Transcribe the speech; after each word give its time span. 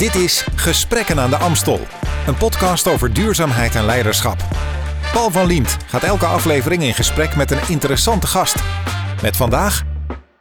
Dit 0.00 0.14
is 0.14 0.46
Gesprekken 0.54 1.20
aan 1.20 1.30
de 1.30 1.36
Amstel, 1.36 1.80
een 2.26 2.36
podcast 2.36 2.88
over 2.88 3.12
duurzaamheid 3.12 3.74
en 3.74 3.84
leiderschap. 3.84 4.44
Paul 5.12 5.30
van 5.30 5.46
Liemt 5.46 5.76
gaat 5.86 6.02
elke 6.02 6.26
aflevering 6.26 6.82
in 6.82 6.94
gesprek 6.94 7.36
met 7.36 7.50
een 7.50 7.68
interessante 7.68 8.26
gast. 8.26 8.56
Met 9.22 9.36
vandaag 9.36 9.82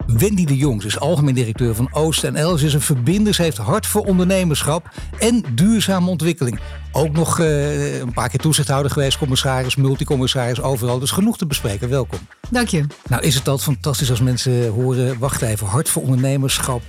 Wendy 0.05 0.45
de 0.45 0.57
Jong 0.57 0.83
is 0.83 0.99
algemeen 0.99 1.33
directeur 1.33 1.75
van 1.75 1.93
Oost 1.93 2.23
en 2.23 2.35
Els. 2.35 2.61
is 2.61 2.73
een 2.73 2.81
verbinder. 2.81 3.33
Ze 3.33 3.41
heeft 3.41 3.57
hart 3.57 3.87
voor 3.87 4.05
ondernemerschap 4.05 4.89
en 5.17 5.43
duurzame 5.53 6.09
ontwikkeling. 6.09 6.59
Ook 6.91 7.11
nog 7.11 7.39
uh, 7.39 7.99
een 7.99 8.13
paar 8.13 8.29
keer 8.29 8.39
toezichthouder 8.39 8.91
geweest, 8.91 9.17
commissaris, 9.17 9.75
multicommissaris, 9.75 10.61
overal. 10.61 10.99
Dus 10.99 11.11
genoeg 11.11 11.37
te 11.37 11.45
bespreken. 11.45 11.89
Welkom. 11.89 12.19
Dank 12.49 12.67
je. 12.67 12.85
Nou 13.09 13.21
is 13.21 13.35
het 13.35 13.47
altijd 13.47 13.67
fantastisch 13.67 14.09
als 14.09 14.21
mensen 14.21 14.69
horen, 14.69 15.19
wacht 15.19 15.41
even, 15.41 15.67
hart 15.67 15.89
voor 15.89 16.01
ondernemerschap, 16.01 16.81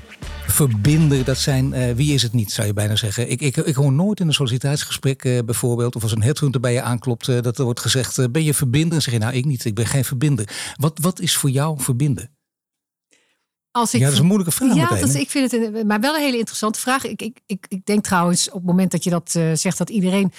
verbinden, 0.51 1.25
dat 1.25 1.39
zijn, 1.39 1.73
uh, 1.73 1.93
wie 1.93 2.15
is 2.15 2.23
het 2.23 2.33
niet, 2.33 2.53
zou 2.53 2.67
je 2.67 2.73
bijna 2.73 2.97
zeggen. 2.97 3.31
Ik, 3.31 3.41
ik, 3.41 3.57
ik 3.57 3.75
hoor 3.75 3.93
nooit 3.93 4.21
in 4.21 4.27
een 4.27 4.35
sollicitatiegesprek 4.35 5.25
uh, 5.25 5.39
bijvoorbeeld, 5.45 5.97
of 5.97 6.03
als 6.03 6.13
een 6.13 6.23
headhunter 6.23 6.61
bij 6.61 6.73
je 6.73 6.83
aanklopt, 6.83 7.29
uh, 7.29 7.41
dat 7.41 7.59
er 7.59 7.65
wordt 7.65 7.81
gezegd, 7.81 8.33
ben 8.33 8.45
je 8.45 8.55
verbinder? 8.55 8.97
En 8.97 9.03
zeg 9.03 9.15
je, 9.15 9.21
nou 9.21 9.35
ik 9.35 9.45
niet, 9.45 9.65
ik 9.65 9.75
ben 9.75 9.87
geen 9.87 10.05
verbinder. 10.05 10.73
Wat, 10.77 10.99
wat 11.01 11.21
is 11.21 11.37
voor 11.37 11.51
jou 11.51 11.81
verbinden? 11.83 12.31
Als 13.71 13.95
ik, 13.95 14.01
ja, 14.01 14.05
dat 14.05 14.15
is 14.15 14.21
een 14.21 14.27
moeilijke 14.27 14.55
vraag. 14.55 14.75
Ja, 14.75 14.91
meteen, 14.91 15.07
dat, 15.07 15.15
ik 15.15 15.31
vind 15.31 15.51
het 15.51 15.87
maar 15.87 16.01
wel 16.01 16.15
een 16.15 16.23
hele 16.23 16.39
interessante 16.39 16.81
vraag. 16.81 17.05
Ik, 17.05 17.23
ik, 17.23 17.41
ik, 17.47 17.67
ik 17.69 17.85
denk 17.85 18.05
trouwens, 18.05 18.49
op 18.49 18.55
het 18.55 18.65
moment 18.65 18.91
dat 18.91 19.05
je 19.05 19.11
dat 19.11 19.31
zegt, 19.55 19.79
dat 19.79 19.91
iedereen. 19.91 20.33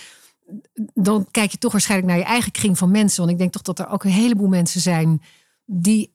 Dan 0.93 1.27
kijk 1.31 1.51
je 1.51 1.57
toch 1.57 1.71
waarschijnlijk 1.71 2.09
naar 2.09 2.19
je 2.19 2.25
eigen 2.25 2.51
kring 2.51 2.77
van 2.77 2.91
mensen. 2.91 3.19
Want 3.19 3.31
ik 3.31 3.37
denk 3.37 3.51
toch 3.51 3.61
dat 3.61 3.79
er 3.79 3.89
ook 3.89 4.03
een 4.03 4.11
heleboel 4.11 4.47
mensen 4.47 4.81
zijn 4.81 5.21
die 5.65 6.13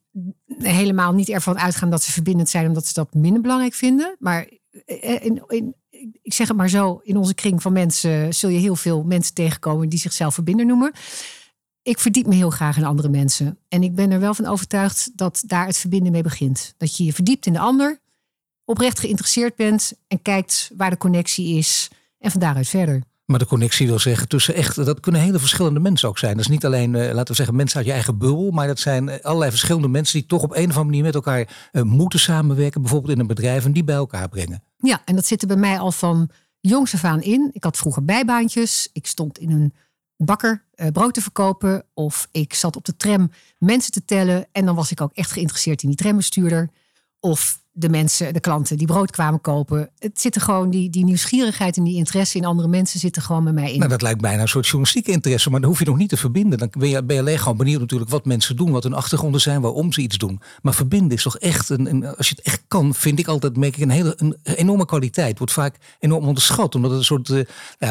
helemaal 0.58 1.12
niet 1.12 1.28
ervan 1.28 1.58
uitgaan 1.58 1.90
dat 1.90 2.02
ze 2.02 2.12
verbindend 2.12 2.48
zijn, 2.48 2.66
omdat 2.66 2.86
ze 2.86 2.92
dat 2.92 3.14
minder 3.14 3.42
belangrijk 3.42 3.74
vinden. 3.74 4.16
Maar 4.18 4.48
in, 4.84 5.42
in, 5.46 5.74
ik 6.22 6.34
zeg 6.34 6.48
het 6.48 6.56
maar 6.56 6.68
zo, 6.68 7.00
in 7.02 7.16
onze 7.16 7.34
kring 7.34 7.62
van 7.62 7.72
mensen 7.72 8.34
zul 8.34 8.50
je 8.50 8.58
heel 8.58 8.76
veel 8.76 9.02
mensen 9.02 9.34
tegenkomen 9.34 9.88
die 9.88 9.98
zichzelf 9.98 10.34
verbinder 10.34 10.66
noemen 10.66 10.92
ik 11.86 11.98
verdiep 11.98 12.26
me 12.26 12.34
heel 12.34 12.50
graag 12.50 12.76
in 12.76 12.84
andere 12.84 13.08
mensen. 13.08 13.58
En 13.68 13.82
ik 13.82 13.94
ben 13.94 14.10
er 14.10 14.20
wel 14.20 14.34
van 14.34 14.46
overtuigd 14.46 15.10
dat 15.14 15.42
daar 15.46 15.66
het 15.66 15.76
verbinden 15.76 16.12
mee 16.12 16.22
begint. 16.22 16.74
Dat 16.76 16.96
je 16.96 17.04
je 17.04 17.12
verdiept 17.12 17.46
in 17.46 17.52
de 17.52 17.58
ander, 17.58 18.00
oprecht 18.64 18.98
geïnteresseerd 18.98 19.56
bent 19.56 19.92
en 20.08 20.22
kijkt 20.22 20.70
waar 20.76 20.90
de 20.90 20.96
connectie 20.96 21.56
is 21.56 21.90
en 22.18 22.30
van 22.30 22.40
daaruit 22.40 22.68
verder. 22.68 23.02
Maar 23.26 23.38
de 23.38 23.46
connectie 23.46 23.86
wil 23.86 23.98
zeggen 23.98 24.28
tussen 24.28 24.54
echt, 24.54 24.84
dat 24.84 25.00
kunnen 25.00 25.20
hele 25.20 25.38
verschillende 25.38 25.80
mensen 25.80 26.08
ook 26.08 26.18
zijn. 26.18 26.32
Dat 26.32 26.40
is 26.40 26.50
niet 26.50 26.64
alleen, 26.64 26.94
uh, 26.94 27.12
laten 27.12 27.26
we 27.26 27.34
zeggen, 27.34 27.56
mensen 27.56 27.76
uit 27.76 27.86
je 27.86 27.92
eigen 27.92 28.18
bubbel, 28.18 28.50
maar 28.50 28.66
dat 28.66 28.78
zijn 28.78 29.22
allerlei 29.22 29.50
verschillende 29.50 29.88
mensen 29.88 30.18
die 30.18 30.28
toch 30.28 30.42
op 30.42 30.50
een 30.50 30.56
of 30.56 30.62
andere 30.62 30.84
manier 30.84 31.02
met 31.02 31.14
elkaar 31.14 31.70
uh, 31.72 31.82
moeten 31.82 32.18
samenwerken, 32.18 32.80
bijvoorbeeld 32.80 33.12
in 33.12 33.20
een 33.20 33.26
bedrijf 33.26 33.64
en 33.64 33.72
die 33.72 33.84
bij 33.84 33.94
elkaar 33.94 34.28
brengen. 34.28 34.62
Ja, 34.76 35.02
en 35.04 35.14
dat 35.14 35.26
zit 35.26 35.42
er 35.42 35.48
bij 35.48 35.56
mij 35.56 35.78
al 35.78 35.92
van 35.92 36.30
jongs 36.60 36.94
af 36.94 37.04
aan 37.04 37.22
in. 37.22 37.50
Ik 37.52 37.64
had 37.64 37.76
vroeger 37.76 38.04
bijbaantjes. 38.04 38.88
Ik 38.92 39.06
stond 39.06 39.38
in 39.38 39.50
een 39.50 39.74
bakker 40.16 40.64
brood 40.92 41.14
te 41.14 41.22
verkopen. 41.22 41.84
Of 41.94 42.28
ik 42.32 42.54
zat 42.54 42.76
op 42.76 42.84
de 42.84 42.96
tram 42.96 43.30
mensen 43.58 43.92
te 43.92 44.04
tellen. 44.04 44.46
En 44.52 44.64
dan 44.64 44.74
was 44.74 44.90
ik 44.90 45.00
ook 45.00 45.12
echt 45.12 45.32
geïnteresseerd 45.32 45.82
in 45.82 45.88
die 45.88 45.98
trambestuurder. 45.98 46.70
Of 47.20 47.64
de 47.78 47.88
mensen, 47.88 48.32
de 48.32 48.40
klanten 48.40 48.76
die 48.76 48.86
brood 48.86 49.10
kwamen 49.10 49.40
kopen. 49.40 49.90
Het 49.98 50.20
zit 50.20 50.34
er 50.34 50.40
gewoon, 50.40 50.70
die, 50.70 50.90
die 50.90 51.04
nieuwsgierigheid 51.04 51.76
en 51.76 51.84
die 51.84 51.96
interesse 51.96 52.36
in 52.36 52.44
andere 52.44 52.68
mensen 52.68 53.00
zitten 53.00 53.22
gewoon 53.22 53.44
bij 53.44 53.52
mij 53.52 53.72
in. 53.72 53.78
Nou, 53.78 53.90
dat 53.90 54.02
lijkt 54.02 54.20
bijna 54.20 54.42
een 54.42 54.48
soort 54.48 54.64
journalistieke 54.64 55.10
interesse, 55.10 55.50
maar 55.50 55.60
dan 55.60 55.68
hoef 55.68 55.78
je 55.78 55.84
nog 55.84 55.96
niet 55.96 56.08
te 56.08 56.16
verbinden. 56.16 56.58
Dan 56.58 56.70
ben 56.78 56.88
je, 56.88 57.04
ben 57.04 57.14
je 57.14 57.22
alleen 57.22 57.38
gewoon 57.38 57.56
benieuwd 57.56 57.80
natuurlijk 57.80 58.10
wat 58.10 58.24
mensen 58.24 58.56
doen, 58.56 58.70
wat 58.70 58.82
hun 58.82 58.94
achtergronden 58.94 59.40
zijn, 59.40 59.60
waarom 59.60 59.92
ze 59.92 60.00
iets 60.00 60.18
doen. 60.18 60.40
Maar 60.62 60.74
verbinden 60.74 61.16
is 61.16 61.22
toch 61.22 61.38
echt, 61.38 61.68
een, 61.68 62.16
als 62.16 62.28
je 62.28 62.34
het 62.36 62.44
echt 62.44 62.62
kan, 62.68 62.94
vind 62.94 63.18
ik 63.18 63.26
altijd, 63.26 63.56
merk 63.56 63.76
ik 63.76 63.82
een 63.82 63.90
hele 63.90 64.14
een 64.16 64.36
enorme 64.44 64.86
kwaliteit. 64.86 65.38
Wordt 65.38 65.52
vaak 65.52 65.76
enorm 65.98 66.26
onderschat, 66.26 66.74
omdat 66.74 66.90
het 66.90 66.98
een 66.98 67.04
soort, 67.04 67.28
uh, 67.28 67.40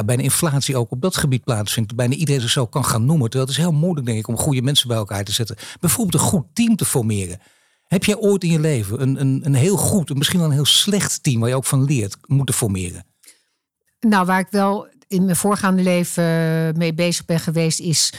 bijna 0.06 0.24
inflatie 0.24 0.78
ook 0.78 0.92
op 0.92 1.02
dat 1.02 1.18
gebied 1.18 1.44
plaatsvindt. 1.44 1.96
Bijna 1.96 2.14
iedereen 2.14 2.50
zo 2.50 2.66
kan 2.66 2.86
gaan 2.86 3.06
noemen. 3.06 3.30
Terwijl 3.30 3.50
het 3.50 3.58
is 3.58 3.64
heel 3.64 3.74
moeilijk, 3.74 4.06
denk 4.06 4.20
ik, 4.20 4.28
om 4.28 4.38
goede 4.38 4.62
mensen 4.62 4.88
bij 4.88 4.98
elkaar 4.98 5.24
te 5.24 5.32
zetten. 5.32 5.56
Bijvoorbeeld 5.80 6.24
een 6.24 6.30
goed 6.30 6.46
team 6.54 6.76
te 6.76 6.86
formeren. 6.86 7.40
Heb 7.88 8.04
jij 8.04 8.18
ooit 8.18 8.44
in 8.44 8.52
je 8.52 8.60
leven 8.60 9.02
een, 9.02 9.20
een, 9.22 9.42
een 9.44 9.56
heel 9.56 9.78
goed, 9.78 10.16
misschien 10.16 10.40
wel 10.40 10.48
een 10.48 10.54
heel 10.54 10.66
slecht 10.66 11.24
team 11.24 11.40
waar 11.40 11.50
je 11.50 11.56
ook 11.56 11.66
van 11.66 11.84
leert, 11.84 12.18
moeten 12.26 12.56
formeren? 12.56 13.06
Nou, 14.00 14.26
waar 14.26 14.40
ik 14.40 14.48
wel 14.50 14.88
in 15.08 15.26
mijn 15.26 15.36
voorgaande 15.36 15.84
leven 15.84 16.24
mee 16.78 16.94
bezig 16.94 17.26
ben 17.26 17.40
geweest, 17.40 17.80
is 17.80 18.14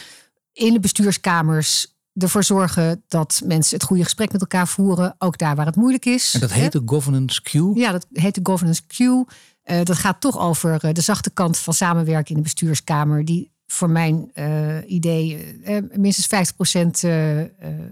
in 0.53 0.73
de 0.73 0.81
bestuurskamers 0.81 1.95
ervoor 2.17 2.45
zorgen 2.45 3.03
dat 3.09 3.41
mensen 3.45 3.77
het 3.77 3.87
goede 3.87 4.03
gesprek 4.03 4.33
met 4.33 4.41
elkaar 4.41 4.69
voeren, 4.69 5.15
ook 5.19 5.39
daar 5.39 5.57
waar 5.57 5.67
het 5.67 5.77
moeilijk 5.77 6.05
is. 6.05 6.35
En 6.35 6.41
dat 6.41 6.53
heet 6.53 6.73
de 6.73 6.83
governance 6.85 7.43
queue? 7.43 7.75
Ja, 7.75 7.93
dat 7.93 8.07
heet 8.13 8.35
de 8.35 8.41
governance 8.43 8.83
queue. 8.87 9.25
Uh, 9.65 9.83
dat 9.83 9.97
gaat 9.97 10.21
toch 10.21 10.39
over 10.39 10.85
uh, 10.85 10.93
de 10.93 11.01
zachte 11.01 11.31
kant 11.31 11.59
van 11.59 11.75
samenwerken 11.75 12.31
in 12.31 12.37
de 12.37 12.43
bestuurskamer, 12.43 13.25
die 13.25 13.51
voor 13.67 13.91
mijn 13.91 14.31
uh, 14.35 14.77
idee 14.87 15.57
uh, 15.65 15.79
minstens 15.93 16.53
50% 17.05 17.09
uh, 17.09 17.43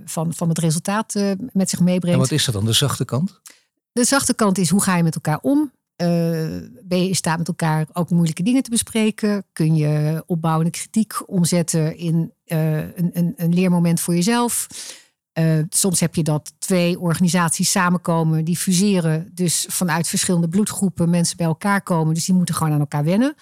van, 0.05 0.35
van 0.35 0.49
het 0.49 0.59
resultaat 0.59 1.15
met 1.53 1.71
zich 1.71 1.81
meebrengt. 1.81 2.17
En 2.17 2.23
wat 2.23 2.31
is 2.31 2.45
dat 2.45 2.55
dan, 2.55 2.65
de 2.65 2.73
zachte 2.73 3.05
kant? 3.05 3.41
De 3.93 4.05
zachte 4.05 4.35
kant 4.35 4.59
is 4.59 4.71
hoe 4.71 4.83
ga 4.83 4.97
je 4.97 5.03
met 5.03 5.15
elkaar 5.15 5.39
om? 5.43 5.73
ben 6.83 7.03
je 7.03 7.09
in 7.09 7.15
staat 7.15 7.39
met 7.39 7.49
elkaar 7.49 7.87
ook 7.93 8.11
moeilijke 8.11 8.43
dingen 8.43 8.63
te 8.63 8.71
bespreken? 8.71 9.45
Kun 9.53 9.77
je 9.77 10.23
opbouwende 10.27 10.71
kritiek 10.71 11.29
omzetten 11.31 11.97
in 11.97 12.33
een, 12.45 13.11
een, 13.13 13.35
een, 13.37 13.55
leermoment 13.55 14.01
voor 14.01 14.15
jezelf? 14.15 14.67
soms 15.69 16.01
heb 16.01 16.15
je 16.15 16.23
dat 16.23 16.53
twee 16.59 17.01
organisaties 17.01 17.71
samenkomen, 17.71 18.45
die 18.45 18.57
fuseren. 18.57 19.31
Dus 19.33 19.67
vanuit 19.69 20.09
verschillende 20.09 20.49
bloedgroepen 20.49 21.11
mensen 21.11 21.37
bij 21.37 21.47
elkaar 21.47 21.83
komen. 21.83 22.15
Dus 22.15 22.25
die 22.25 22.35
moeten 22.35 22.55
gewoon 22.55 22.73
aan 22.73 22.81
elkaar 22.81 23.05
wennen. 23.05 23.35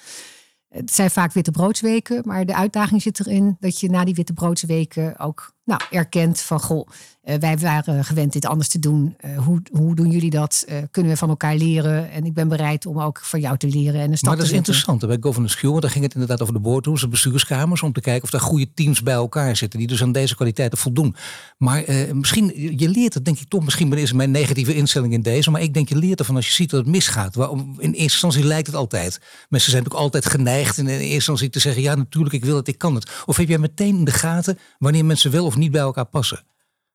Het 0.73 0.93
zijn 0.93 1.11
vaak 1.11 1.33
witte 1.33 1.51
broodsweken, 1.51 2.23
maar 2.25 2.47
de 2.47 2.55
uitdaging 2.55 3.03
zit 3.03 3.21
erin 3.21 3.57
dat 3.61 3.81
je 3.81 3.91
na 3.91 4.05
die 4.05 4.15
witte 4.15 4.33
broodsweken 4.33 5.19
ook 5.19 5.52
nou, 5.65 5.81
erkent 5.91 6.41
van 6.41 6.61
goh, 6.61 6.89
uh, 7.25 7.35
wij 7.35 7.59
waren 7.59 8.05
gewend 8.05 8.33
dit 8.33 8.47
anders 8.47 8.69
te 8.69 8.79
doen. 8.79 9.17
Uh, 9.25 9.39
hoe, 9.39 9.63
hoe 9.71 9.95
doen 9.95 10.11
jullie 10.11 10.31
dat? 10.31 10.65
Uh, 10.69 10.77
kunnen 10.91 11.13
we 11.13 11.19
van 11.19 11.29
elkaar 11.29 11.55
leren? 11.55 12.11
En 12.11 12.25
ik 12.25 12.35
ben 12.35 12.49
bereid 12.49 12.87
om 12.87 13.01
ook 13.01 13.21
van 13.23 13.41
jou 13.41 13.57
te 13.57 13.69
leren. 13.69 14.01
En 14.01 14.11
een 14.11 14.17
stap 14.17 14.29
maar 14.29 14.39
dat 14.39 14.47
is 14.47 14.53
interessant. 14.53 15.07
Bij 15.07 15.17
Governance 15.21 15.57
Q, 15.57 15.63
want 15.63 15.83
daar 15.83 15.91
ging 15.91 16.05
het 16.05 16.13
inderdaad 16.15 16.43
over 16.43 16.55
de 16.55 16.61
boardrooms, 16.61 17.01
de 17.01 17.09
bestuurskamers, 17.09 17.83
om 17.83 17.93
te 17.93 18.01
kijken 18.01 18.23
of 18.23 18.31
daar 18.31 18.41
goede 18.41 18.73
teams 18.75 19.03
bij 19.03 19.15
elkaar 19.15 19.57
zitten 19.57 19.79
die 19.79 19.89
dus 19.89 20.03
aan 20.03 20.13
deze 20.13 20.35
kwaliteiten 20.35 20.79
voldoen. 20.79 21.17
Maar 21.59 21.85
misschien, 22.13 22.77
je 22.79 22.89
leert 22.89 23.15
het 23.15 23.25
denk 23.25 23.39
ik 23.39 23.49
toch, 23.49 23.65
misschien 23.65 23.93
is 23.93 24.13
mijn 24.13 24.31
negatieve 24.31 24.75
instelling 24.75 25.13
in 25.13 25.23
deze, 25.23 25.51
maar 25.51 25.61
ik 25.61 25.75
denk 25.75 25.89
je 25.89 25.97
leert 25.97 26.19
ervan 26.19 26.37
als 26.37 26.47
je 26.47 26.55
ziet 26.55 26.71
dat 26.71 26.81
het 26.81 26.89
misgaat. 26.89 27.35
Waarom, 27.35 27.61
in 27.79 27.89
eerste 27.89 28.01
instantie 28.03 28.45
lijkt 28.45 28.67
het 28.67 28.77
altijd. 28.77 29.21
Mensen 29.49 29.71
zijn 29.71 29.85
ook 29.85 29.95
altijd 29.95 30.27
geneigd 30.27 30.79
in 30.79 30.87
eerste 30.87 31.13
instantie 31.13 31.51
te 31.51 31.59
zeggen, 31.59 31.83
ja 31.83 31.95
natuurlijk, 31.95 32.35
ik 32.35 32.45
wil 32.45 32.57
het, 32.57 32.69
ik 32.69 32.79
kan 32.79 32.95
het. 32.95 33.11
Of 33.27 33.37
heb 33.37 33.49
jij 33.49 33.59
meteen 33.59 33.97
in 33.97 34.05
de 34.05 34.11
gaten 34.11 34.59
wanneer 34.79 35.05
mensen 35.05 35.31
wel 35.31 35.45
of 35.45 35.57
niet 35.57 35.62
bij 35.71 35.81
elkaar 35.81 36.05
passen? 36.05 36.45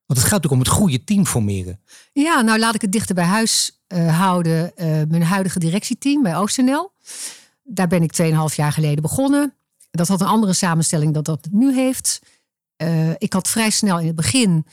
Want 0.05 0.19
het 0.19 0.29
gaat 0.29 0.41
natuurlijk 0.41 0.53
om 0.53 0.59
het 0.59 0.81
goede 0.81 1.03
team 1.03 1.25
formeren. 1.25 1.79
Ja, 2.13 2.41
nou 2.41 2.59
laat 2.59 2.75
ik 2.75 2.81
het 2.81 2.91
dichter 2.91 3.16
bij 3.16 3.23
huis 3.23 3.81
uh, 3.88 4.19
houden. 4.19 4.72
Uh, 4.75 4.85
mijn 5.07 5.23
huidige 5.23 5.59
directieteam 5.59 6.23
bij 6.23 6.38
OostNL. 6.38 6.91
Daar 7.63 7.88
ben 7.88 8.03
ik 8.03 8.22
2,5 8.22 8.56
jaar 8.56 8.72
geleden 8.72 9.01
begonnen. 9.01 9.53
Dat 9.91 10.07
had 10.07 10.22
een 10.22 10.27
andere 10.27 10.53
samenstelling 10.53 11.13
dan 11.13 11.23
dat 11.23 11.44
het 11.44 11.53
nu 11.53 11.73
heeft. 11.73 12.22
Uh, 12.77 13.09
ik 13.17 13.33
had 13.33 13.47
vrij 13.47 13.69
snel 13.69 14.00
in 14.00 14.07
het 14.07 14.16
begin 14.16 14.66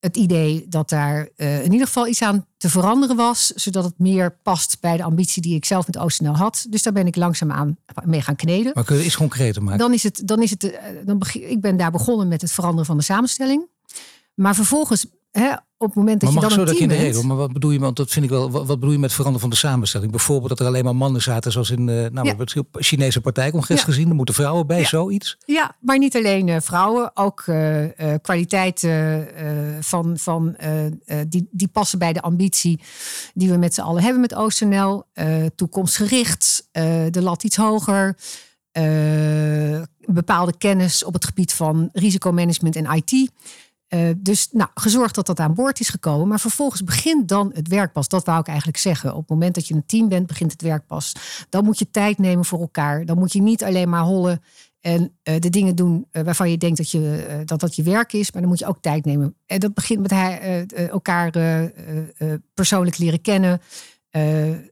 het 0.00 0.16
idee 0.16 0.66
dat 0.68 0.88
daar 0.88 1.28
in 1.36 1.72
ieder 1.72 1.86
geval 1.86 2.06
iets 2.06 2.22
aan 2.22 2.46
te 2.56 2.68
veranderen 2.68 3.16
was. 3.16 3.46
Zodat 3.46 3.84
het 3.84 3.98
meer 3.98 4.38
past 4.42 4.80
bij 4.80 4.96
de 4.96 5.02
ambitie 5.02 5.42
die 5.42 5.54
ik 5.54 5.64
zelf 5.64 5.86
met 5.86 5.98
OostNL 5.98 6.36
had. 6.36 6.66
Dus 6.70 6.82
daar 6.82 6.92
ben 6.92 7.06
ik 7.06 7.16
langzaam 7.16 7.52
aan 7.52 7.78
mee 8.04 8.20
gaan 8.20 8.36
kneden. 8.36 8.72
Maar 8.74 8.84
kun 8.84 8.96
je 8.96 9.04
iets 9.04 9.16
concreter 9.16 9.62
maken? 9.62 9.78
Dan 9.78 9.92
is 9.92 10.02
het, 10.02 10.22
dan 10.24 10.42
is 10.42 10.50
het, 10.50 10.80
dan 11.04 11.18
begin, 11.18 11.50
ik 11.50 11.60
ben 11.60 11.76
daar 11.76 11.90
begonnen 11.90 12.28
met 12.28 12.40
het 12.40 12.52
veranderen 12.52 12.86
van 12.86 12.96
de 12.96 13.02
samenstelling. 13.02 13.66
Maar 14.34 14.54
vervolgens, 14.54 15.06
hè, 15.30 15.54
op 15.78 15.86
het 15.86 15.96
moment 15.96 16.20
dat 16.20 16.32
maar 16.32 16.42
je 16.42 16.48
dan 16.48 16.58
zo 16.58 16.60
een 16.60 16.66
dat 16.66 16.76
team 16.76 16.90
je 16.90 16.96
in 16.96 17.00
de 17.02 17.06
regel, 17.06 17.22
maar 17.22 17.36
wat 17.36 17.52
bedoel 17.52 17.70
je, 17.70 17.78
want 17.78 17.96
dat 17.96 18.10
vind 18.10 18.24
ik 18.24 18.30
wel, 18.30 18.50
wat, 18.50 18.66
wat 18.66 18.78
bedoel 18.78 18.94
je 18.94 18.98
met 18.98 19.12
veranderen 19.12 19.40
van 19.40 19.50
de 19.50 19.56
samenstelling? 19.56 20.10
Bijvoorbeeld 20.10 20.48
dat 20.48 20.60
er 20.60 20.66
alleen 20.66 20.84
maar 20.84 20.96
mannen 20.96 21.22
zaten, 21.22 21.52
zoals 21.52 21.70
in, 21.70 21.80
uh, 21.80 21.86
nou, 21.86 22.02
ja. 22.12 22.20
we 22.22 22.28
hebben 22.28 22.48
het 22.52 22.64
Chinese 22.86 23.20
partijcongres 23.20 23.78
ja. 23.78 23.84
gezien, 23.84 24.08
er 24.08 24.14
moeten 24.14 24.34
vrouwen 24.34 24.66
bij, 24.66 24.80
ja. 24.80 24.86
zoiets? 24.86 25.36
Ja, 25.46 25.76
maar 25.80 25.98
niet 25.98 26.16
alleen 26.16 26.46
uh, 26.46 26.56
vrouwen, 26.60 27.10
ook 27.14 27.44
uh, 27.46 27.84
kwaliteiten 28.22 29.28
van, 29.80 30.18
van, 30.18 30.56
die, 31.28 31.48
die 31.50 31.68
passen 31.68 31.98
bij 31.98 32.12
de 32.12 32.22
ambitie 32.22 32.80
die 33.34 33.50
we 33.50 33.56
met 33.56 33.74
z'n 33.74 33.80
allen 33.80 34.02
hebben 34.02 34.20
met 34.20 34.34
OostNL. 34.34 35.04
toekomstgericht, 35.54 36.68
de 37.10 37.22
lat 37.22 37.44
iets 37.44 37.56
hoger. 37.56 38.16
bepaalde 40.00 40.56
kennis 40.58 41.04
op 41.04 41.12
het 41.12 41.24
gebied 41.24 41.52
van 41.52 41.88
risicomanagement 41.92 42.76
en 42.76 42.86
IT. 42.94 43.30
Uh, 43.88 44.10
dus 44.16 44.48
nou, 44.52 44.70
gezorgd 44.74 45.14
dat 45.14 45.26
dat 45.26 45.40
aan 45.40 45.54
boord 45.54 45.80
is 45.80 45.88
gekomen. 45.88 46.28
Maar 46.28 46.40
vervolgens 46.40 46.84
begint 46.84 47.28
dan 47.28 47.50
het 47.54 47.68
werk 47.68 47.92
pas. 47.92 48.08
Dat 48.08 48.24
wou 48.24 48.40
ik 48.40 48.46
eigenlijk 48.46 48.78
zeggen. 48.78 49.10
Op 49.12 49.18
het 49.18 49.28
moment 49.28 49.54
dat 49.54 49.68
je 49.68 49.74
een 49.74 49.86
team 49.86 50.08
bent, 50.08 50.26
begint 50.26 50.52
het 50.52 50.62
werk 50.62 50.86
pas. 50.86 51.12
Dan 51.48 51.64
moet 51.64 51.78
je 51.78 51.90
tijd 51.90 52.18
nemen 52.18 52.44
voor 52.44 52.60
elkaar. 52.60 53.04
Dan 53.04 53.18
moet 53.18 53.32
je 53.32 53.42
niet 53.42 53.64
alleen 53.64 53.88
maar 53.88 54.02
hollen 54.02 54.42
en 54.80 55.02
uh, 55.02 55.38
de 55.38 55.50
dingen 55.50 55.74
doen 55.74 56.06
uh, 56.12 56.22
waarvan 56.22 56.50
je 56.50 56.58
denkt 56.58 56.76
dat, 56.76 56.90
je, 56.90 57.42
dat 57.44 57.60
dat 57.60 57.76
je 57.76 57.82
werk 57.82 58.12
is. 58.12 58.32
Maar 58.32 58.40
dan 58.40 58.50
moet 58.50 58.58
je 58.58 58.66
ook 58.66 58.80
tijd 58.80 59.04
nemen. 59.04 59.34
En 59.46 59.60
dat 59.60 59.74
begint 59.74 60.00
met 60.00 60.10
hij, 60.10 60.66
elkaar 60.90 61.30
persoonlijk 62.54 62.98
leren 62.98 63.20
kennen. 63.20 63.60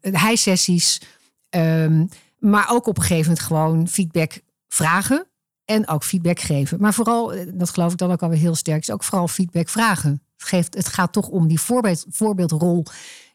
hij-sessies. 0.00 1.00
Ehm, 1.50 2.06
maar 2.38 2.66
ook 2.70 2.86
op 2.86 2.96
een 2.96 3.02
gegeven 3.02 3.28
moment 3.28 3.46
gewoon 3.46 3.88
feedback 3.88 4.40
vragen 4.68 5.26
en 5.66 5.88
ook 5.88 6.04
feedback 6.04 6.40
geven. 6.40 6.80
Maar 6.80 6.94
vooral, 6.94 7.32
eh, 7.32 7.46
dat 7.54 7.70
geloof 7.70 7.92
ik 7.92 7.98
dan 7.98 8.10
ook 8.12 8.22
alweer 8.22 8.38
heel 8.38 8.54
sterk, 8.54 8.80
is 8.80 8.90
ook 8.90 9.04
vooral 9.04 9.28
feedback 9.28 9.68
vragen. 9.68 10.22
Het, 10.36 10.48
geeft, 10.48 10.74
het 10.74 10.88
gaat 10.88 11.12
toch 11.12 11.28
om 11.28 11.48
die 11.48 11.60
voorbeeld, 11.60 12.06
voorbeeldrol 12.10 12.84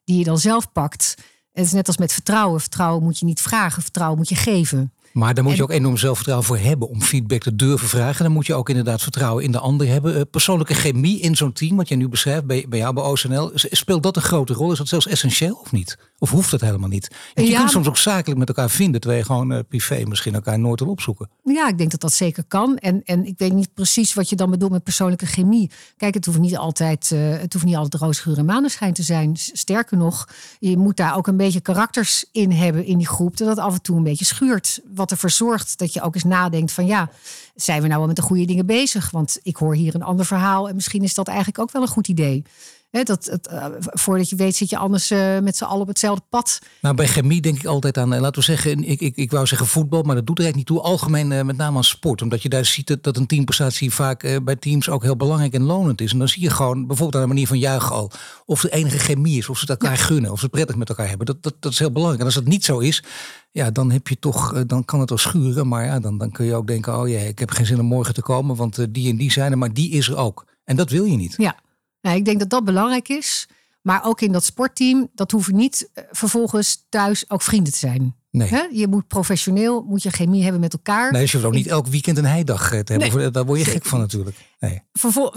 die 0.04 0.18
je 0.18 0.24
dan 0.24 0.38
zelf 0.38 0.72
pakt. 0.72 1.16
Het 1.52 1.66
is 1.66 1.72
net 1.72 1.88
als 1.88 1.98
met 1.98 2.14
vertrouwen. 2.14 2.60
Vertrouwen 2.62 3.04
moet 3.04 3.20
je 3.20 3.26
niet 3.26 3.42
vragen, 3.42 3.82
vertrouwen 3.82 4.18
moet 4.18 4.30
je 4.30 4.36
geven. 4.36 4.94
Maar 5.14 5.34
daar 5.34 5.44
moet 5.44 5.56
je 5.56 5.64
ook 5.64 5.72
enorm 5.72 5.98
zelfvertrouwen 5.98 6.48
voor 6.48 6.58
hebben 6.58 6.90
om 6.90 7.02
feedback 7.02 7.42
te 7.42 7.56
durven 7.56 7.88
vragen. 7.88 8.24
Dan 8.24 8.34
moet 8.34 8.46
je 8.46 8.54
ook 8.54 8.70
inderdaad 8.70 9.02
vertrouwen 9.02 9.44
in 9.44 9.52
de 9.52 9.60
ander 9.60 9.88
hebben. 9.88 10.16
Uh, 10.16 10.22
persoonlijke 10.32 10.74
chemie 10.74 11.20
in 11.20 11.36
zo'n 11.36 11.54
team, 11.54 11.76
wat 11.76 11.88
jij 11.88 11.98
nu 11.98 12.10
beschrijft 12.10 12.46
bij, 12.46 12.66
bij 12.70 12.80
jou 12.80 12.94
bij 12.94 13.04
OCNL. 13.04 13.52
Speelt 13.54 14.04
dat 14.04 14.16
een 14.16 14.22
grote 14.22 14.54
rol? 14.54 14.72
Is 14.72 14.78
dat 14.78 14.88
zelfs 14.88 15.08
essentieel 15.08 15.56
of 15.56 15.72
niet? 15.72 15.98
Of 16.22 16.30
hoeft 16.30 16.52
dat 16.52 16.62
helemaal 16.62 16.90
niet? 16.90 17.16
je 17.34 17.46
ja, 17.46 17.58
kunt 17.58 17.72
soms 17.72 17.88
ook 17.88 17.98
zakelijk 17.98 18.40
met 18.40 18.48
elkaar 18.48 18.70
vinden, 18.70 19.02
terwijl 19.02 19.22
je 19.22 19.28
gewoon 19.28 19.52
uh, 19.52 19.60
privé 19.68 20.04
misschien 20.08 20.34
elkaar 20.34 20.60
nooit 20.60 20.80
wil 20.80 20.90
opzoeken. 20.90 21.30
Ja, 21.44 21.68
ik 21.68 21.78
denk 21.78 21.92
dat 21.92 22.00
dat 22.00 22.14
zeker 22.14 22.44
kan. 22.48 22.78
En, 22.78 23.02
en 23.04 23.26
ik 23.26 23.34
weet 23.38 23.54
niet 23.54 23.74
precies 23.74 24.14
wat 24.14 24.30
je 24.30 24.36
dan 24.36 24.50
bedoelt 24.50 24.72
met 24.72 24.84
persoonlijke 24.84 25.26
chemie. 25.26 25.72
Kijk, 25.98 26.14
het 26.14 26.26
hoeft 26.26 26.40
niet 26.40 26.58
altijd, 26.58 27.12
uh, 27.14 27.38
het 27.40 27.54
hoeft 27.54 27.66
niet 27.66 27.76
altijd 27.76 28.02
roze 28.02 28.22
geur 28.22 28.38
en 28.38 28.46
maneschijn 28.46 28.94
te 28.94 29.04
zijn. 29.04 29.38
Sterker 29.38 29.98
nog, 29.98 30.28
je 30.60 30.78
moet 30.78 30.98
daar 30.98 31.16
ook 31.16 31.28
een 31.28 31.38
beetje 31.38 31.62
karakters 31.62 32.26
in 32.32 32.52
hebben 32.52 32.86
in 32.86 32.98
die 32.98 33.08
groep. 33.08 33.38
Dat 33.38 33.48
het 33.48 33.60
af 33.60 33.74
en 33.74 33.82
toe 33.82 33.98
een 33.98 34.04
beetje 34.04 34.26
schuurt. 34.26 34.82
Wat 34.94 35.12
ervoor 35.12 35.32
zorgt 35.32 35.78
dat 35.80 35.94
je 35.94 36.02
ook 36.02 36.16
eens 36.16 36.24
nadenkt 36.24 36.72
van 36.72 36.86
ja, 36.86 37.10
zijn 37.56 37.82
we 37.82 37.88
nou 37.88 38.00
wel 38.00 38.08
met 38.08 38.16
de 38.16 38.22
goede 38.22 38.46
dingen 38.46 38.66
bezig? 38.66 39.12
Want 39.12 39.40
ik 39.44 39.56
hoor 39.56 39.76
hier 39.76 39.96
een 39.96 40.04
ander 40.04 40.26
verhaal 40.26 40.70
en 40.70 40.76
misschien 40.76 41.04
is 41.04 41.14
dat 41.14 41.28
eigenlijk 41.28 41.60
ook 41.60 41.72
wel 41.72 41.82
een 41.82 41.88
goed 41.88 42.08
idee 42.08 42.44
dat, 42.92 43.26
het, 43.26 43.50
uh, 43.52 43.66
voordat 43.80 44.30
je 44.30 44.36
weet 44.36 44.56
zit 44.56 44.70
je 44.70 44.78
anders 44.78 45.12
uh, 45.12 45.40
met 45.40 45.58
z'n 45.58 45.64
allen 45.64 45.82
op 45.82 45.88
hetzelfde 45.88 46.24
pad. 46.30 46.60
Nou, 46.82 46.96
bij 46.96 47.08
chemie 47.08 47.42
denk 47.42 47.58
ik 47.58 47.66
altijd 47.66 47.98
aan, 47.98 48.14
eh, 48.14 48.22
laten 48.22 48.40
we 48.40 48.46
zeggen, 48.46 48.84
ik, 48.84 49.02
ik, 49.02 49.16
ik 49.16 49.32
wou 49.32 49.46
zeggen 49.46 49.68
voetbal, 49.68 50.02
maar 50.02 50.16
dat 50.16 50.26
doet 50.28 50.38
er 50.38 50.44
eigenlijk 50.44 50.70
niet 50.70 50.80
toe. 50.80 50.92
Algemeen 50.92 51.46
met 51.46 51.58
name 51.58 51.78
aan 51.78 51.84
sport. 51.84 52.22
Omdat 52.22 52.42
je 52.42 52.50
daar 52.50 52.66
ziet 52.66 52.88
dat, 52.88 53.04
dat 53.04 53.18
een 53.18 53.28
teamprestatie 53.28 53.94
vaak 53.94 54.40
bij 54.44 54.56
teams 54.56 54.90
ook 54.90 55.04
heel 55.04 55.16
belangrijk 55.16 55.54
en 55.54 55.64
lonend 55.64 56.02
is. 56.02 56.12
En 56.12 56.20
dan 56.20 56.28
zie 56.28 56.42
je 56.42 56.50
gewoon 56.50 56.88
bijvoorbeeld 56.88 57.16
aan 57.16 57.30
de 57.30 57.34
manier 57.34 57.48
van 57.48 57.60
juichen 57.60 57.96
al. 57.96 58.12
Of 58.46 58.64
er 58.64 58.72
enige 58.72 59.00
chemie 59.00 59.38
is, 59.38 59.50
of 59.50 59.58
ze 59.58 59.72
het 59.72 59.82
elkaar 59.82 59.98
gunnen, 59.98 60.32
of 60.32 60.38
ze 60.38 60.46
het 60.46 60.54
prettig 60.54 60.76
met 60.76 60.90
elkaar 60.90 61.08
hebben. 61.08 61.26
Dat, 61.26 61.44
dat, 61.44 61.56
dat 61.60 61.72
is 61.72 61.80
heel 61.80 61.92
belangrijk. 61.92 62.22
En 62.22 62.28
als 62.28 62.36
dat 62.36 62.46
niet 62.48 62.66
zo 62.66 62.80
is, 62.80 63.04
ja, 63.52 63.72
dan 63.72 63.92
heb 63.92 64.08
je 64.08 64.20
toch, 64.20 64.64
dan 64.66 64.86
kan 64.86 65.00
het 65.00 65.10
wel 65.10 65.18
schuren. 65.18 65.68
Maar 65.68 65.86
ja, 65.86 66.00
dan, 66.00 66.18
dan 66.18 66.32
kun 66.32 66.46
je 66.46 66.56
ook 66.56 66.68
denken, 66.68 67.00
oh 67.00 67.08
jee, 67.08 67.28
ik 67.28 67.40
heb 67.40 67.52
geen 67.52 67.66
zin 67.66 67.80
om 67.80 67.86
morgen 67.86 68.14
te 68.14 68.22
komen, 68.22 68.56
want 68.56 68.94
die 68.94 69.10
en 69.10 69.18
die 69.18 69.32
zijn 69.32 69.52
er, 69.52 69.58
maar 69.58 69.74
die 69.74 69.92
is 69.92 70.08
er 70.08 70.18
ook. 70.18 70.46
En 70.64 70.76
dat 70.76 70.90
wil 70.90 71.06
je 71.06 71.18
niet. 71.18 71.34
Ja. 71.38 71.56
Nou, 72.02 72.18
ik 72.18 72.26
denk 72.26 72.40
dat 72.40 72.50
dat 72.50 72.66
belangrijk 72.66 73.10
is. 73.10 73.48
Maar 73.82 74.06
ook 74.06 74.22
in 74.22 74.32
dat 74.32 74.44
sportteam, 74.44 75.10
dat 75.14 75.32
hoeven 75.32 75.56
niet 75.56 75.90
eh, 75.94 76.04
vervolgens 76.12 76.86
thuis 76.90 77.30
ook 77.30 77.42
vrienden 77.42 77.74
te 77.74 77.80
zijn. 77.80 78.16
Nee. 78.32 78.68
Je 78.72 78.88
moet 78.88 79.08
professioneel, 79.08 79.84
moet 79.84 80.04
je 80.04 80.10
chemie 80.10 80.44
hebben 80.44 80.62
met 80.62 80.74
elkaar. 80.74 81.12
Nee, 81.12 81.22
dus 81.22 81.32
je 81.32 81.38
hoeft 81.38 81.50
ook 81.50 81.56
niet 81.56 81.68
elk 81.68 81.88
weekend 81.88 82.18
een 82.18 82.26
heidag 82.26 82.72
eh, 82.72 82.80
te 82.80 82.94
hebben. 82.94 83.18
Nee. 83.18 83.32
Daar 83.32 83.46
word 83.46 83.60
je 83.60 83.66
gek 83.66 83.86
van 83.86 84.00
natuurlijk. 84.00 84.38
Nee. 84.60 84.82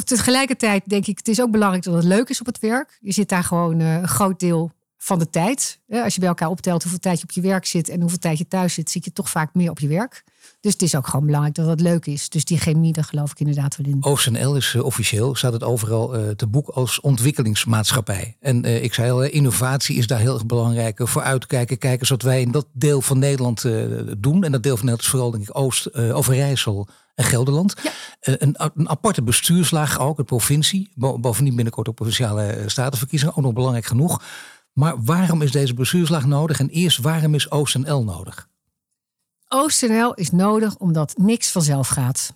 tegelijkertijd 0.05 0.83
denk 0.89 1.07
ik, 1.07 1.19
het 1.19 1.29
is 1.29 1.41
ook 1.41 1.51
belangrijk 1.51 1.85
dat 1.85 1.95
het 1.95 2.05
leuk 2.05 2.29
is 2.29 2.41
op 2.41 2.47
het 2.47 2.59
werk. 2.59 2.99
Je 3.01 3.13
zit 3.13 3.29
daar 3.29 3.45
gewoon 3.45 3.81
uh, 3.81 3.95
een 3.95 4.09
groot 4.09 4.41
deel 4.41 4.73
van 5.05 5.19
de 5.19 5.31
tijd. 5.31 5.81
Als 5.89 6.15
je 6.15 6.21
bij 6.21 6.29
elkaar 6.29 6.49
optelt 6.49 6.83
hoeveel 6.83 7.01
tijd 7.01 7.19
je 7.19 7.25
op 7.25 7.31
je 7.31 7.41
werk 7.41 7.67
zit 7.67 7.89
en 7.89 8.01
hoeveel 8.01 8.19
tijd 8.19 8.39
je 8.39 8.49
thuis 8.49 8.75
zit, 8.75 8.91
zit 8.91 9.05
je 9.05 9.13
toch 9.13 9.31
vaak 9.31 9.55
meer 9.55 9.71
op 9.71 9.79
je 9.79 9.89
werk. 9.89 10.25
Dus 10.61 10.73
het 10.73 10.83
is 10.83 10.95
ook 10.95 11.07
gewoon 11.07 11.27
belangrijk 11.27 11.55
dat 11.55 11.67
het 11.67 11.81
leuk 11.81 12.07
is. 12.07 12.29
Dus 12.29 12.45
die 12.45 12.59
chemie, 12.59 12.93
daar 12.93 13.05
geloof 13.05 13.31
ik 13.31 13.41
inderdaad 13.41 13.77
wel 13.77 13.93
in. 13.93 14.05
OCNL 14.05 14.57
is 14.57 14.75
uh, 14.75 14.85
officieel, 14.85 15.35
staat 15.35 15.53
het 15.53 15.63
overal 15.63 16.19
uh, 16.19 16.31
te 16.31 16.47
boek 16.47 16.69
als 16.69 17.01
ontwikkelingsmaatschappij. 17.01 18.37
En 18.41 18.67
uh, 18.67 18.83
ik 18.83 18.95
zei 18.95 19.11
al, 19.11 19.23
innovatie 19.23 19.97
is 19.97 20.07
daar 20.07 20.19
heel 20.19 20.35
erg 20.35 20.47
belangrijk. 20.47 21.01
Vooruitkijken, 21.03 21.79
kijken 21.79 22.07
zoals 22.07 22.23
wij 22.23 22.41
in 22.41 22.51
dat 22.51 22.67
deel 22.73 23.01
van 23.01 23.19
Nederland 23.19 23.63
doen. 24.19 24.45
En 24.45 24.53
dat 24.53 24.63
deel 24.63 24.77
van 24.77 24.87
Nederland 24.87 25.01
is 25.01 25.09
vooral 25.09 25.31
denk 25.31 25.43
ik 25.43 25.59
Oost, 25.59 25.95
Overijssel 25.95 26.89
en 27.15 27.25
Gelderland. 27.25 27.75
Ja. 27.83 27.91
Een, 28.21 28.55
een, 28.57 28.89
aparte 28.89 29.23
bestuurslaag 29.23 30.01
ook, 30.01 30.17
de 30.17 30.25
provincie. 30.25 30.91
Bovendien 30.95 31.55
binnenkort 31.55 31.89
ook 31.89 31.95
provinciale 31.95 32.63
statenverkiezingen, 32.67 33.37
ook 33.37 33.45
nog 33.45 33.53
belangrijk 33.53 33.87
genoeg. 33.87 34.23
Maar 34.75 35.03
waarom 35.03 35.43
is 35.43 35.53
deze 35.53 35.75
bestuurslaag 35.75 36.27
nodig? 36.27 36.61
En 36.61 36.69
eerst, 36.69 36.99
waarom 36.99 37.35
is 37.35 37.49
OCNL 37.49 38.05
nodig? 38.05 38.49
OCNL 39.49 40.15
is 40.15 40.31
nodig 40.31 40.77
omdat 40.77 41.15
niks 41.17 41.51
vanzelf 41.51 41.89
gaat. 41.89 42.35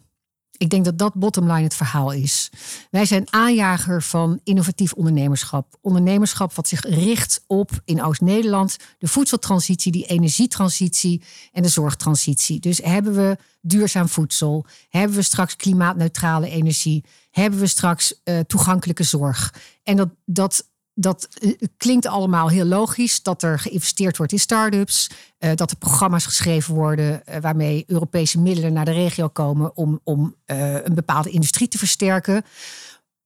Ik 0.56 0.70
denk 0.70 0.84
dat 0.84 0.98
dat 0.98 1.14
bottomline 1.14 1.62
het 1.62 1.74
verhaal 1.74 2.12
is. 2.12 2.50
Wij 2.90 3.04
zijn 3.04 3.32
aanjager 3.32 4.02
van 4.02 4.40
innovatief 4.44 4.92
ondernemerschap. 4.92 5.76
Ondernemerschap 5.80 6.54
wat 6.54 6.68
zich 6.68 6.80
richt 6.80 7.44
op 7.46 7.70
in 7.84 8.02
Oost-Nederland 8.02 8.76
de 8.98 9.08
voedseltransitie, 9.08 9.92
die 9.92 10.06
energietransitie 10.06 11.22
en 11.52 11.62
de 11.62 11.68
zorgtransitie. 11.68 12.60
Dus 12.60 12.78
hebben 12.78 13.14
we 13.14 13.36
duurzaam 13.60 14.08
voedsel? 14.08 14.66
Hebben 14.88 15.16
we 15.16 15.22
straks 15.22 15.56
klimaatneutrale 15.56 16.48
energie? 16.48 17.04
Hebben 17.30 17.60
we 17.60 17.66
straks 17.66 18.20
uh, 18.24 18.40
toegankelijke 18.40 19.02
zorg? 19.02 19.54
En 19.82 19.96
dat, 19.96 20.08
dat 20.24 20.68
dat 21.00 21.28
eh, 21.40 21.52
klinkt 21.76 22.06
allemaal 22.06 22.48
heel 22.48 22.64
logisch. 22.64 23.22
Dat 23.22 23.42
er 23.42 23.58
geïnvesteerd 23.58 24.16
wordt 24.16 24.32
in 24.32 24.38
start-ups. 24.38 25.10
Uh, 25.38 25.50
dat 25.54 25.70
er 25.70 25.76
programma's 25.76 26.24
geschreven 26.24 26.74
worden 26.74 27.22
uh, 27.28 27.36
waarmee 27.40 27.84
Europese 27.86 28.40
middelen 28.40 28.72
naar 28.72 28.84
de 28.84 28.92
regio 28.92 29.28
komen 29.28 29.76
om, 29.76 30.00
om 30.04 30.34
een 30.46 30.94
bepaalde 30.94 31.30
industrie 31.30 31.68
te 31.68 31.78
versterken. 31.78 32.44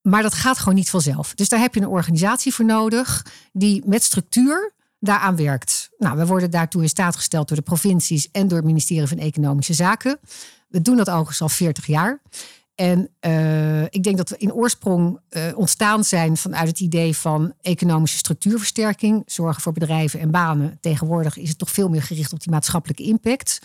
Maar 0.02 0.22
dat 0.22 0.34
gaat 0.34 0.58
gewoon 0.58 0.74
niet 0.74 0.90
vanzelf. 0.90 1.34
Dus 1.34 1.48
daar 1.48 1.60
heb 1.60 1.74
je 1.74 1.80
een 1.80 1.88
organisatie 1.88 2.54
voor 2.54 2.64
nodig 2.64 3.26
die 3.52 3.82
met 3.86 4.02
structuur 4.02 4.72
daaraan 4.98 5.36
werkt. 5.36 5.90
Nou, 5.98 6.16
we 6.16 6.26
worden 6.26 6.50
daartoe 6.50 6.82
in 6.82 6.88
staat 6.88 7.16
gesteld 7.16 7.48
door 7.48 7.56
de 7.56 7.62
provincies 7.62 8.28
en 8.30 8.48
door 8.48 8.58
het 8.58 8.66
ministerie 8.66 9.08
van 9.08 9.18
Economische 9.18 9.74
Zaken. 9.74 10.18
We 10.68 10.82
doen 10.82 10.96
dat 10.96 11.08
overigens 11.08 11.40
al 11.40 11.48
40 11.48 11.86
jaar. 11.86 12.20
En 12.74 13.08
uh, 13.20 13.82
ik 13.82 14.02
denk 14.02 14.16
dat 14.16 14.28
we 14.28 14.36
in 14.36 14.52
oorsprong 14.52 15.20
uh, 15.30 15.42
ontstaan 15.54 16.04
zijn 16.04 16.36
vanuit 16.36 16.68
het 16.68 16.80
idee 16.80 17.16
van 17.16 17.52
economische 17.60 18.18
structuurversterking, 18.18 19.22
zorgen 19.26 19.62
voor 19.62 19.72
bedrijven 19.72 20.20
en 20.20 20.30
banen. 20.30 20.78
Tegenwoordig 20.80 21.36
is 21.36 21.48
het 21.48 21.58
toch 21.58 21.70
veel 21.70 21.88
meer 21.88 22.02
gericht 22.02 22.32
op 22.32 22.40
die 22.40 22.52
maatschappelijke 22.52 23.02
impact. 23.02 23.58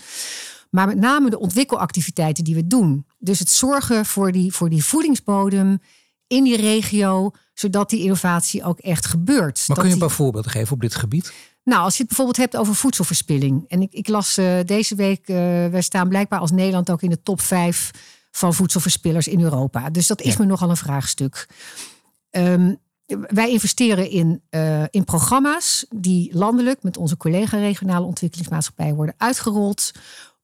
Maar 0.69 0.87
met 0.87 0.97
name 0.97 1.29
de 1.29 1.39
ontwikkelactiviteiten 1.39 2.43
die 2.43 2.55
we 2.55 2.67
doen. 2.67 3.05
Dus 3.17 3.39
het 3.39 3.49
zorgen 3.49 4.05
voor 4.05 4.31
die, 4.31 4.53
voor 4.53 4.69
die 4.69 4.83
voedingsbodem 4.83 5.79
in 6.27 6.43
die 6.43 6.57
regio, 6.57 7.31
zodat 7.53 7.89
die 7.89 8.01
innovatie 8.01 8.63
ook 8.63 8.79
echt 8.79 9.05
gebeurt. 9.05 9.63
Maar 9.67 9.77
kun 9.77 9.87
je 9.87 9.93
een 9.93 9.99
paar 9.99 10.09
voorbeelden 10.11 10.51
geven 10.51 10.73
op 10.73 10.81
dit 10.81 10.95
gebied? 10.95 11.33
Nou, 11.63 11.81
als 11.81 11.93
je 11.93 11.99
het 11.99 12.07
bijvoorbeeld 12.07 12.37
hebt 12.37 12.57
over 12.57 12.75
voedselverspilling. 12.75 13.65
En 13.67 13.81
ik, 13.81 13.93
ik 13.93 14.07
las 14.07 14.37
uh, 14.37 14.59
deze 14.65 14.95
week, 14.95 15.27
wij 15.71 15.81
staan 15.81 16.07
blijkbaar 16.07 16.39
als 16.39 16.51
Nederland 16.51 16.91
ook 16.91 17.01
in 17.01 17.09
de 17.09 17.21
top 17.21 17.41
5 17.41 17.91
van 18.37 18.53
voedselverspillers 18.53 19.27
in 19.27 19.41
Europa. 19.41 19.89
Dus 19.89 20.07
dat 20.07 20.21
is 20.21 20.37
me 20.37 20.45
nogal 20.45 20.69
een 20.69 20.77
vraagstuk. 20.77 21.47
Um, 22.31 22.77
wij 23.27 23.51
investeren 23.51 24.09
in, 24.09 24.41
uh, 24.49 24.83
in 24.89 25.03
programma's 25.03 25.85
die 25.95 26.37
landelijk 26.37 26.83
met 26.83 26.97
onze 26.97 27.17
collega 27.17 27.57
regionale 27.57 28.05
ontwikkelingsmaatschappij 28.05 28.93
worden 28.93 29.15
uitgerold. 29.17 29.91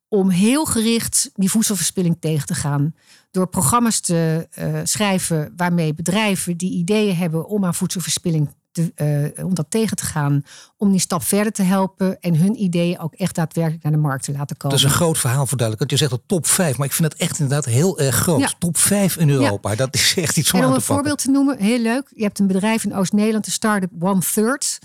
Om 0.08 0.30
heel 0.30 0.66
gericht 0.66 1.30
die 1.34 1.50
voedselverspilling 1.50 2.18
tegen 2.20 2.46
te 2.46 2.56
gaan. 2.56 2.96
Door 3.32 3.48
programma's 3.48 4.00
te 4.00 4.48
uh, 4.60 4.80
schrijven 4.84 5.54
waarmee 5.56 5.94
bedrijven 5.94 6.58
die 6.58 6.72
ideeën 6.72 7.16
hebben 7.16 7.48
om 7.48 7.66
aan 7.66 7.76
voedselverspilling 7.76 8.50
uh, 8.78 9.46
om 9.46 9.54
dat 9.54 9.66
tegen 9.70 9.98
te 9.98 10.06
gaan. 10.06 10.44
Om 10.78 10.92
die 10.92 11.00
stap 11.00 11.24
verder 11.24 11.52
te 11.52 11.64
helpen 11.64 12.20
en 12.20 12.36
hun 12.36 12.62
ideeën 12.62 13.00
ook 13.00 13.14
echt 13.14 13.36
daadwerkelijk 13.36 13.84
naar 13.84 13.92
de 13.92 13.98
markt 13.98 14.24
te 14.24 14.32
laten 14.32 14.58
komen. 14.58 14.78
Dat 14.78 14.88
is 14.88 14.92
een 14.92 15.00
groot 15.02 15.18
verhaal 15.18 15.46
voor 15.46 15.58
duidelijk. 15.58 15.80
Want 15.80 15.92
je 15.92 15.98
zegt 15.98 16.12
dat 16.12 16.28
top 16.28 16.48
5, 16.48 16.78
maar 16.78 16.88
ik 16.88 16.94
vind 16.94 17.12
het 17.12 17.22
echt 17.22 17.40
inderdaad 17.40 17.66
heel 17.66 18.00
erg 18.00 18.16
groot. 18.16 18.56
Top 18.60 18.78
5 18.78 19.18
in 19.18 19.30
Europa, 19.30 19.76
dat 19.76 19.94
is 19.96 20.14
echt 20.18 20.38
iets 20.38 20.50
van 20.50 20.60
En 20.60 20.66
om 20.66 20.74
een 20.74 20.82
voorbeeld 20.82 21.22
te 21.22 21.30
noemen, 21.30 21.58
heel 21.58 21.80
leuk. 21.80 22.12
Je 22.16 22.24
hebt 22.24 22.40
een 22.40 22.48
bedrijf 22.48 22.84
in 22.84 22.96
Oost-Nederland, 22.96 23.46
de 23.46 23.52
start-up 23.52 23.92
One 24.00 24.22
Third. 24.34 24.80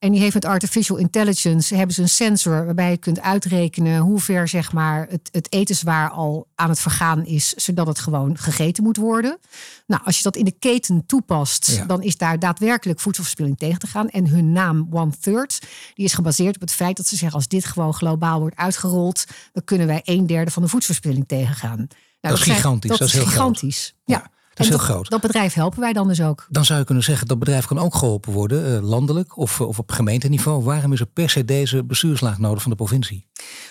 En 0.00 0.12
die 0.12 0.20
heeft 0.20 0.34
met 0.34 0.44
artificial 0.44 0.96
intelligence 0.96 1.74
hebben 1.74 1.94
ze 1.94 2.02
een 2.02 2.08
sensor 2.08 2.64
waarbij 2.64 2.90
je 2.90 2.96
kunt 2.96 3.20
uitrekenen 3.20 3.98
hoe 3.98 4.20
ver 4.20 4.48
zeg 4.48 4.72
maar, 4.72 5.06
het, 5.08 5.28
het 5.32 5.52
etenswaar 5.52 6.10
al 6.10 6.46
aan 6.54 6.68
het 6.68 6.80
vergaan 6.80 7.26
is, 7.26 7.48
zodat 7.54 7.86
het 7.86 7.98
gewoon 7.98 8.38
gegeten 8.38 8.82
moet 8.82 8.96
worden. 8.96 9.38
Nou, 9.86 10.02
als 10.04 10.16
je 10.16 10.22
dat 10.22 10.36
in 10.36 10.44
de 10.44 10.54
keten 10.58 11.06
toepast, 11.06 11.88
dan 11.88 12.02
is 12.02 12.16
daar 12.16 12.38
daadwerkelijk 12.38 13.00
voedselverspilling 13.00 13.58
tegen 13.58 13.78
te 13.78 13.86
gaan. 13.86 14.08
En 14.08 14.26
hun 14.26 14.52
naam 14.52 14.88
One 14.90 15.12
Third, 15.20 15.60
die 15.94 16.04
is 16.04 16.12
gebaseerd 16.12 16.54
op 16.54 16.60
het 16.60 16.72
feit 16.72 16.96
dat 16.96 17.06
ze 17.06 17.16
zeggen 17.16 17.36
als 17.36 17.48
dit 17.48 17.64
gewoon 17.64 17.94
globaal 17.94 18.40
wordt 18.40 18.56
uitgerold, 18.56 19.24
dan 19.52 19.64
kunnen 19.64 19.86
wij 19.86 20.00
een 20.04 20.26
derde 20.26 20.50
van 20.50 20.62
de 20.62 20.68
voedselverspilling 20.68 21.28
tegengaan. 21.28 21.76
Nou, 21.76 21.88
dat, 22.20 22.38
is 22.38 22.42
gigantisch. 22.42 22.90
Dat, 22.90 23.00
is 23.00 23.12
heel 23.12 23.24
gigantisch. 23.24 23.94
ja. 24.04 24.30
Dat 24.54 24.66
is 24.66 24.68
heel 24.68 24.78
groot. 24.78 25.10
Dat 25.10 25.20
bedrijf 25.20 25.54
helpen 25.54 25.80
wij 25.80 25.92
dan 25.92 26.08
dus 26.08 26.22
ook. 26.22 26.46
Dan 26.48 26.64
zou 26.64 26.78
je 26.78 26.84
kunnen 26.84 27.04
zeggen 27.04 27.26
dat 27.26 27.38
bedrijf 27.38 27.66
kan 27.66 27.78
ook 27.78 27.94
geholpen 27.94 28.32
worden, 28.32 28.76
eh, 28.76 28.82
landelijk 28.82 29.36
of, 29.36 29.60
of 29.60 29.78
op 29.78 29.90
gemeenteniveau. 29.92 30.62
Waarom 30.62 30.92
is 30.92 31.00
er 31.00 31.06
per 31.06 31.30
se 31.30 31.44
deze 31.44 31.84
bestuurslaag 31.84 32.38
nodig 32.38 32.62
van 32.62 32.70
de 32.70 32.76
provincie? 32.76 33.26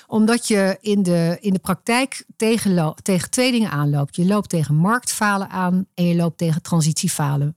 Omdat 0.08 0.48
je 0.48 0.78
in 0.82 1.04
de, 1.04 1.38
in 1.42 1.54
de 1.54 1.60
praktijk 1.60 2.26
tegen, 2.36 2.96
tegen 3.02 3.30
twee 3.30 3.52
dingen 3.52 3.72
aanloopt. 3.72 4.16
Je 4.16 4.26
loopt 4.26 4.50
tegen 4.50 4.76
marktfalen 4.76 5.50
aan 5.50 5.86
en 5.94 6.06
je 6.06 6.16
loopt 6.16 6.38
tegen 6.38 6.62
transitiefalen. 6.62 7.56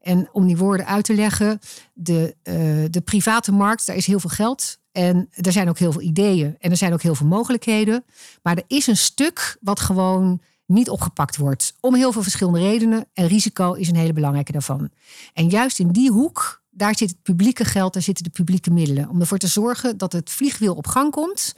En 0.00 0.28
om 0.32 0.46
die 0.46 0.56
woorden 0.56 0.86
uit 0.86 1.04
te 1.04 1.14
leggen, 1.14 1.60
de, 1.92 2.36
uh, 2.44 2.54
de 2.90 3.00
private 3.00 3.52
markt, 3.52 3.86
daar 3.86 3.96
is 3.96 4.06
heel 4.06 4.20
veel 4.20 4.30
geld. 4.30 4.78
En 4.92 5.28
er 5.30 5.52
zijn 5.52 5.68
ook 5.68 5.78
heel 5.78 5.92
veel 5.92 6.00
ideeën 6.00 6.56
en 6.58 6.70
er 6.70 6.76
zijn 6.76 6.92
ook 6.92 7.02
heel 7.02 7.14
veel 7.14 7.26
mogelijkheden. 7.26 8.04
Maar 8.42 8.56
er 8.56 8.64
is 8.66 8.86
een 8.86 8.96
stuk 8.96 9.56
wat 9.60 9.80
gewoon 9.80 10.40
niet 10.66 10.88
opgepakt 10.88 11.36
wordt. 11.36 11.74
Om 11.80 11.94
heel 11.94 12.12
veel 12.12 12.22
verschillende 12.22 12.58
redenen. 12.58 13.06
En 13.12 13.26
risico 13.26 13.72
is 13.72 13.88
een 13.88 13.96
hele 13.96 14.12
belangrijke 14.12 14.52
daarvan. 14.52 14.90
En 15.32 15.48
juist 15.48 15.78
in 15.78 15.88
die 15.88 16.10
hoek, 16.10 16.62
daar 16.70 16.96
zit 16.96 17.10
het 17.10 17.22
publieke 17.22 17.64
geld, 17.64 17.92
daar 17.92 18.02
zitten 18.02 18.24
de 18.24 18.30
publieke 18.30 18.70
middelen. 18.70 19.08
Om 19.08 19.20
ervoor 19.20 19.38
te 19.38 19.46
zorgen 19.46 19.98
dat 19.98 20.12
het 20.12 20.30
vliegwiel 20.30 20.74
op 20.74 20.86
gang 20.86 21.10
komt. 21.10 21.54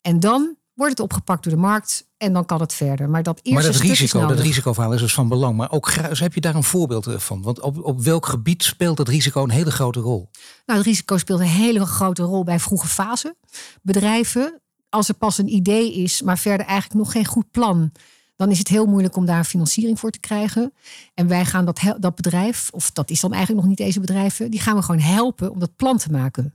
En 0.00 0.20
dan 0.20 0.56
wordt 0.74 0.92
het 0.92 1.00
opgepakt 1.00 1.42
door 1.44 1.52
de 1.52 1.58
markt 1.58 2.08
en 2.16 2.32
dan 2.32 2.46
kan 2.46 2.60
het 2.60 2.72
verder. 2.72 3.08
Maar 3.08 3.22
dat 3.22 3.40
eerste 3.42 3.52
maar 3.52 3.72
dat 3.72 3.82
risico, 3.82 4.26
dat 4.26 4.38
risicoverhaal 4.38 4.92
is 4.92 5.00
dus 5.00 5.14
van 5.14 5.28
belang. 5.28 5.56
Maar 5.56 5.70
ook 5.70 5.92
heb 5.92 6.34
je 6.34 6.40
daar 6.40 6.54
een 6.54 6.62
voorbeeld 6.62 7.06
eh, 7.06 7.18
van? 7.18 7.42
Want 7.42 7.60
op, 7.60 7.84
op 7.84 8.00
welk 8.02 8.26
gebied 8.26 8.62
speelt 8.62 8.96
dat 8.96 9.08
risico 9.08 9.42
een 9.42 9.50
hele 9.50 9.70
grote 9.70 10.00
rol? 10.00 10.30
Nou, 10.66 10.78
het 10.78 10.88
risico 10.88 11.18
speelt 11.18 11.40
een 11.40 11.46
hele 11.46 11.86
grote 11.86 12.22
rol 12.22 12.44
bij 12.44 12.60
vroege 12.60 12.86
fase. 12.86 13.36
Bedrijven, 13.82 14.60
als 14.88 15.08
er 15.08 15.14
pas 15.14 15.38
een 15.38 15.54
idee 15.54 15.94
is, 15.94 16.22
maar 16.22 16.38
verder 16.38 16.66
eigenlijk 16.66 17.00
nog 17.00 17.12
geen 17.12 17.26
goed 17.26 17.50
plan 17.50 17.92
dan 18.40 18.50
is 18.50 18.58
het 18.58 18.68
heel 18.68 18.86
moeilijk 18.86 19.16
om 19.16 19.24
daar 19.24 19.44
financiering 19.44 19.98
voor 19.98 20.10
te 20.10 20.20
krijgen. 20.20 20.72
En 21.14 21.28
wij 21.28 21.44
gaan 21.44 21.64
dat, 21.64 21.80
dat 21.98 22.14
bedrijf, 22.14 22.70
of 22.72 22.90
dat 22.90 23.10
is 23.10 23.20
dan 23.20 23.32
eigenlijk 23.32 23.60
nog 23.60 23.70
niet 23.70 23.86
deze 23.86 24.00
bedrijven, 24.00 24.50
die 24.50 24.60
gaan 24.60 24.76
we 24.76 24.82
gewoon 24.82 25.00
helpen 25.00 25.50
om 25.50 25.58
dat 25.58 25.76
plan 25.76 25.98
te 25.98 26.10
maken. 26.10 26.54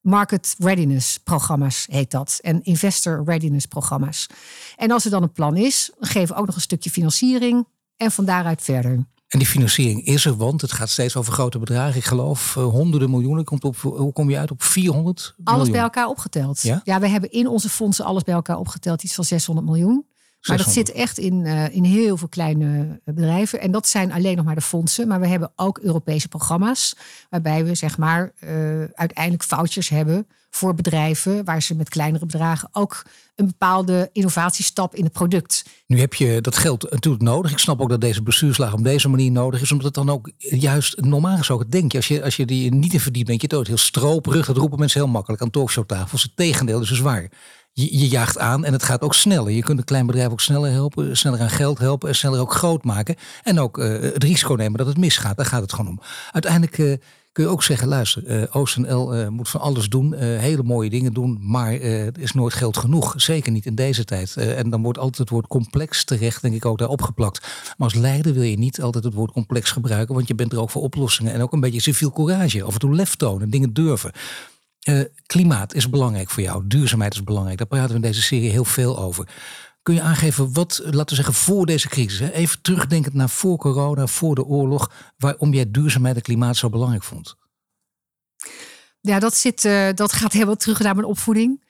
Market 0.00 0.54
readiness 0.58 1.18
programma's 1.18 1.86
heet 1.90 2.10
dat. 2.10 2.38
En 2.42 2.62
investor 2.62 3.22
readiness 3.24 3.66
programma's. 3.66 4.26
En 4.76 4.90
als 4.90 5.04
er 5.04 5.10
dan 5.10 5.22
een 5.22 5.32
plan 5.32 5.56
is, 5.56 5.90
geven 6.00 6.34
we 6.34 6.40
ook 6.40 6.46
nog 6.46 6.54
een 6.54 6.60
stukje 6.60 6.90
financiering. 6.90 7.66
En 7.96 8.10
van 8.10 8.24
daaruit 8.24 8.62
verder. 8.62 8.92
En 9.28 9.38
die 9.38 9.46
financiering 9.46 10.04
is 10.06 10.24
er, 10.24 10.36
want 10.36 10.60
het 10.60 10.72
gaat 10.72 10.90
steeds 10.90 11.16
over 11.16 11.32
grote 11.32 11.58
bedragen. 11.58 11.96
Ik 11.96 12.04
geloof 12.04 12.56
uh, 12.56 12.64
honderden 12.64 13.10
miljoenen. 13.10 13.44
Komt 13.44 13.64
op, 13.64 13.76
hoe 13.76 14.12
kom 14.12 14.30
je 14.30 14.38
uit 14.38 14.50
op 14.50 14.62
400 14.62 15.34
Alles 15.44 15.70
bij 15.70 15.80
elkaar 15.80 16.06
opgeteld. 16.06 16.62
Ja? 16.62 16.80
ja, 16.84 17.00
we 17.00 17.08
hebben 17.08 17.30
in 17.30 17.48
onze 17.48 17.68
fondsen 17.68 18.04
alles 18.04 18.22
bij 18.22 18.34
elkaar 18.34 18.58
opgeteld. 18.58 19.02
Iets 19.02 19.14
van 19.14 19.24
600 19.24 19.66
miljoen. 19.66 20.06
Maar 20.48 20.56
dat 20.56 20.72
zit 20.72 20.92
echt 20.92 21.18
in, 21.18 21.44
uh, 21.44 21.74
in 21.74 21.84
heel 21.84 22.16
veel 22.16 22.28
kleine 22.28 23.00
bedrijven. 23.04 23.60
En 23.60 23.70
dat 23.70 23.88
zijn 23.88 24.12
alleen 24.12 24.36
nog 24.36 24.44
maar 24.44 24.54
de 24.54 24.60
fondsen. 24.60 25.08
Maar 25.08 25.20
we 25.20 25.26
hebben 25.26 25.52
ook 25.56 25.78
Europese 25.78 26.28
programma's. 26.28 26.96
Waarbij 27.30 27.64
we 27.64 27.74
zeg 27.74 27.98
maar 27.98 28.32
uh, 28.44 28.50
uiteindelijk 28.94 29.42
vouchers 29.42 29.88
hebben 29.88 30.26
voor 30.50 30.74
bedrijven. 30.74 31.44
Waar 31.44 31.62
ze 31.62 31.74
met 31.74 31.88
kleinere 31.88 32.26
bedragen 32.26 32.68
ook 32.72 33.02
een 33.34 33.46
bepaalde 33.46 34.10
innovatiestap 34.12 34.94
in 34.94 35.04
het 35.04 35.12
product. 35.12 35.64
Nu 35.86 36.00
heb 36.00 36.14
je 36.14 36.40
dat 36.40 36.56
geld 36.56 36.90
natuurlijk 36.90 37.22
nodig. 37.22 37.50
Ik 37.50 37.58
snap 37.58 37.80
ook 37.80 37.88
dat 37.88 38.00
deze 38.00 38.22
bestuurslaag 38.22 38.72
op 38.72 38.84
deze 38.84 39.08
manier 39.08 39.30
nodig 39.30 39.60
is. 39.60 39.72
Omdat 39.72 39.86
het 39.86 39.94
dan 39.94 40.10
ook 40.10 40.30
juist 40.38 41.00
normaal 41.00 41.36
gesproken 41.36 41.70
denk 41.70 41.92
je. 41.92 41.98
Als 41.98 42.08
je, 42.08 42.22
als 42.22 42.36
je 42.36 42.46
die 42.46 42.74
niet 42.74 42.92
in 42.92 43.00
verdient 43.00 43.26
bent 43.26 43.42
je 43.42 43.48
dood. 43.48 43.66
Heel 43.66 43.76
stroperig. 43.76 44.46
Dat 44.46 44.56
roepen 44.56 44.78
mensen 44.78 45.00
heel 45.00 45.10
makkelijk 45.10 45.42
aan 45.42 45.50
talkshowtafels. 45.50 46.22
Het 46.22 46.36
tegendeel 46.36 46.80
is 46.80 46.88
dus 46.88 47.00
waar 47.00 47.30
je, 47.72 48.08
jaagt 48.08 48.38
aan 48.38 48.64
en 48.64 48.72
het 48.72 48.82
gaat 48.82 49.02
ook 49.02 49.14
sneller. 49.14 49.52
Je 49.52 49.62
kunt 49.62 49.78
een 49.78 49.84
klein 49.84 50.06
bedrijf 50.06 50.30
ook 50.30 50.40
sneller 50.40 50.70
helpen, 50.70 51.16
sneller 51.16 51.40
aan 51.40 51.50
geld 51.50 51.78
helpen 51.78 52.08
en 52.08 52.14
sneller 52.14 52.40
ook 52.40 52.54
groot 52.54 52.84
maken. 52.84 53.16
En 53.42 53.60
ook 53.60 53.78
uh, 53.78 54.00
het 54.00 54.24
risico 54.24 54.54
nemen 54.54 54.78
dat 54.78 54.86
het 54.86 54.96
misgaat. 54.96 55.36
Daar 55.36 55.46
gaat 55.46 55.62
het 55.62 55.72
gewoon 55.72 55.90
om. 55.90 56.00
Uiteindelijk 56.32 56.78
uh, 56.78 56.96
kun 57.32 57.44
je 57.44 57.50
ook 57.50 57.62
zeggen, 57.62 57.88
luister, 57.88 58.24
uh, 58.26 58.42
eh, 58.42 58.56
OCNL 58.56 59.30
moet 59.30 59.48
van 59.48 59.60
alles 59.60 59.88
doen, 59.88 60.14
hele 60.14 60.62
mooie 60.62 60.90
dingen 60.90 61.12
doen, 61.12 61.38
maar 61.40 61.72
er 61.72 62.18
is 62.18 62.32
nooit 62.32 62.54
geld 62.54 62.76
genoeg. 62.76 63.14
Zeker 63.16 63.52
niet 63.52 63.66
in 63.66 63.74
deze 63.74 64.04
tijd. 64.04 64.36
en 64.36 64.70
dan 64.70 64.82
wordt 64.82 64.98
altijd 64.98 65.18
het 65.18 65.28
woord 65.28 65.46
complex 65.46 66.04
terecht, 66.04 66.42
denk 66.42 66.54
ik, 66.54 66.64
ook 66.64 66.78
daar 66.78 66.88
opgeplakt. 66.88 67.40
Maar 67.76 67.88
als 67.88 67.94
leider 67.94 68.32
wil 68.32 68.42
je 68.42 68.58
niet 68.58 68.82
altijd 68.82 69.04
het 69.04 69.14
woord 69.14 69.32
complex 69.32 69.70
gebruiken, 69.70 70.14
want 70.14 70.28
je 70.28 70.34
bent 70.34 70.52
er 70.52 70.60
ook 70.60 70.70
voor 70.70 70.82
oplossingen 70.82 71.32
en 71.32 71.42
ook 71.42 71.52
een 71.52 71.60
beetje 71.60 71.80
civiel 71.80 72.12
courage. 72.12 72.62
Af 72.62 72.72
en 72.72 72.80
toe 72.80 72.94
lef 72.94 73.16
tonen, 73.16 73.50
dingen 73.50 73.72
durven. 73.72 74.12
Uh, 74.88 75.04
klimaat 75.26 75.74
is 75.74 75.88
belangrijk 75.88 76.30
voor 76.30 76.42
jou. 76.42 76.66
Duurzaamheid 76.66 77.14
is 77.14 77.24
belangrijk. 77.24 77.58
Daar 77.58 77.66
praten 77.66 77.88
we 77.88 77.94
in 77.94 78.00
deze 78.00 78.22
serie 78.22 78.50
heel 78.50 78.64
veel 78.64 78.98
over. 78.98 79.28
Kun 79.82 79.94
je 79.94 80.02
aangeven 80.02 80.52
wat, 80.52 80.80
laten 80.84 81.08
we 81.08 81.14
zeggen, 81.14 81.34
voor 81.34 81.66
deze 81.66 81.88
crisis, 81.88 82.18
hè, 82.18 82.30
even 82.30 82.62
terugdenkend 82.62 83.14
naar 83.14 83.28
voor 83.28 83.56
corona, 83.56 84.06
voor 84.06 84.34
de 84.34 84.44
oorlog, 84.44 84.92
waarom 85.18 85.54
jij 85.54 85.70
duurzaamheid 85.70 86.16
en 86.16 86.22
klimaat 86.22 86.56
zo 86.56 86.68
belangrijk 86.68 87.02
vond? 87.02 87.36
Ja, 89.00 89.18
dat, 89.18 89.34
zit, 89.34 89.64
uh, 89.64 89.88
dat 89.94 90.12
gaat 90.12 90.32
helemaal 90.32 90.56
terug 90.56 90.80
naar 90.80 90.94
mijn 90.94 91.06
opvoeding. 91.06 91.64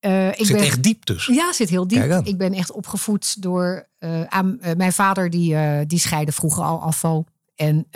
Uh, 0.00 0.28
ik 0.28 0.46
zit 0.46 0.56
ben, 0.56 0.64
echt 0.64 0.82
diep 0.82 1.06
dus. 1.06 1.26
Ja, 1.26 1.52
zit 1.52 1.68
heel 1.68 1.88
diep. 1.88 2.20
Ik 2.24 2.38
ben 2.38 2.52
echt 2.52 2.72
opgevoed 2.72 3.42
door 3.42 3.88
aan, 4.28 4.58
mijn 4.76 4.92
vader, 4.92 5.30
die, 5.30 5.86
die 5.86 5.98
scheidde 5.98 6.32
vroeger 6.32 6.62
al 6.62 6.80
afval. 6.80 7.26
En 7.54 7.86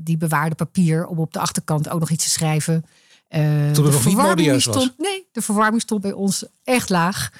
die 0.00 0.16
bewaarde 0.16 0.54
papier 0.54 1.06
om 1.06 1.18
op 1.18 1.32
de 1.32 1.38
achterkant 1.38 1.88
ook 1.88 2.00
nog 2.00 2.10
iets 2.10 2.24
te 2.24 2.30
schrijven. 2.30 2.84
Uh, 3.30 3.70
Toen 3.70 3.84
nog 3.84 4.04
niet 4.04 4.16
modieus 4.16 4.64
was? 4.64 4.74
Stond, 4.74 4.98
nee, 4.98 5.26
de 5.32 5.42
verwarming 5.42 5.82
stond 5.82 6.00
bij 6.00 6.12
ons 6.12 6.44
echt 6.64 6.88
laag. 6.88 7.30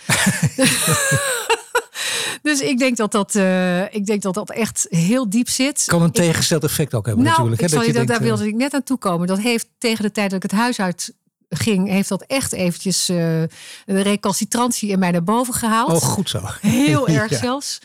dus 2.43 2.61
ik 2.61 2.79
denk 2.79 2.97
dat 2.97 3.13
dat, 3.13 3.35
uh, 3.35 3.95
ik 3.95 4.07
denk 4.07 4.23
dat 4.23 4.35
dat 4.35 4.51
echt 4.51 4.87
heel 4.91 5.31
diep 5.31 5.49
zit. 5.49 5.85
Kan 5.87 6.03
een 6.03 6.11
tegengesteld 6.11 6.65
effect 6.65 6.95
ook 6.95 7.07
hebben 7.07 7.25
nou, 7.25 7.37
natuurlijk. 7.37 7.63
Ik 7.63 7.71
hè, 7.71 7.77
dat 7.77 7.87
je 7.87 7.93
dat, 7.93 8.07
daar 8.07 8.21
wilde 8.21 8.47
ik 8.47 8.55
net 8.55 8.75
aan 8.75 8.83
toe 8.83 8.99
komen. 8.99 9.27
Dat 9.27 9.39
heeft 9.39 9.67
tegen 9.79 10.05
de 10.05 10.11
tijd 10.11 10.31
dat 10.31 10.45
ik 10.45 10.51
het 10.51 10.61
huis 10.61 10.81
uit 10.81 11.15
ging, 11.49 11.89
heeft 11.89 12.09
dat 12.09 12.23
echt 12.23 12.53
eventjes 12.53 13.11
uh, 13.11 13.41
een 13.41 14.03
recalcitrantie 14.03 14.91
in 14.91 14.99
mij 14.99 15.11
naar 15.11 15.25
boven 15.25 15.55
gehaald. 15.55 15.91
Oh, 15.91 16.09
goed 16.09 16.29
zo. 16.29 16.41
Heel 16.61 17.09
erg 17.19 17.35
zelfs. 17.35 17.79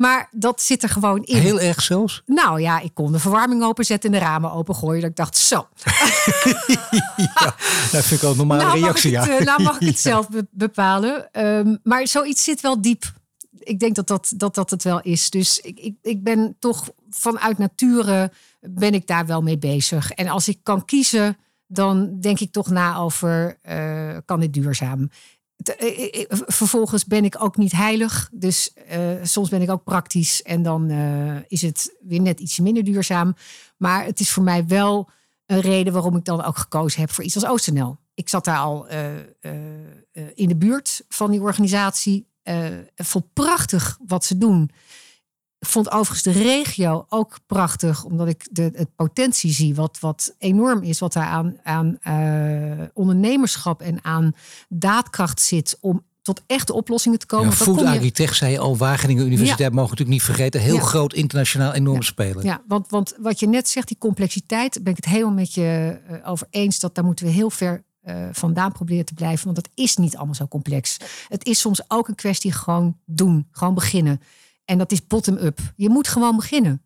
Maar 0.00 0.28
dat 0.30 0.62
zit 0.62 0.82
er 0.82 0.88
gewoon 0.88 1.22
in. 1.22 1.36
Heel 1.36 1.60
erg 1.60 1.82
zelfs? 1.82 2.22
Nou 2.26 2.60
ja, 2.60 2.80
ik 2.80 2.94
kon 2.94 3.12
de 3.12 3.18
verwarming 3.18 3.62
openzetten 3.62 4.12
en 4.12 4.18
de 4.18 4.24
ramen 4.24 4.52
opengooien. 4.52 5.00
Dat 5.00 5.10
ik 5.10 5.16
dacht, 5.16 5.36
zo. 5.36 5.56
ja, 7.34 7.54
dat 7.92 8.04
vind 8.04 8.10
ik 8.10 8.20
wel 8.20 8.30
een 8.30 8.36
normale 8.36 8.62
nou 8.62 8.80
reactie. 8.80 9.10
Ja. 9.10 9.28
Eh, 9.28 9.44
nou 9.44 9.62
mag 9.62 9.80
ik 9.80 9.86
het 9.86 9.98
zelf 10.10 10.28
bepalen. 10.50 11.28
Um, 11.32 11.78
maar 11.82 12.06
zoiets 12.06 12.44
zit 12.44 12.60
wel 12.60 12.80
diep. 12.80 13.12
Ik 13.58 13.80
denk 13.80 13.94
dat 13.94 14.06
dat, 14.06 14.32
dat, 14.36 14.54
dat 14.54 14.70
het 14.70 14.82
wel 14.82 15.00
is. 15.00 15.30
Dus 15.30 15.58
ik, 15.58 15.78
ik, 15.78 15.94
ik 16.02 16.22
ben 16.22 16.56
toch 16.58 16.90
vanuit 17.10 17.58
nature 17.58 18.32
ben 18.60 18.94
ik 18.94 19.06
daar 19.06 19.26
wel 19.26 19.42
mee 19.42 19.58
bezig. 19.58 20.10
En 20.12 20.28
als 20.28 20.48
ik 20.48 20.58
kan 20.62 20.84
kiezen, 20.84 21.36
dan 21.66 22.20
denk 22.20 22.40
ik 22.40 22.52
toch 22.52 22.70
na 22.70 22.96
over, 22.96 23.58
uh, 23.68 24.16
kan 24.24 24.40
dit 24.40 24.52
duurzaam? 24.52 25.10
Eh, 25.62 26.20
eh, 26.20 26.38
vervolgens 26.46 27.04
ben 27.04 27.24
ik 27.24 27.42
ook 27.42 27.56
niet 27.56 27.72
heilig. 27.72 28.30
Dus 28.32 28.72
uh, 28.92 28.98
soms 29.22 29.48
ben 29.48 29.62
ik 29.62 29.70
ook 29.70 29.84
praktisch. 29.84 30.42
En 30.42 30.62
dan 30.62 30.90
uh, 30.90 31.36
is 31.48 31.62
het 31.62 31.96
weer 32.00 32.20
net 32.20 32.40
iets 32.40 32.58
minder 32.58 32.84
duurzaam. 32.84 33.34
Maar 33.76 34.04
het 34.04 34.20
is 34.20 34.30
voor 34.30 34.42
mij 34.42 34.66
wel 34.66 35.10
een 35.46 35.60
reden 35.60 35.92
waarom 35.92 36.16
ik 36.16 36.24
dan 36.24 36.44
ook 36.44 36.58
gekozen 36.58 37.00
heb 37.00 37.10
voor 37.10 37.24
iets 37.24 37.34
als 37.34 37.46
OostNL. 37.46 37.96
Ik 38.14 38.28
zat 38.28 38.44
daar 38.44 38.58
al 38.58 38.86
uh, 38.92 39.08
in 40.34 40.48
de 40.48 40.56
buurt 40.56 41.04
van 41.08 41.30
die 41.30 41.40
organisatie. 41.40 42.26
vond 42.96 43.32
prachtig 43.32 43.98
wat 44.06 44.24
ze 44.24 44.38
doen. 44.38 44.70
Ik 45.60 45.66
vond 45.66 45.90
overigens 45.90 46.22
de 46.22 46.42
regio 46.42 47.06
ook 47.08 47.38
prachtig, 47.46 48.04
omdat 48.04 48.28
ik 48.28 48.48
de 48.50 48.70
het 48.74 48.94
potentie 48.96 49.52
zie, 49.52 49.74
wat, 49.74 49.98
wat 50.00 50.34
enorm 50.38 50.82
is, 50.82 50.98
wat 50.98 51.12
daar 51.12 51.26
aan, 51.26 51.56
aan 51.62 51.98
uh, 52.08 52.86
ondernemerschap 52.94 53.80
en 53.80 54.04
aan 54.04 54.32
daadkracht 54.68 55.40
zit 55.40 55.76
om 55.80 56.02
tot 56.22 56.42
echte 56.46 56.72
oplossingen 56.72 57.18
te 57.18 57.26
komen. 57.26 57.48
Ja, 57.48 57.52
Food 57.52 57.82
Agritech 57.82 58.34
zei 58.34 58.58
al, 58.58 58.76
Wageningen 58.76 59.26
Universiteit 59.26 59.58
ja. 59.58 59.68
mogen 59.68 59.90
natuurlijk 59.90 60.10
niet 60.10 60.22
vergeten. 60.22 60.60
Heel 60.60 60.74
ja. 60.74 60.80
groot 60.80 61.12
internationaal 61.12 61.72
enorm 61.72 61.96
ja. 61.96 62.02
spelen. 62.02 62.44
Ja, 62.44 62.62
want, 62.66 62.90
want 62.90 63.14
wat 63.18 63.40
je 63.40 63.48
net 63.48 63.68
zegt, 63.68 63.88
die 63.88 63.98
complexiteit, 63.98 64.82
ben 64.82 64.92
ik 64.92 65.04
het 65.04 65.12
helemaal 65.12 65.32
met 65.32 65.54
je 65.54 66.00
uh, 66.10 66.28
over 66.30 66.46
eens. 66.50 66.78
Dat 66.78 66.94
daar 66.94 67.04
moeten 67.04 67.24
we 67.24 67.30
heel 67.30 67.50
ver 67.50 67.84
uh, 68.04 68.28
vandaan 68.32 68.72
proberen 68.72 69.04
te 69.04 69.14
blijven. 69.14 69.44
Want 69.44 69.56
dat 69.56 69.68
is 69.74 69.96
niet 69.96 70.16
allemaal 70.16 70.34
zo 70.34 70.48
complex. 70.48 70.96
Het 71.28 71.44
is 71.44 71.60
soms 71.60 71.82
ook 71.88 72.08
een 72.08 72.14
kwestie 72.14 72.52
gewoon 72.52 72.96
doen, 73.04 73.48
gewoon 73.50 73.74
beginnen. 73.74 74.20
En 74.64 74.78
dat 74.78 74.92
is 74.92 75.06
bottom-up. 75.06 75.58
Je 75.76 75.88
moet 75.88 76.08
gewoon 76.08 76.36
beginnen. 76.36 76.84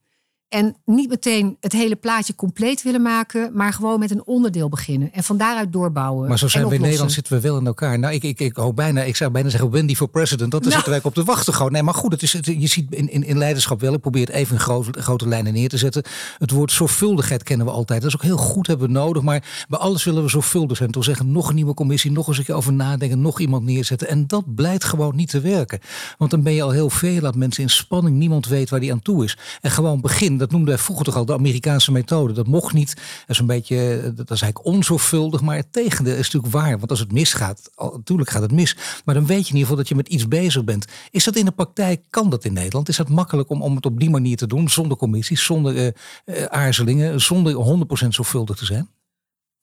En 0.54 0.76
niet 0.84 1.08
meteen 1.08 1.56
het 1.60 1.72
hele 1.72 1.96
plaatje 1.96 2.34
compleet 2.34 2.82
willen 2.82 3.02
maken, 3.02 3.50
maar 3.54 3.72
gewoon 3.72 3.98
met 3.98 4.10
een 4.10 4.24
onderdeel 4.24 4.68
beginnen. 4.68 5.12
En 5.12 5.24
van 5.24 5.36
daaruit 5.36 5.72
doorbouwen. 5.72 6.28
Maar 6.28 6.38
zo 6.38 6.48
zijn 6.48 6.68
we 6.68 6.74
in 6.74 6.80
Nederland 6.80 7.12
zitten 7.12 7.32
we 7.32 7.40
wel 7.40 7.58
in 7.58 7.66
elkaar. 7.66 7.98
Nou, 7.98 8.14
ik, 8.14 8.22
ik, 8.22 8.40
ik 8.40 8.56
hoop 8.56 8.76
bijna, 8.76 9.02
ik 9.02 9.16
zou 9.16 9.30
bijna 9.30 9.48
zeggen 9.48 9.70
Wendy 9.70 9.94
for 9.94 10.08
president. 10.08 10.50
Dat 10.50 10.60
nou. 10.60 10.72
zitten 10.72 10.92
wij 10.92 11.00
op 11.02 11.14
te 11.14 11.24
wachten 11.24 11.54
gewoon. 11.54 11.72
Nee, 11.72 11.82
maar 11.82 11.94
goed, 11.94 12.12
het 12.12 12.22
is, 12.22 12.32
het, 12.32 12.46
je 12.46 12.66
ziet 12.66 12.94
in, 12.94 13.10
in, 13.10 13.24
in 13.24 13.38
leiderschap 13.38 13.80
wel. 13.80 13.94
Ik 13.94 14.00
probeer 14.00 14.26
het 14.26 14.34
even 14.34 14.54
in 14.54 14.60
grote, 14.60 15.02
grote 15.02 15.28
lijnen 15.28 15.52
neer 15.52 15.68
te 15.68 15.76
zetten. 15.76 16.02
Het 16.38 16.50
woord 16.50 16.72
zorgvuldigheid 16.72 17.42
kennen 17.42 17.66
we 17.66 17.72
altijd. 17.72 18.00
Dat 18.02 18.08
is 18.08 18.16
ook 18.16 18.22
heel 18.22 18.36
goed, 18.36 18.66
hebben 18.66 18.86
we 18.86 18.92
nodig. 18.92 19.22
Maar 19.22 19.66
bij 19.68 19.78
alles 19.78 20.04
willen 20.04 20.22
we 20.22 20.28
zorgvuldig 20.28 20.76
zijn. 20.76 20.90
Toen 20.90 21.04
zeggen 21.04 21.32
nog 21.32 21.48
een 21.48 21.54
nieuwe 21.54 21.74
commissie, 21.74 22.12
nog 22.12 22.28
eens 22.28 22.38
een 22.38 22.44
keer 22.44 22.54
over 22.54 22.72
nadenken, 22.72 23.20
nog 23.20 23.40
iemand 23.40 23.64
neerzetten. 23.64 24.08
En 24.08 24.26
dat 24.26 24.54
blijkt 24.54 24.84
gewoon 24.84 25.16
niet 25.16 25.30
te 25.30 25.40
werken. 25.40 25.80
Want 26.18 26.30
dan 26.30 26.42
ben 26.42 26.52
je 26.52 26.62
al 26.62 26.70
heel 26.70 26.90
veel, 26.90 27.20
laat 27.20 27.36
mensen 27.36 27.62
in 27.62 27.70
spanning. 27.70 28.16
Niemand 28.16 28.46
weet 28.46 28.70
waar 28.70 28.80
die 28.80 28.92
aan 28.92 29.02
toe 29.02 29.24
is. 29.24 29.38
En 29.60 29.70
gewoon 29.70 30.00
begin 30.00 30.42
dat 30.44 30.52
noemden 30.52 30.74
wij 30.74 30.84
vroeger 30.84 31.04
toch 31.04 31.16
al 31.16 31.24
de 31.24 31.32
Amerikaanse 31.32 31.92
methode. 31.92 32.32
Dat 32.32 32.46
mocht 32.46 32.72
niet. 32.72 32.94
Dat 32.94 33.28
is 33.28 33.38
een 33.38 33.46
beetje, 33.46 34.12
dat 34.14 34.30
is 34.30 34.42
eigenlijk 34.42 34.64
onzorgvuldig. 34.74 35.40
Maar 35.40 35.56
het 35.56 35.72
tegendeel 35.72 36.16
is 36.16 36.30
natuurlijk 36.30 36.52
waar. 36.52 36.78
Want 36.78 36.90
als 36.90 36.98
het 37.00 37.12
misgaat, 37.12 37.70
natuurlijk 37.76 38.30
gaat 38.30 38.42
het 38.42 38.52
mis. 38.52 38.76
Maar 39.04 39.14
dan 39.14 39.26
weet 39.26 39.46
je 39.46 39.52
in 39.52 39.58
ieder 39.58 39.60
geval 39.60 39.76
dat 39.76 39.88
je 39.88 39.94
met 39.94 40.08
iets 40.08 40.28
bezig 40.28 40.64
bent. 40.64 40.84
Is 41.10 41.24
dat 41.24 41.36
in 41.36 41.44
de 41.44 41.50
praktijk, 41.50 42.04
kan 42.10 42.30
dat 42.30 42.44
in 42.44 42.52
Nederland? 42.52 42.88
Is 42.88 42.96
dat 42.96 43.08
makkelijk 43.08 43.50
om, 43.50 43.62
om 43.62 43.76
het 43.76 43.86
op 43.86 44.00
die 44.00 44.10
manier 44.10 44.36
te 44.36 44.46
doen? 44.46 44.68
Zonder 44.68 44.96
commissies, 44.96 45.44
zonder 45.44 45.74
uh, 45.74 45.90
uh, 46.24 46.44
aarzelingen, 46.44 47.20
zonder 47.20 47.86
100% 48.04 48.08
zorgvuldig 48.08 48.56
te 48.56 48.64
zijn? 48.64 48.88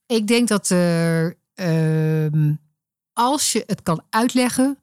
Ik 0.06 0.28
denk 0.28 0.48
dat 0.48 0.70
er, 0.70 1.38
uh, 1.56 2.52
als 3.14 3.52
je 3.52 3.64
het 3.66 3.84
kan 3.84 4.02
uitleggen, 4.10 4.78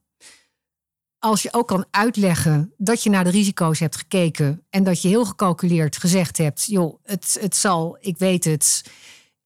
als 1.18 1.42
je 1.42 1.52
ook 1.52 1.66
kan 1.66 1.86
uitleggen 1.90 2.72
dat 2.76 3.02
je 3.02 3.10
naar 3.10 3.24
de 3.24 3.30
risico's 3.30 3.78
hebt 3.78 3.96
gekeken 3.96 4.64
en 4.70 4.84
dat 4.84 5.02
je 5.02 5.08
heel 5.08 5.24
gecalculeerd 5.24 5.96
gezegd 5.96 6.38
hebt, 6.38 6.64
joh, 6.64 6.98
het, 7.02 7.38
het 7.40 7.56
zal, 7.56 7.96
ik 8.00 8.18
weet 8.18 8.44
het, 8.44 8.90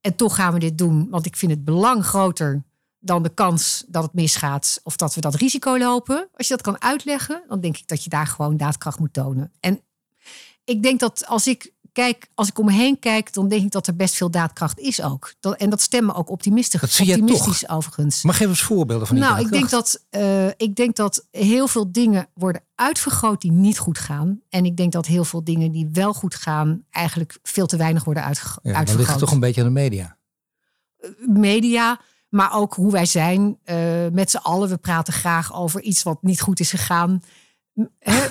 en 0.00 0.16
toch 0.16 0.34
gaan 0.34 0.52
we 0.52 0.58
dit 0.58 0.78
doen, 0.78 1.08
want 1.10 1.26
ik 1.26 1.36
vind 1.36 1.52
het 1.52 1.64
belang 1.64 2.04
groter 2.04 2.62
dan 2.98 3.22
de 3.22 3.34
kans 3.34 3.84
dat 3.88 4.02
het 4.02 4.12
misgaat 4.12 4.80
of 4.82 4.96
dat 4.96 5.14
we 5.14 5.20
dat 5.20 5.34
risico 5.34 5.78
lopen. 5.78 6.28
Als 6.36 6.48
je 6.48 6.54
dat 6.54 6.62
kan 6.62 6.82
uitleggen, 6.82 7.44
dan 7.48 7.60
denk 7.60 7.76
ik 7.76 7.86
dat 7.86 8.04
je 8.04 8.10
daar 8.10 8.26
gewoon 8.26 8.56
daadkracht 8.56 8.98
moet 8.98 9.12
tonen. 9.12 9.52
En 9.60 9.80
ik 10.64 10.82
denk 10.82 11.00
dat 11.00 11.26
als 11.26 11.46
ik 11.46 11.72
kijk, 11.92 12.28
als 12.34 12.48
ik 12.48 12.58
om 12.58 12.64
me 12.64 12.72
heen 12.72 12.98
kijk, 12.98 13.32
dan 13.32 13.48
denk 13.48 13.62
ik 13.62 13.70
dat 13.70 13.86
er 13.86 13.96
best 13.96 14.14
veel 14.14 14.30
daadkracht 14.30 14.78
is 14.78 15.02
ook. 15.02 15.34
Dat, 15.40 15.56
en 15.56 15.70
dat 15.70 15.80
stemmen 15.80 16.14
ook 16.14 16.30
optimistisch, 16.30 16.80
dat 16.80 16.90
zie 16.90 17.10
optimistisch 17.10 17.60
toch. 17.60 17.76
overigens. 17.76 18.22
Maar 18.22 18.34
geef 18.34 18.48
eens 18.48 18.62
voorbeelden 18.62 19.06
van 19.06 19.16
die 19.16 19.24
Nou, 19.24 19.40
ik 19.40 19.50
denk, 19.50 19.70
dat, 19.70 20.04
uh, 20.10 20.46
ik 20.46 20.74
denk 20.74 20.96
dat 20.96 21.26
heel 21.30 21.68
veel 21.68 21.92
dingen 21.92 22.28
worden 22.34 22.62
uitvergroot 22.74 23.40
die 23.40 23.52
niet 23.52 23.78
goed 23.78 23.98
gaan. 23.98 24.40
En 24.48 24.64
ik 24.64 24.76
denk 24.76 24.92
dat 24.92 25.06
heel 25.06 25.24
veel 25.24 25.44
dingen 25.44 25.72
die 25.72 25.88
wel 25.92 26.14
goed 26.14 26.34
gaan, 26.34 26.84
eigenlijk 26.90 27.38
veel 27.42 27.66
te 27.66 27.76
weinig 27.76 28.04
worden 28.04 28.24
uitge 28.24 28.58
ja, 28.62 28.74
uitvergroot. 28.74 28.96
Dan 28.96 29.06
ligt 29.06 29.18
toch 29.18 29.32
een 29.32 29.40
beetje 29.40 29.60
aan 29.60 29.66
de 29.66 29.80
media. 29.80 30.16
Media, 31.26 32.00
maar 32.28 32.52
ook 32.52 32.74
hoe 32.74 32.92
wij 32.92 33.06
zijn 33.06 33.58
uh, 33.64 33.76
met 34.12 34.30
z'n 34.30 34.36
allen. 34.36 34.68
We 34.68 34.76
praten 34.76 35.12
graag 35.12 35.54
over 35.54 35.80
iets 35.80 36.02
wat 36.02 36.22
niet 36.22 36.40
goed 36.40 36.60
is 36.60 36.70
gegaan. 36.70 37.22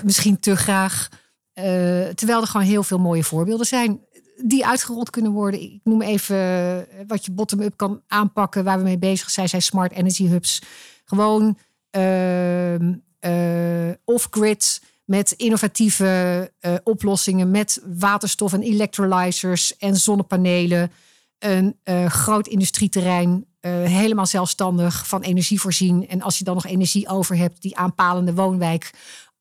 misschien 0.03 0.39
te 0.39 0.55
graag. 0.55 1.09
Uh, 1.55 1.63
terwijl 2.07 2.41
er 2.41 2.47
gewoon 2.47 2.67
heel 2.67 2.83
veel 2.83 2.99
mooie 2.99 3.23
voorbeelden 3.23 3.65
zijn 3.65 3.99
die 4.45 4.65
uitgerold 4.65 5.09
kunnen 5.09 5.31
worden. 5.31 5.61
Ik 5.61 5.79
noem 5.83 6.01
even 6.01 6.37
eh, 6.37 7.05
wat 7.07 7.25
je 7.25 7.31
bottom-up 7.31 7.77
kan 7.77 8.01
aanpakken, 8.07 8.63
waar 8.63 8.77
we 8.77 8.83
mee 8.83 8.97
bezig 8.97 9.29
zijn, 9.29 9.49
zijn 9.49 9.61
smart 9.61 9.91
energy 9.91 10.27
hubs. 10.27 10.61
Gewoon 11.05 11.57
uh, 11.91 12.79
uh, 12.79 13.93
off-grid 14.05 14.81
met 15.05 15.31
innovatieve 15.31 16.51
oplossingen, 16.83 17.51
met 17.51 17.81
waterstof 17.85 18.53
en 18.53 18.61
electrolyzers 18.61 19.77
en 19.77 19.95
zonnepanelen. 19.95 20.91
Een 21.39 21.75
groot 22.11 22.47
industrieterrein, 22.47 23.45
helemaal 23.83 24.25
zelfstandig 24.25 25.07
van 25.07 25.21
energie 25.21 25.61
voorzien. 25.61 26.07
En 26.07 26.21
als 26.21 26.37
je 26.37 26.43
dan 26.43 26.53
nog 26.53 26.65
energie 26.65 27.07
over 27.07 27.37
hebt, 27.37 27.61
die 27.61 27.77
aanpalende 27.77 28.33
woonwijk 28.33 28.91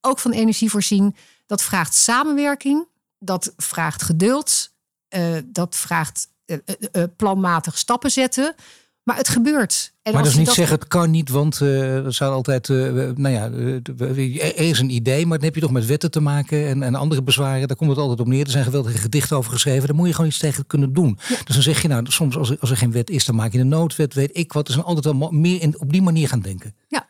ook 0.01 0.19
van 0.19 0.33
energie 0.33 0.71
voorzien. 0.71 1.15
Dat 1.51 1.63
vraagt 1.63 1.95
samenwerking, 1.95 2.87
dat 3.19 3.53
vraagt 3.57 4.03
geduld, 4.03 4.73
uh, 5.17 5.37
dat 5.47 5.77
vraagt 5.77 6.29
uh, 6.47 6.57
uh, 6.93 7.05
planmatig 7.17 7.79
stappen 7.79 8.11
zetten. 8.11 8.55
Maar 9.03 9.17
het 9.17 9.29
gebeurt. 9.29 9.93
En 10.03 10.13
maar 10.13 10.23
dat 10.23 10.31
is 10.31 10.37
niet 10.37 10.47
dat... 10.47 10.55
zeggen, 10.55 10.79
het 10.79 10.89
kan 10.89 11.11
niet, 11.11 11.29
want 11.29 11.61
er 11.61 12.13
zou 12.15 12.33
altijd, 12.33 12.69
nou 12.69 13.29
ja, 13.29 13.51
er 13.51 14.57
is 14.57 14.79
een 14.79 14.91
idee, 14.91 15.27
maar 15.27 15.37
dan 15.37 15.47
heb 15.47 15.55
je 15.55 15.61
toch 15.61 15.71
met 15.71 15.87
wetten 15.87 16.11
te 16.11 16.21
maken 16.21 16.67
en, 16.67 16.83
en 16.83 16.95
andere 16.95 17.23
bezwaren. 17.23 17.69
Daar 17.69 17.77
komt 17.77 17.91
het 17.91 17.99
altijd 17.99 18.21
op 18.21 18.27
neer. 18.27 18.45
Er 18.45 18.51
zijn 18.51 18.65
geweldige 18.65 18.99
gedichten 18.99 19.37
over 19.37 19.53
geschreven. 19.53 19.87
Daar 19.87 19.97
moet 19.97 20.07
je 20.07 20.15
gewoon 20.15 20.31
iets 20.31 20.39
tegen 20.39 20.67
kunnen 20.67 20.93
doen. 20.93 21.19
Ja. 21.29 21.37
Dus 21.45 21.55
dan 21.55 21.63
zeg 21.63 21.83
je, 21.83 21.89
nou, 21.89 22.05
soms 22.09 22.37
als 22.37 22.51
er, 22.51 22.57
als 22.61 22.71
er 22.71 22.77
geen 22.77 22.93
wet 22.93 23.11
is, 23.11 23.25
dan 23.25 23.35
maak 23.35 23.53
je 23.53 23.59
een 23.59 23.69
noodwet, 23.69 24.15
weet 24.15 24.37
ik 24.37 24.53
wat. 24.53 24.67
Dus 24.67 24.75
dan 24.75 24.85
altijd 24.85 25.05
wel 25.05 25.31
meer 25.31 25.63
in, 25.63 25.81
op 25.81 25.93
die 25.93 26.03
manier 26.03 26.29
gaan 26.29 26.41
denken. 26.41 26.75
Ja, 26.89 27.09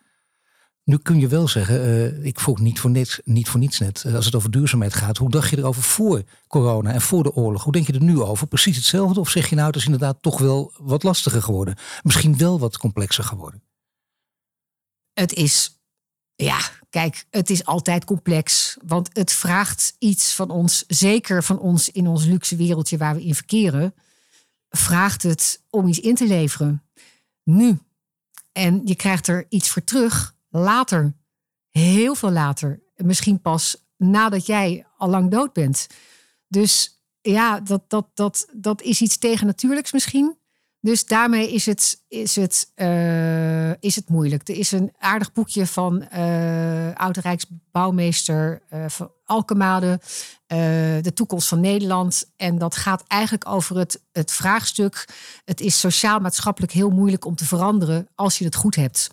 nu 0.91 0.99
kun 0.99 1.21
je 1.21 1.29
wel 1.29 1.49
zeggen, 1.49 1.87
uh, 1.87 2.25
ik 2.25 2.41
vroeg 2.41 2.61
niet 2.61 2.81
voor, 2.81 2.91
niets, 2.91 3.21
niet 3.25 3.49
voor 3.49 3.61
niets 3.61 3.79
net, 3.79 4.05
uh, 4.07 4.15
als 4.15 4.25
het 4.25 4.35
over 4.35 4.51
duurzaamheid 4.51 4.95
gaat, 4.95 5.17
hoe 5.17 5.31
dacht 5.31 5.51
je 5.51 5.59
erover 5.59 5.83
voor 5.83 6.23
corona 6.47 6.93
en 6.93 7.01
voor 7.01 7.23
de 7.23 7.35
oorlog? 7.35 7.63
Hoe 7.63 7.73
denk 7.73 7.87
je 7.87 7.93
er 7.93 8.03
nu 8.03 8.21
over? 8.21 8.47
Precies 8.47 8.77
hetzelfde? 8.77 9.21
Of 9.21 9.31
zeg 9.31 9.49
je 9.49 9.55
nou, 9.55 9.67
het 9.67 9.77
is 9.77 9.85
inderdaad 9.85 10.23
toch 10.23 10.39
wel 10.39 10.73
wat 10.79 11.03
lastiger 11.03 11.43
geworden? 11.43 11.77
Misschien 12.03 12.37
wel 12.37 12.59
wat 12.59 12.77
complexer 12.77 13.25
geworden? 13.25 13.63
Het 15.13 15.33
is, 15.33 15.81
ja, 16.35 16.59
kijk, 16.89 17.27
het 17.31 17.51
is 17.51 17.65
altijd 17.65 18.05
complex. 18.05 18.77
Want 18.87 19.09
het 19.13 19.33
vraagt 19.33 19.95
iets 19.99 20.35
van 20.35 20.51
ons, 20.51 20.85
zeker 20.87 21.45
van 21.45 21.59
ons 21.59 21.89
in 21.89 22.07
ons 22.07 22.25
luxe 22.25 22.57
wereldje 22.57 22.97
waar 22.97 23.15
we 23.15 23.25
in 23.25 23.35
verkeren, 23.35 23.95
vraagt 24.69 25.23
het 25.23 25.63
om 25.71 25.89
iets 25.89 26.01
in 26.01 26.15
te 26.15 26.27
leveren. 26.27 26.83
Nu. 27.43 27.79
En 28.53 28.83
je 28.85 28.95
krijgt 28.95 29.27
er 29.27 29.47
iets 29.49 29.71
voor 29.71 29.85
terug 29.85 30.39
later, 30.51 31.17
heel 31.71 32.15
veel 32.15 32.31
later, 32.31 32.83
misschien 32.97 33.41
pas 33.41 33.89
nadat 33.97 34.47
jij 34.47 34.87
al 34.97 35.09
lang 35.09 35.31
dood 35.31 35.53
bent. 35.53 35.87
Dus 36.49 37.03
ja, 37.21 37.61
dat, 37.61 37.91
dat, 37.91 38.07
dat, 38.15 38.47
dat 38.53 38.83
is 38.83 39.01
iets 39.01 39.19
tegennatuurlijks 39.19 39.93
misschien. 39.93 40.39
Dus 40.83 41.07
daarmee 41.07 41.53
is 41.53 41.67
het, 41.67 42.05
is, 42.09 42.37
het, 42.37 42.73
uh, 42.77 43.71
is 43.71 43.97
het 43.97 44.09
moeilijk. 44.09 44.49
Er 44.49 44.57
is 44.57 44.73
een 44.73 44.93
aardig 44.99 45.33
boekje 45.33 45.67
van 45.67 46.09
uh, 46.15 46.95
oud-rijksbouwmeester 46.95 48.63
uh, 48.73 48.85
van 48.89 49.11
Alkemade, 49.25 50.01
De 50.47 51.13
toekomst 51.15 51.49
van 51.49 51.61
Nederland. 51.61 52.31
En 52.37 52.59
dat 52.59 52.77
gaat 52.77 53.05
eigenlijk 53.07 53.49
over 53.49 53.77
het, 53.77 54.03
het 54.13 54.33
vraagstuk. 54.33 55.09
Het 55.45 55.61
is 55.61 55.81
sociaal-maatschappelijk 55.81 56.73
heel 56.73 56.91
moeilijk 56.91 57.25
om 57.25 57.35
te 57.35 57.47
veranderen 57.47 58.09
als 58.15 58.39
je 58.39 58.45
het 58.45 58.55
goed 58.55 58.75
hebt. 58.75 59.11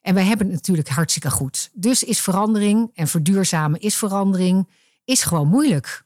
En 0.00 0.14
wij 0.14 0.24
hebben 0.24 0.46
het 0.46 0.54
natuurlijk 0.54 0.88
hartstikke 0.88 1.30
goed. 1.30 1.70
Dus 1.72 2.02
is 2.02 2.20
verandering 2.20 2.90
en 2.94 3.08
verduurzamen 3.08 3.80
is 3.80 3.96
verandering, 3.96 4.68
is 5.04 5.22
gewoon 5.22 5.48
moeilijk. 5.48 6.04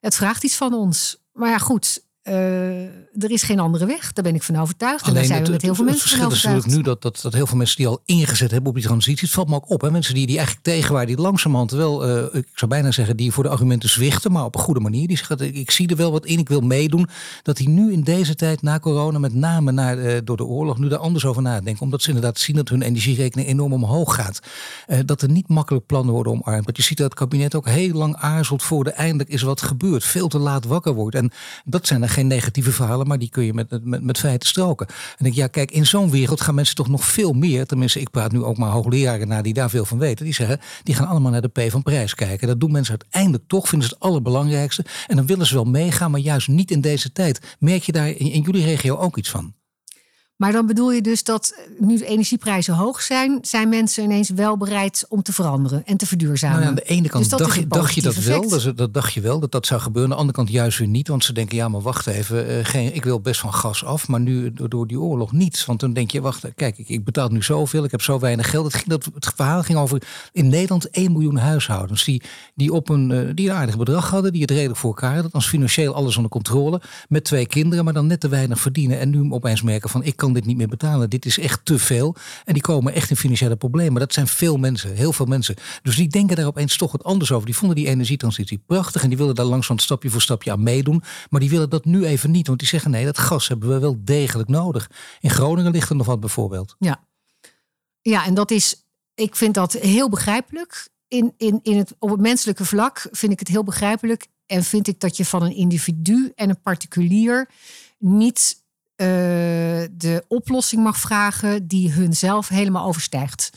Het 0.00 0.14
vraagt 0.14 0.44
iets 0.44 0.56
van 0.56 0.74
ons. 0.74 1.24
Maar 1.32 1.50
ja, 1.50 1.58
goed, 1.58 2.06
uh, 2.28 2.34
er 3.22 3.30
is 3.30 3.42
geen 3.42 3.58
andere 3.58 3.86
weg. 3.86 4.12
Daar 4.12 4.24
ben 4.24 4.34
ik 4.34 4.42
van 4.42 4.56
overtuigd. 4.56 5.06
en 5.06 5.14
daar 5.14 5.24
zijn 5.24 5.44
we 5.44 5.50
met 5.50 5.62
heel 5.62 5.74
veel 5.74 5.84
mensen 5.84 6.08
van 6.08 6.26
overtuigd. 6.26 6.42
Het 6.42 6.52
verschil 6.52 6.56
is 6.56 6.64
natuurlijk 6.64 6.86
nu 6.86 6.92
dat, 6.92 7.02
dat, 7.02 7.22
dat 7.22 7.32
heel 7.32 7.46
veel 7.46 7.56
mensen 7.56 7.76
die 7.76 7.86
al 7.86 8.00
ingezet 8.04 8.50
hebben 8.50 8.68
op 8.68 8.74
die 8.76 8.86
transitie. 8.86 9.24
Het 9.24 9.34
valt 9.34 9.48
me 9.48 9.54
ook 9.54 9.70
op. 9.70 9.80
Hè? 9.80 9.90
Mensen 9.90 10.14
die, 10.14 10.26
die 10.26 10.36
eigenlijk 10.36 10.66
tegen 10.66 10.92
waren, 10.92 11.08
die 11.08 11.16
langzamerhand 11.16 11.70
wel, 11.70 12.08
uh, 12.08 12.34
ik 12.34 12.48
zou 12.54 12.70
bijna 12.70 12.90
zeggen, 12.90 13.16
die 13.16 13.32
voor 13.32 13.42
de 13.42 13.48
argumenten 13.48 13.88
zwichten, 13.88 14.32
maar 14.32 14.44
op 14.44 14.54
een 14.54 14.60
goede 14.60 14.80
manier. 14.80 15.06
Die 15.06 15.16
zeggen, 15.16 15.54
ik 15.54 15.70
zie 15.70 15.88
er 15.88 15.96
wel 15.96 16.12
wat 16.12 16.26
in, 16.26 16.38
ik 16.38 16.48
wil 16.48 16.60
meedoen. 16.60 17.08
Dat 17.42 17.56
die 17.56 17.68
nu 17.68 17.92
in 17.92 18.02
deze 18.02 18.34
tijd, 18.34 18.62
na 18.62 18.78
corona, 18.78 19.18
met 19.18 19.34
name 19.34 19.72
uh, 19.72 20.18
door 20.24 20.36
de 20.36 20.44
oorlog, 20.44 20.78
nu 20.78 20.88
daar 20.88 20.98
anders 20.98 21.24
over 21.24 21.42
nadenken. 21.42 21.82
Omdat 21.82 22.02
ze 22.02 22.08
inderdaad 22.08 22.38
zien 22.38 22.56
dat 22.56 22.68
hun 22.68 22.82
energierekening 22.82 23.48
enorm 23.48 23.72
omhoog 23.72 24.14
gaat. 24.14 24.40
dat 25.06 25.22
er 25.22 25.30
niet 25.30 25.48
makkelijk 25.48 25.86
plannen 25.86 26.14
worden 26.14 26.32
omarmd. 26.32 26.64
Want 26.64 26.76
je 26.76 26.82
ziet 26.82 26.98
dat 26.98 27.10
het 27.10 27.18
kabinet 27.18 27.54
ook 27.54 27.68
heel 27.68 27.92
lang 27.92 28.16
aarzelt 28.16 28.62
voor 28.62 28.84
de 28.84 28.90
eindelijk 28.90 29.28
is 29.28 29.42
wat 29.42 29.62
gebeurd. 29.62 30.04
Veel 30.04 30.28
te 30.28 30.38
laat 30.38 30.64
wakker 30.64 30.94
wordt. 30.94 31.16
En 31.16 31.30
dat 31.64 31.86
zijn 31.86 32.02
er 32.02 32.08
geen 32.14 32.26
negatieve 32.26 32.72
verhalen, 32.72 33.06
maar 33.06 33.18
die 33.18 33.28
kun 33.28 33.44
je 33.44 33.54
met, 33.54 34.02
met, 34.02 34.18
feiten 34.18 34.48
stroken. 34.48 34.86
En 35.16 35.26
ik, 35.26 35.34
ja, 35.34 35.46
kijk, 35.46 35.70
in 35.70 35.86
zo'n 35.86 36.10
wereld 36.10 36.40
gaan 36.40 36.54
mensen 36.54 36.74
toch 36.74 36.88
nog 36.88 37.04
veel 37.04 37.32
meer. 37.32 37.66
Tenminste, 37.66 38.00
ik 38.00 38.10
praat 38.10 38.32
nu 38.32 38.42
ook 38.42 38.56
maar 38.56 38.70
hoogleraren 38.70 39.28
naar 39.28 39.42
die 39.42 39.54
daar 39.54 39.70
veel 39.70 39.84
van 39.84 39.98
weten. 39.98 40.24
Die 40.24 40.34
zeggen, 40.34 40.60
die 40.82 40.94
gaan 40.94 41.06
allemaal 41.06 41.32
naar 41.32 41.42
de 41.42 41.66
P 41.66 41.70
van 41.70 41.82
prijs 41.82 42.14
kijken. 42.14 42.48
Dat 42.48 42.60
doen 42.60 42.72
mensen 42.72 42.98
uiteindelijk 43.00 43.44
toch, 43.46 43.68
vinden 43.68 43.88
ze 43.88 43.94
het 43.94 44.04
allerbelangrijkste. 44.04 44.84
En 45.06 45.16
dan 45.16 45.26
willen 45.26 45.46
ze 45.46 45.54
wel 45.54 45.64
meegaan, 45.64 46.10
maar 46.10 46.20
juist 46.20 46.48
niet 46.48 46.70
in 46.70 46.80
deze 46.80 47.12
tijd. 47.12 47.56
Merk 47.58 47.82
je 47.82 47.92
daar 47.92 48.08
in 48.08 48.40
jullie 48.40 48.64
regio 48.64 48.96
ook 48.96 49.16
iets 49.16 49.30
van? 49.30 49.54
Maar 50.36 50.52
dan 50.52 50.66
bedoel 50.66 50.92
je 50.92 51.00
dus 51.00 51.24
dat 51.24 51.54
nu 51.78 51.98
de 51.98 52.06
energieprijzen 52.06 52.74
hoog 52.74 53.02
zijn, 53.02 53.38
zijn 53.42 53.68
mensen 53.68 54.04
ineens 54.04 54.30
wel 54.30 54.56
bereid 54.56 55.06
om 55.08 55.22
te 55.22 55.32
veranderen 55.32 55.82
en 55.86 55.96
te 55.96 56.06
verduurzamen. 56.06 56.56
Nou, 56.56 56.68
aan 56.68 56.74
de 56.74 56.82
ene 56.82 57.08
kant 57.08 57.30
dus 57.30 57.38
dacht, 57.38 57.54
je, 57.54 57.66
dacht 57.66 57.94
je 57.94 58.02
dat 58.02 58.14
wel, 58.14 58.48
dat, 58.48 58.76
dat, 58.76 58.94
dacht 58.94 59.12
je 59.12 59.20
wel 59.20 59.40
dat 59.40 59.52
dat 59.52 59.66
zou 59.66 59.80
gebeuren. 59.80 60.10
Aan 60.10 60.16
de 60.16 60.20
andere 60.20 60.38
kant 60.38 60.50
juist 60.50 60.78
weer 60.78 60.88
niet, 60.88 61.08
want 61.08 61.24
ze 61.24 61.32
denken 61.32 61.56
ja, 61.56 61.68
maar 61.68 61.80
wacht 61.80 62.06
even, 62.06 62.50
uh, 62.50 62.64
geen, 62.64 62.94
ik 62.94 63.04
wil 63.04 63.20
best 63.20 63.40
van 63.40 63.54
gas 63.54 63.84
af, 63.84 64.08
maar 64.08 64.20
nu 64.20 64.52
door, 64.52 64.86
die 64.86 65.00
oorlog 65.00 65.32
niets. 65.32 65.64
Want 65.64 65.80
dan 65.80 65.92
denk 65.92 66.10
je, 66.10 66.20
wacht, 66.20 66.44
kijk, 66.54 66.78
ik, 66.78 66.88
ik 66.88 67.04
betaal 67.04 67.28
nu 67.28 67.42
zoveel, 67.42 67.84
ik 67.84 67.90
heb 67.90 68.02
zo 68.02 68.18
weinig 68.18 68.50
geld. 68.50 68.64
Het, 68.64 68.74
ging, 68.74 68.88
dat, 68.88 69.04
het 69.14 69.32
verhaal 69.36 69.62
ging 69.62 69.78
over 69.78 70.02
in 70.32 70.48
Nederland 70.48 70.90
1 70.90 71.12
miljoen 71.12 71.36
huishoudens 71.36 72.04
die, 72.04 72.22
die 72.54 72.72
op 72.72 72.88
een, 72.88 73.10
uh, 73.10 73.30
die 73.34 73.48
een 73.48 73.56
aardig 73.56 73.76
bedrag 73.76 74.10
hadden, 74.10 74.32
die 74.32 74.40
het 74.40 74.50
redelijk 74.50 74.78
voor 74.78 74.90
elkaar 74.90 75.14
hadden, 75.14 75.32
als 75.32 75.48
financieel 75.48 75.94
alles 75.94 76.16
onder 76.16 76.30
controle, 76.30 76.80
met 77.08 77.24
twee 77.24 77.46
kinderen, 77.46 77.84
maar 77.84 77.94
dan 77.94 78.06
net 78.06 78.20
te 78.20 78.28
weinig 78.28 78.60
verdienen 78.60 78.98
en 78.98 79.10
nu 79.10 79.32
opeens 79.32 79.62
merken 79.62 79.90
van 79.90 80.02
ik 80.04 80.16
kan 80.16 80.23
dit 80.32 80.44
niet 80.44 80.56
meer 80.56 80.68
betalen. 80.68 81.10
Dit 81.10 81.26
is 81.26 81.38
echt 81.38 81.64
te 81.64 81.78
veel. 81.78 82.16
En 82.44 82.52
die 82.52 82.62
komen 82.62 82.92
echt 82.92 83.10
in 83.10 83.16
financiële 83.16 83.56
problemen. 83.56 84.00
Dat 84.00 84.12
zijn 84.12 84.26
veel 84.26 84.56
mensen, 84.56 84.94
heel 84.94 85.12
veel 85.12 85.26
mensen. 85.26 85.54
Dus 85.82 85.96
die 85.96 86.08
denken 86.08 86.36
daar 86.36 86.46
opeens 86.46 86.76
toch 86.76 86.92
wat 86.92 87.04
anders 87.04 87.32
over. 87.32 87.46
Die 87.46 87.56
vonden 87.56 87.76
die 87.76 87.86
energietransitie 87.86 88.62
prachtig 88.66 89.02
en 89.02 89.08
die 89.08 89.18
willen 89.18 89.34
daar 89.34 89.44
langzaam 89.44 89.78
stapje 89.78 90.10
voor 90.10 90.20
stapje 90.20 90.52
aan 90.52 90.62
meedoen. 90.62 91.02
Maar 91.30 91.40
die 91.40 91.50
willen 91.50 91.70
dat 91.70 91.84
nu 91.84 92.04
even 92.06 92.30
niet, 92.30 92.46
want 92.46 92.58
die 92.58 92.68
zeggen 92.68 92.90
nee, 92.90 93.04
dat 93.04 93.18
gas 93.18 93.48
hebben 93.48 93.68
we 93.68 93.78
wel 93.78 93.96
degelijk 94.04 94.48
nodig. 94.48 94.90
In 95.20 95.30
Groningen 95.30 95.72
ligt 95.72 95.90
er 95.90 95.96
nog 95.96 96.06
wat 96.06 96.20
bijvoorbeeld. 96.20 96.76
Ja, 96.78 97.04
ja 98.00 98.26
en 98.26 98.34
dat 98.34 98.50
is, 98.50 98.84
ik 99.14 99.36
vind 99.36 99.54
dat 99.54 99.72
heel 99.72 100.08
begrijpelijk. 100.08 100.88
In, 101.08 101.34
in, 101.36 101.60
in 101.62 101.78
het, 101.78 101.94
op 101.98 102.10
het 102.10 102.20
menselijke 102.20 102.64
vlak 102.64 103.08
vind 103.10 103.32
ik 103.32 103.38
het 103.38 103.48
heel 103.48 103.64
begrijpelijk. 103.64 104.26
En 104.46 104.64
vind 104.64 104.88
ik 104.88 105.00
dat 105.00 105.16
je 105.16 105.24
van 105.24 105.42
een 105.42 105.56
individu 105.56 106.32
en 106.34 106.48
een 106.48 106.60
particulier 106.60 107.48
niet 107.98 108.63
de 108.96 110.24
oplossing 110.28 110.82
mag 110.82 110.98
vragen 110.98 111.66
die 111.66 111.92
hunzelf 111.92 112.48
helemaal 112.48 112.86
overstijgt. 112.86 113.50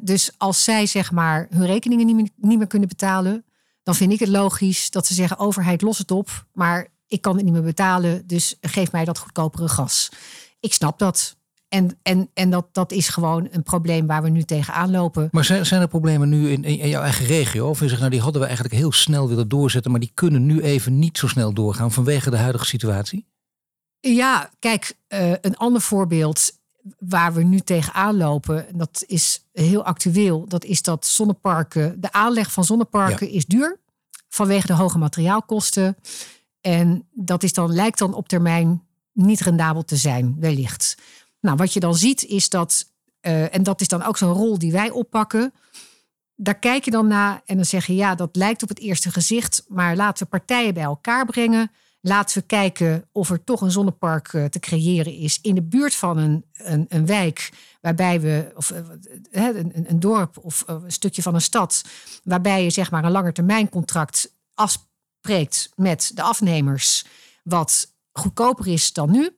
Dus 0.00 0.30
als 0.36 0.64
zij 0.64 0.86
zeg 0.86 1.12
maar 1.12 1.46
hun 1.50 1.66
rekeningen 1.66 2.06
niet 2.06 2.16
meer, 2.16 2.28
niet 2.36 2.58
meer 2.58 2.66
kunnen 2.66 2.88
betalen, 2.88 3.44
dan 3.82 3.94
vind 3.94 4.12
ik 4.12 4.18
het 4.18 4.28
logisch 4.28 4.90
dat 4.90 5.06
ze 5.06 5.14
zeggen: 5.14 5.38
overheid, 5.38 5.82
los 5.82 5.98
het 5.98 6.10
op, 6.10 6.46
maar 6.52 6.88
ik 7.06 7.20
kan 7.20 7.36
het 7.36 7.44
niet 7.44 7.52
meer 7.52 7.62
betalen, 7.62 8.26
dus 8.26 8.56
geef 8.60 8.92
mij 8.92 9.04
dat 9.04 9.18
goedkopere 9.18 9.68
gas. 9.68 10.08
Ik 10.60 10.72
snap 10.72 10.98
dat. 10.98 11.36
En, 11.68 11.98
en, 12.02 12.30
en 12.34 12.50
dat, 12.50 12.66
dat 12.72 12.92
is 12.92 13.08
gewoon 13.08 13.48
een 13.50 13.62
probleem 13.62 14.06
waar 14.06 14.22
we 14.22 14.28
nu 14.28 14.42
tegenaan 14.42 14.90
lopen. 14.90 15.28
Maar 15.30 15.44
zijn, 15.44 15.66
zijn 15.66 15.80
er 15.80 15.88
problemen 15.88 16.28
nu 16.28 16.50
in, 16.50 16.64
in 16.64 16.88
jouw 16.88 17.02
eigen 17.02 17.26
regio? 17.26 17.68
Of 17.68 17.80
je 17.80 17.88
zegt, 17.88 18.00
nou 18.00 18.10
die 18.10 18.20
hadden 18.20 18.40
we 18.40 18.46
eigenlijk 18.46 18.76
heel 18.76 18.92
snel 18.92 19.28
willen 19.28 19.48
doorzetten, 19.48 19.90
maar 19.90 20.00
die 20.00 20.10
kunnen 20.14 20.46
nu 20.46 20.60
even 20.60 20.98
niet 20.98 21.18
zo 21.18 21.26
snel 21.26 21.52
doorgaan 21.52 21.92
vanwege 21.92 22.30
de 22.30 22.36
huidige 22.36 22.64
situatie? 22.64 23.26
Ja, 24.14 24.50
kijk, 24.58 24.96
uh, 25.08 25.30
een 25.40 25.56
ander 25.56 25.80
voorbeeld 25.80 26.52
waar 26.98 27.34
we 27.34 27.42
nu 27.42 27.60
tegenaan 27.60 28.16
lopen, 28.16 28.68
en 28.68 28.78
dat 28.78 29.04
is 29.06 29.44
heel 29.52 29.84
actueel, 29.84 30.48
dat 30.48 30.64
is 30.64 30.82
dat 30.82 31.06
zonneparken, 31.06 32.00
de 32.00 32.12
aanleg 32.12 32.52
van 32.52 32.64
zonneparken 32.64 33.30
is 33.30 33.46
duur 33.46 33.80
vanwege 34.28 34.66
de 34.66 34.72
hoge 34.72 34.98
materiaalkosten. 34.98 35.96
En 36.60 37.08
dat 37.12 37.42
is 37.42 37.52
dan, 37.52 37.72
lijkt 37.72 37.98
dan 37.98 38.14
op 38.14 38.28
termijn 38.28 38.82
niet 39.12 39.40
rendabel 39.40 39.84
te 39.84 39.96
zijn, 39.96 40.36
wellicht. 40.38 40.96
Nou, 41.40 41.56
wat 41.56 41.72
je 41.72 41.80
dan 41.80 41.94
ziet 41.94 42.24
is 42.24 42.48
dat, 42.48 42.92
uh, 43.20 43.54
en 43.54 43.62
dat 43.62 43.80
is 43.80 43.88
dan 43.88 44.02
ook 44.02 44.16
zo'n 44.16 44.32
rol 44.32 44.58
die 44.58 44.72
wij 44.72 44.90
oppakken. 44.90 45.54
Daar 46.34 46.58
kijk 46.58 46.84
je 46.84 46.90
dan 46.90 47.06
naar 47.06 47.42
en 47.44 47.56
dan 47.56 47.64
zeg 47.64 47.86
je 47.86 47.94
ja, 47.94 48.14
dat 48.14 48.36
lijkt 48.36 48.62
op 48.62 48.68
het 48.68 48.78
eerste 48.78 49.10
gezicht, 49.10 49.64
maar 49.68 49.96
laten 49.96 50.24
we 50.24 50.30
partijen 50.30 50.74
bij 50.74 50.82
elkaar 50.82 51.26
brengen. 51.26 51.70
Laten 52.06 52.38
we 52.38 52.46
kijken 52.46 53.08
of 53.12 53.30
er 53.30 53.44
toch 53.44 53.60
een 53.60 53.70
zonnepark 53.70 54.32
uh, 54.32 54.44
te 54.44 54.58
creëren 54.58 55.12
is 55.12 55.38
in 55.42 55.54
de 55.54 55.62
buurt 55.62 55.94
van 55.94 56.18
een, 56.18 56.44
een, 56.52 56.86
een 56.88 57.06
wijk, 57.06 57.52
waarbij 57.80 58.20
we, 58.20 58.52
of 58.54 58.70
uh, 58.70 58.78
een, 59.30 59.90
een, 59.90 60.00
dorp 60.00 60.38
of 60.38 60.64
een 60.66 60.92
stukje 60.92 61.22
van 61.22 61.34
een 61.34 61.40
stad, 61.40 61.84
waarbij 62.24 62.64
je 62.64 62.70
zeg 62.70 62.90
maar 62.90 63.04
een 63.04 63.10
langetermijncontract 63.10 64.34
afspreekt 64.54 65.70
met 65.74 66.10
de 66.14 66.22
afnemers, 66.22 67.06
wat 67.42 67.94
goedkoper 68.12 68.66
is 68.66 68.92
dan 68.92 69.10
nu. 69.10 69.36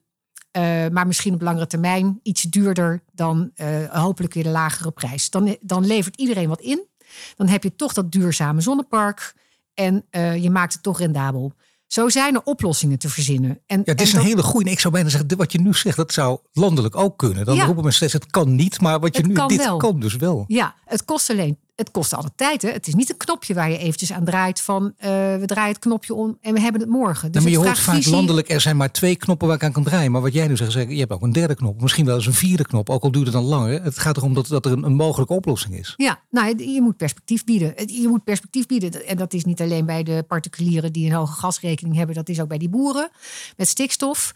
Maar 0.91 1.07
misschien 1.07 1.33
op 1.33 1.41
langere 1.41 1.67
termijn 1.67 2.19
iets 2.23 2.41
duurder 2.41 3.03
dan 3.11 3.51
hopelijk 3.89 4.33
weer 4.33 4.43
de 4.43 4.49
lagere 4.49 4.91
prijs. 4.91 5.29
Dan, 5.29 5.57
dan 5.61 5.85
levert 5.85 6.15
iedereen 6.15 6.49
wat 6.49 6.61
in. 6.61 6.87
Dan 7.35 7.47
heb 7.47 7.63
je 7.63 7.75
toch 7.75 7.93
dat 7.93 8.11
duurzame 8.11 8.61
zonnepark. 8.61 9.33
En 9.73 10.05
je 10.41 10.49
maakt 10.49 10.73
het 10.73 10.83
toch 10.83 10.99
rendabel. 10.99 11.53
Zo 11.89 12.09
zijn 12.09 12.35
er 12.35 12.41
oplossingen 12.43 12.99
te 12.99 13.09
verzinnen. 13.09 13.59
En, 13.65 13.81
ja, 13.85 13.91
het 13.91 14.01
is 14.01 14.13
en 14.13 14.19
een 14.19 14.25
hele 14.25 14.43
goede. 14.43 14.69
Ik 14.69 14.79
zou 14.79 14.93
bijna 14.93 15.09
zeggen, 15.09 15.37
wat 15.37 15.51
je 15.51 15.61
nu 15.61 15.73
zegt, 15.73 15.97
dat 15.97 16.13
zou 16.13 16.39
landelijk 16.53 16.95
ook 16.95 17.17
kunnen. 17.17 17.45
Dan 17.45 17.55
ja, 17.55 17.65
roepen 17.65 17.83
mensen 17.83 18.07
steeds, 18.07 18.23
het 18.23 18.31
kan 18.31 18.55
niet. 18.55 18.81
Maar 18.81 18.99
wat 18.99 19.17
je 19.17 19.23
nu, 19.23 19.33
dit 19.47 19.57
wel. 19.57 19.77
kan 19.77 19.99
dus 19.99 20.15
wel. 20.15 20.43
Ja, 20.47 20.75
het 20.85 21.05
kost 21.05 21.29
alleen 21.29 21.57
het 21.79 21.91
kost 21.91 22.13
alle 22.13 22.31
tijd. 22.35 22.61
Hè? 22.61 22.69
Het 22.69 22.87
is 22.87 22.93
niet 22.93 23.09
een 23.09 23.17
knopje 23.17 23.53
waar 23.53 23.69
je 23.69 23.77
eventjes 23.77 24.11
aan 24.11 24.25
draait 24.25 24.61
van 24.61 24.83
uh, 24.83 24.91
we 25.35 25.43
draaien 25.45 25.71
het 25.71 25.79
knopje 25.79 26.13
om 26.13 26.37
en 26.41 26.53
we 26.53 26.59
hebben 26.59 26.81
het 26.81 26.89
morgen. 26.89 27.31
Dus 27.31 27.43
ja, 27.43 27.49
maar 27.49 27.59
je 27.59 27.65
hoort 27.65 27.79
vaak 27.79 27.95
visie... 27.95 28.11
landelijk, 28.11 28.49
er 28.49 28.61
zijn 28.61 28.77
maar 28.77 28.91
twee 28.91 29.15
knoppen 29.15 29.47
waar 29.47 29.55
ik 29.55 29.63
aan 29.63 29.71
kan 29.71 29.83
draaien. 29.83 30.11
Maar 30.11 30.21
wat 30.21 30.33
jij 30.33 30.47
nu 30.47 30.57
zegt, 30.57 30.73
je 30.73 30.99
hebt 30.99 31.11
ook 31.11 31.21
een 31.21 31.31
derde 31.31 31.55
knop. 31.55 31.81
Misschien 31.81 32.05
wel 32.05 32.15
eens 32.15 32.25
een 32.25 32.33
vierde 32.33 32.65
knop, 32.65 32.89
ook 32.89 33.03
al 33.03 33.11
duurt 33.11 33.25
het 33.25 33.33
dan 33.33 33.43
langer. 33.43 33.83
Het 33.83 33.99
gaat 33.99 34.17
erom 34.17 34.33
dat, 34.33 34.47
dat 34.47 34.65
er 34.65 34.71
een, 34.71 34.83
een 34.83 34.95
mogelijke 34.95 35.33
oplossing 35.33 35.75
is. 35.75 35.93
Ja, 35.97 36.19
nou, 36.29 36.63
je 36.63 36.81
moet 36.81 36.97
perspectief 36.97 37.43
bieden. 37.43 37.73
Je 37.85 38.07
moet 38.07 38.23
perspectief 38.23 38.65
bieden. 38.65 39.07
En 39.07 39.17
dat 39.17 39.33
is 39.33 39.43
niet 39.43 39.61
alleen 39.61 39.85
bij 39.85 40.03
de 40.03 40.25
particulieren 40.27 40.93
die 40.93 41.05
een 41.05 41.15
hoge 41.15 41.39
gasrekening 41.39 41.95
hebben. 41.95 42.15
Dat 42.15 42.29
is 42.29 42.41
ook 42.41 42.47
bij 42.47 42.57
die 42.57 42.69
boeren 42.69 43.09
met 43.57 43.67
stikstof. 43.67 44.33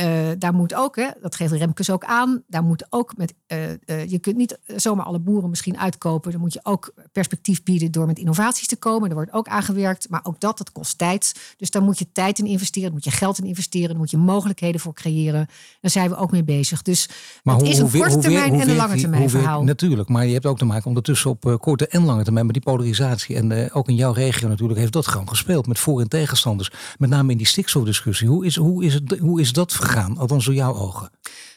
Uh, 0.00 0.30
daar 0.38 0.54
moet 0.54 0.74
ook, 0.74 0.96
hè, 0.96 1.08
dat 1.20 1.34
geeft 1.34 1.52
Remkes 1.52 1.90
ook 1.90 2.04
aan, 2.04 2.42
daar 2.46 2.62
moet 2.62 2.86
ook 2.90 3.16
met, 3.16 3.34
uh, 3.48 3.70
uh, 3.70 4.10
je 4.10 4.18
kunt 4.18 4.36
niet 4.36 4.58
zomaar 4.66 5.06
alle 5.06 5.18
boeren 5.18 5.50
misschien 5.50 5.78
uitkopen. 5.78 6.32
Dan 6.32 6.40
moet 6.40 6.52
je 6.52 6.60
ook 6.62 6.94
perspectief 7.12 7.62
bieden 7.62 7.90
door 7.90 8.06
met 8.06 8.18
innovaties 8.18 8.66
te 8.66 8.76
komen. 8.76 9.08
Er 9.08 9.14
wordt 9.14 9.32
ook 9.32 9.48
aangewerkt, 9.48 10.08
maar 10.08 10.20
ook 10.22 10.40
dat, 10.40 10.58
dat 10.58 10.72
kost 10.72 10.98
tijd. 10.98 11.54
Dus 11.56 11.70
daar 11.70 11.82
moet 11.82 11.98
je 11.98 12.06
tijd 12.12 12.38
in 12.38 12.46
investeren, 12.46 12.82
daar 12.82 12.92
moet 12.92 13.04
je 13.04 13.10
geld 13.10 13.38
in 13.38 13.44
investeren, 13.44 13.88
daar 13.88 13.98
moet 13.98 14.10
je 14.10 14.16
mogelijkheden 14.16 14.80
voor 14.80 14.94
creëren. 14.94 15.46
Daar 15.80 15.90
zijn 15.90 16.08
we 16.08 16.16
ook 16.16 16.30
mee 16.30 16.44
bezig. 16.44 16.82
Dus 16.82 17.08
maar 17.42 17.54
het 17.54 17.64
hoe, 17.64 17.72
is 17.72 17.78
een 17.78 18.00
korte 18.00 18.18
termijn 18.18 18.50
hoe, 18.50 18.60
en 18.60 18.68
een 18.68 18.76
lange 18.76 18.96
termijn 18.96 19.30
verhaal. 19.30 19.64
Natuurlijk, 19.64 20.08
maar 20.08 20.26
je 20.26 20.32
hebt 20.32 20.46
ook 20.46 20.58
te 20.58 20.64
maken 20.64 20.86
ondertussen 20.86 21.30
op 21.30 21.58
korte 21.60 21.86
en 21.86 22.04
lange 22.04 22.24
termijn 22.24 22.46
met 22.46 22.54
die 22.54 22.64
polarisatie. 22.64 23.36
En 23.36 23.72
ook 23.72 23.88
in 23.88 23.94
jouw 23.94 24.12
regio 24.12 24.48
natuurlijk 24.48 24.78
heeft 24.78 24.92
dat 24.92 25.06
gewoon 25.06 25.28
gespeeld 25.28 25.66
met 25.66 25.78
voor- 25.78 26.00
en 26.00 26.08
tegenstanders. 26.08 26.70
Met 26.98 27.10
name 27.10 27.32
in 27.32 27.38
die 27.38 27.46
stikstofdiscussie. 27.46 28.28
Hoe 28.28 28.46
is, 28.46 28.56
hoe 28.56 28.84
is, 28.84 28.94
het, 28.94 29.18
hoe 29.18 29.40
is 29.40 29.52
dat 29.52 29.72
gegaan, 29.84 30.18
althans 30.18 30.44
door 30.44 30.54
jouw 30.54 30.74
ogen? 30.74 31.10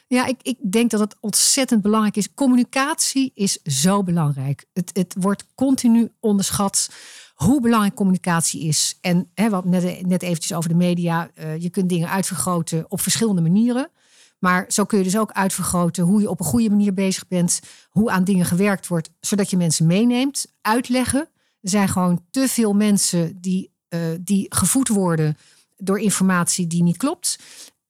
Ja, 0.08 0.26
ik, 0.26 0.40
ik 0.42 0.72
denk 0.72 0.90
dat 0.90 1.00
het 1.00 1.16
ontzettend 1.20 1.82
belangrijk 1.82 2.16
is. 2.16 2.34
Communicatie 2.34 3.30
is 3.34 3.62
zo 3.62 4.02
belangrijk. 4.02 4.64
Het, 4.72 4.90
het 4.92 5.14
wordt 5.18 5.44
continu 5.54 6.12
onderschat 6.20 6.90
hoe 7.34 7.60
belangrijk 7.60 7.94
communicatie 7.94 8.60
is. 8.62 8.98
En 9.00 9.30
hè, 9.34 9.50
wat 9.50 9.64
net, 9.64 10.06
net 10.06 10.22
eventjes 10.22 10.56
over 10.56 10.68
de 10.68 10.76
media. 10.76 11.30
Uh, 11.34 11.56
je 11.56 11.70
kunt 11.70 11.88
dingen 11.88 12.08
uitvergroten 12.08 12.84
op 12.88 13.00
verschillende 13.00 13.42
manieren. 13.42 13.90
Maar 14.38 14.64
zo 14.68 14.84
kun 14.84 14.98
je 14.98 15.04
dus 15.04 15.18
ook 15.18 15.32
uitvergroten 15.32 16.04
hoe 16.04 16.20
je 16.20 16.30
op 16.30 16.40
een 16.40 16.46
goede 16.46 16.70
manier 16.70 16.94
bezig 16.94 17.28
bent. 17.28 17.60
Hoe 17.90 18.10
aan 18.10 18.24
dingen 18.24 18.46
gewerkt 18.46 18.86
wordt, 18.86 19.10
zodat 19.20 19.50
je 19.50 19.56
mensen 19.56 19.86
meeneemt. 19.86 20.52
Uitleggen. 20.60 21.28
Er 21.60 21.70
zijn 21.70 21.88
gewoon 21.88 22.24
te 22.30 22.48
veel 22.48 22.72
mensen 22.72 23.40
die, 23.40 23.72
uh, 23.88 24.00
die 24.20 24.46
gevoed 24.48 24.88
worden 24.88 25.36
door 25.76 26.00
informatie 26.00 26.66
die 26.66 26.82
niet 26.82 26.96
klopt 26.96 27.38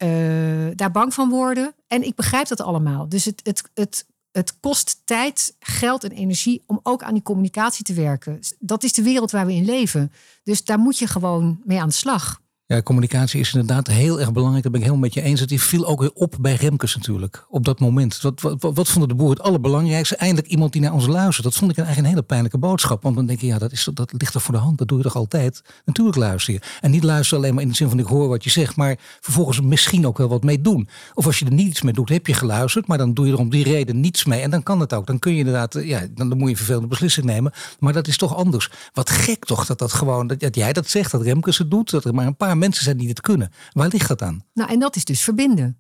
uh, 0.03 0.71
daar 0.75 0.91
bang 0.91 1.15
van 1.15 1.29
worden. 1.29 1.75
En 1.87 2.03
ik 2.03 2.15
begrijp 2.15 2.49
dat 2.49 2.61
allemaal. 2.61 3.09
Dus 3.09 3.25
het, 3.25 3.41
het, 3.45 3.63
het, 3.75 4.07
het 4.33 4.61
kost 4.61 5.03
tijd, 5.05 5.57
geld 5.61 6.05
en 6.05 6.11
energie 6.11 6.63
om 6.67 6.81
ook 6.83 7.03
aan 7.03 7.15
die 7.15 7.23
communicatie 7.23 7.85
te 7.85 7.95
werken. 7.95 8.41
Dat 8.59 8.85
is 8.85 8.93
de 8.93 9.03
wereld 9.03 9.31
waar 9.31 9.47
we 9.47 9.55
in 9.55 9.65
leven. 9.65 10.13
Dus 10.43 10.65
daar 10.65 10.79
moet 10.79 10.99
je 10.99 11.07
gewoon 11.07 11.61
mee 11.65 11.81
aan 11.81 11.89
de 11.89 11.95
slag. 11.95 12.41
Ja, 12.71 12.83
communicatie 12.83 13.41
is 13.41 13.55
inderdaad 13.55 13.87
heel 13.87 14.21
erg 14.21 14.33
belangrijk. 14.33 14.63
Daar 14.63 14.73
ben 14.73 14.81
ik 14.81 14.87
helemaal 14.87 15.09
met 15.09 15.15
je 15.15 15.23
eens. 15.23 15.41
Het 15.41 15.63
viel 15.63 15.87
ook 15.87 16.01
weer 16.01 16.11
op 16.15 16.37
bij 16.41 16.55
Remkes 16.55 16.97
natuurlijk. 16.97 17.47
Op 17.49 17.65
dat 17.65 17.81
moment. 17.81 18.21
Wat, 18.21 18.41
wat, 18.41 18.75
wat 18.75 18.89
vonden 18.89 19.09
de 19.09 19.15
boeren 19.15 19.37
het 19.37 19.47
allerbelangrijkste? 19.47 20.17
Eindelijk 20.17 20.49
iemand 20.49 20.73
die 20.73 20.83
naar 20.83 20.93
ons 20.93 21.07
luistert. 21.07 21.45
Dat 21.45 21.55
vond 21.55 21.71
ik 21.71 21.77
eigenlijk 21.77 22.07
een 22.07 22.15
hele 22.15 22.27
pijnlijke 22.27 22.59
boodschap. 22.59 23.03
Want 23.03 23.17
dan 23.17 23.27
denk 23.27 23.41
je, 23.41 23.47
ja, 23.47 23.59
dat, 23.59 23.73
is, 23.73 23.89
dat 23.95 24.13
ligt 24.17 24.35
er 24.35 24.41
voor 24.41 24.55
de 24.55 24.61
hand. 24.61 24.79
Dat 24.79 24.89
doe 24.89 24.99
je 24.99 25.05
toch 25.05 25.17
altijd? 25.17 25.63
Natuurlijk 25.85 26.17
luister 26.17 26.53
je. 26.53 26.61
En 26.81 26.91
niet 26.91 27.05
luisteren 27.05 27.43
alleen 27.43 27.55
maar 27.55 27.63
in 27.63 27.69
de 27.69 27.75
zin 27.75 27.89
van 27.89 27.99
ik 27.99 28.07
hoor 28.07 28.29
wat 28.29 28.45
je 28.45 28.51
zegt. 28.51 28.77
Maar 28.77 28.99
vervolgens 29.21 29.61
misschien 29.61 30.07
ook 30.07 30.19
wel 30.19 30.29
wat 30.29 30.45
mee 30.45 30.61
doen. 30.61 30.89
Of 31.15 31.27
als 31.27 31.39
je 31.39 31.45
er 31.45 31.53
niets 31.53 31.83
mee 31.83 31.93
doet, 31.93 32.09
heb 32.09 32.27
je 32.27 32.35
geluisterd. 32.35 32.87
Maar 32.87 32.99
dan 32.99 33.15
doe 33.15 33.27
je 33.27 33.33
er 33.33 33.39
om 33.39 33.51
die 33.51 33.65
reden 33.65 34.01
niets 34.01 34.25
mee. 34.25 34.41
En 34.41 34.51
dan 34.51 34.63
kan 34.63 34.81
het 34.81 34.95
ook. 34.95 35.07
Dan 35.07 35.19
kun 35.19 35.33
je 35.33 35.39
inderdaad, 35.39 35.79
ja, 35.83 36.01
dan, 36.15 36.29
dan 36.29 36.39
moet 36.39 36.47
je 36.47 36.53
een 36.53 36.57
vervelende 36.57 36.89
beslissing 36.89 37.27
nemen. 37.27 37.53
Maar 37.79 37.93
dat 37.93 38.07
is 38.07 38.17
toch 38.17 38.37
anders. 38.37 38.71
Wat 38.93 39.11
gek 39.11 39.45
toch 39.45 39.67
dat 39.67 39.79
dat 39.79 39.93
gewoon, 39.93 40.27
dat, 40.27 40.41
dat 40.41 40.55
jij 40.55 40.73
dat 40.73 40.89
zegt. 40.89 41.11
Dat 41.11 41.23
Remkes 41.23 41.59
het 41.59 41.71
doet. 41.71 41.91
Dat 41.91 42.05
er 42.05 42.15
maar 42.15 42.27
een 42.27 42.37
paar 42.37 42.57
mensen 42.59 42.85
zijn 42.85 42.97
die 42.97 43.09
het 43.09 43.21
kunnen. 43.21 43.53
Waar 43.73 43.89
ligt 43.89 44.09
dat 44.09 44.23
aan? 44.23 44.45
Nou, 44.55 44.71
en 44.71 44.79
dat 44.79 44.97
is 44.97 45.05
dus 45.05 45.23
verbinden. 45.23 45.79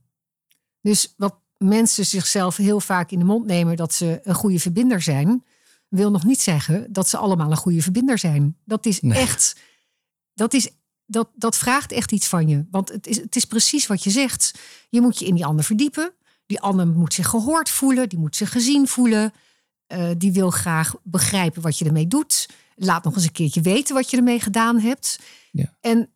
Dus 0.81 1.15
wat 1.17 1.39
mensen 1.57 2.07
zichzelf 2.07 2.57
heel 2.57 2.81
vaak 2.81 3.11
in 3.11 3.19
de 3.19 3.25
mond 3.25 3.47
nemen 3.47 3.77
dat 3.77 3.95
ze 3.95 4.21
een 4.23 4.35
goede 4.35 4.59
verbinder 4.59 5.03
zijn, 5.03 5.45
wil 5.89 6.11
nog 6.11 6.25
niet 6.25 6.41
zeggen 6.41 6.93
dat 6.93 7.09
ze 7.09 7.17
allemaal 7.17 7.51
een 7.51 7.57
goede 7.57 7.83
verbinder 7.83 8.19
zijn. 8.19 8.57
Dat 8.65 8.87
is 8.87 9.01
echt, 9.01 9.61
dat, 10.35 10.55
is, 10.55 10.71
dat, 11.07 11.29
dat 11.35 11.57
vraagt 11.57 11.93
echt 11.93 12.13
iets 12.13 12.27
van 12.27 12.49
je. 12.49 12.65
Want 12.71 12.89
het 12.89 13.07
is, 13.07 13.17
het 13.17 13.37
is 13.37 13.45
precies 13.45 13.87
wat 13.87 14.05
je 14.05 14.11
zegt. 14.11 14.59
Je 14.89 15.01
moet 15.01 15.19
je 15.19 15.27
in 15.27 15.35
die 15.35 15.45
ander 15.45 15.65
verdiepen. 15.65 16.13
Die 16.47 16.61
ander 16.61 16.87
moet 16.87 17.15
zich 17.15 17.29
gehoord 17.29 17.71
voelen, 17.71 18.09
die 18.09 18.19
moet 18.19 18.37
zich 18.37 18.53
gezien 18.53 18.89
voelen. 18.89 19.33
Uh, 19.93 20.11
die 20.19 20.33
wil 20.33 20.51
graag 20.51 20.95
begrijpen 21.03 21.63
wat 21.63 21.79
je 21.79 21.85
ermee 21.85 22.07
doet. 22.07 22.49
Laat 22.79 23.05
nog 23.05 23.15
eens 23.15 23.25
een 23.25 23.33
keertje 23.33 23.61
weten 23.61 23.95
wat 23.95 24.11
je 24.11 24.17
ermee 24.17 24.41
gedaan 24.41 24.81
hebt. 24.81 25.21
Ja. 25.53 25.75
En 25.81 26.11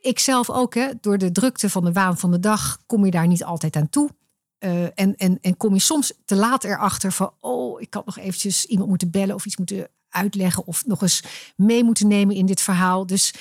ik 0.00 0.18
zelf 0.18 0.50
ook, 0.50 0.74
hè, 0.74 0.88
door 1.00 1.18
de 1.18 1.32
drukte 1.32 1.70
van 1.70 1.84
de 1.84 1.92
waan 1.92 2.18
van 2.18 2.30
de 2.30 2.40
dag, 2.40 2.82
kom 2.86 3.04
je 3.04 3.10
daar 3.10 3.26
niet 3.26 3.44
altijd 3.44 3.76
aan 3.76 3.90
toe. 3.90 4.10
Uh, 4.58 4.82
en, 4.82 5.16
en, 5.16 5.38
en 5.40 5.56
kom 5.56 5.74
je 5.74 5.80
soms 5.80 6.12
te 6.24 6.36
laat 6.36 6.64
erachter 6.64 7.12
van, 7.12 7.32
oh, 7.40 7.80
ik 7.80 7.94
had 7.94 8.06
nog 8.06 8.18
eventjes 8.18 8.64
iemand 8.64 8.88
moeten 8.88 9.10
bellen 9.10 9.34
of 9.34 9.46
iets 9.46 9.56
moeten 9.56 9.88
uitleggen 10.08 10.66
of 10.66 10.86
nog 10.86 11.02
eens 11.02 11.22
mee 11.56 11.84
moeten 11.84 12.08
nemen 12.08 12.34
in 12.34 12.46
dit 12.46 12.60
verhaal. 12.60 13.06
Dus 13.06 13.34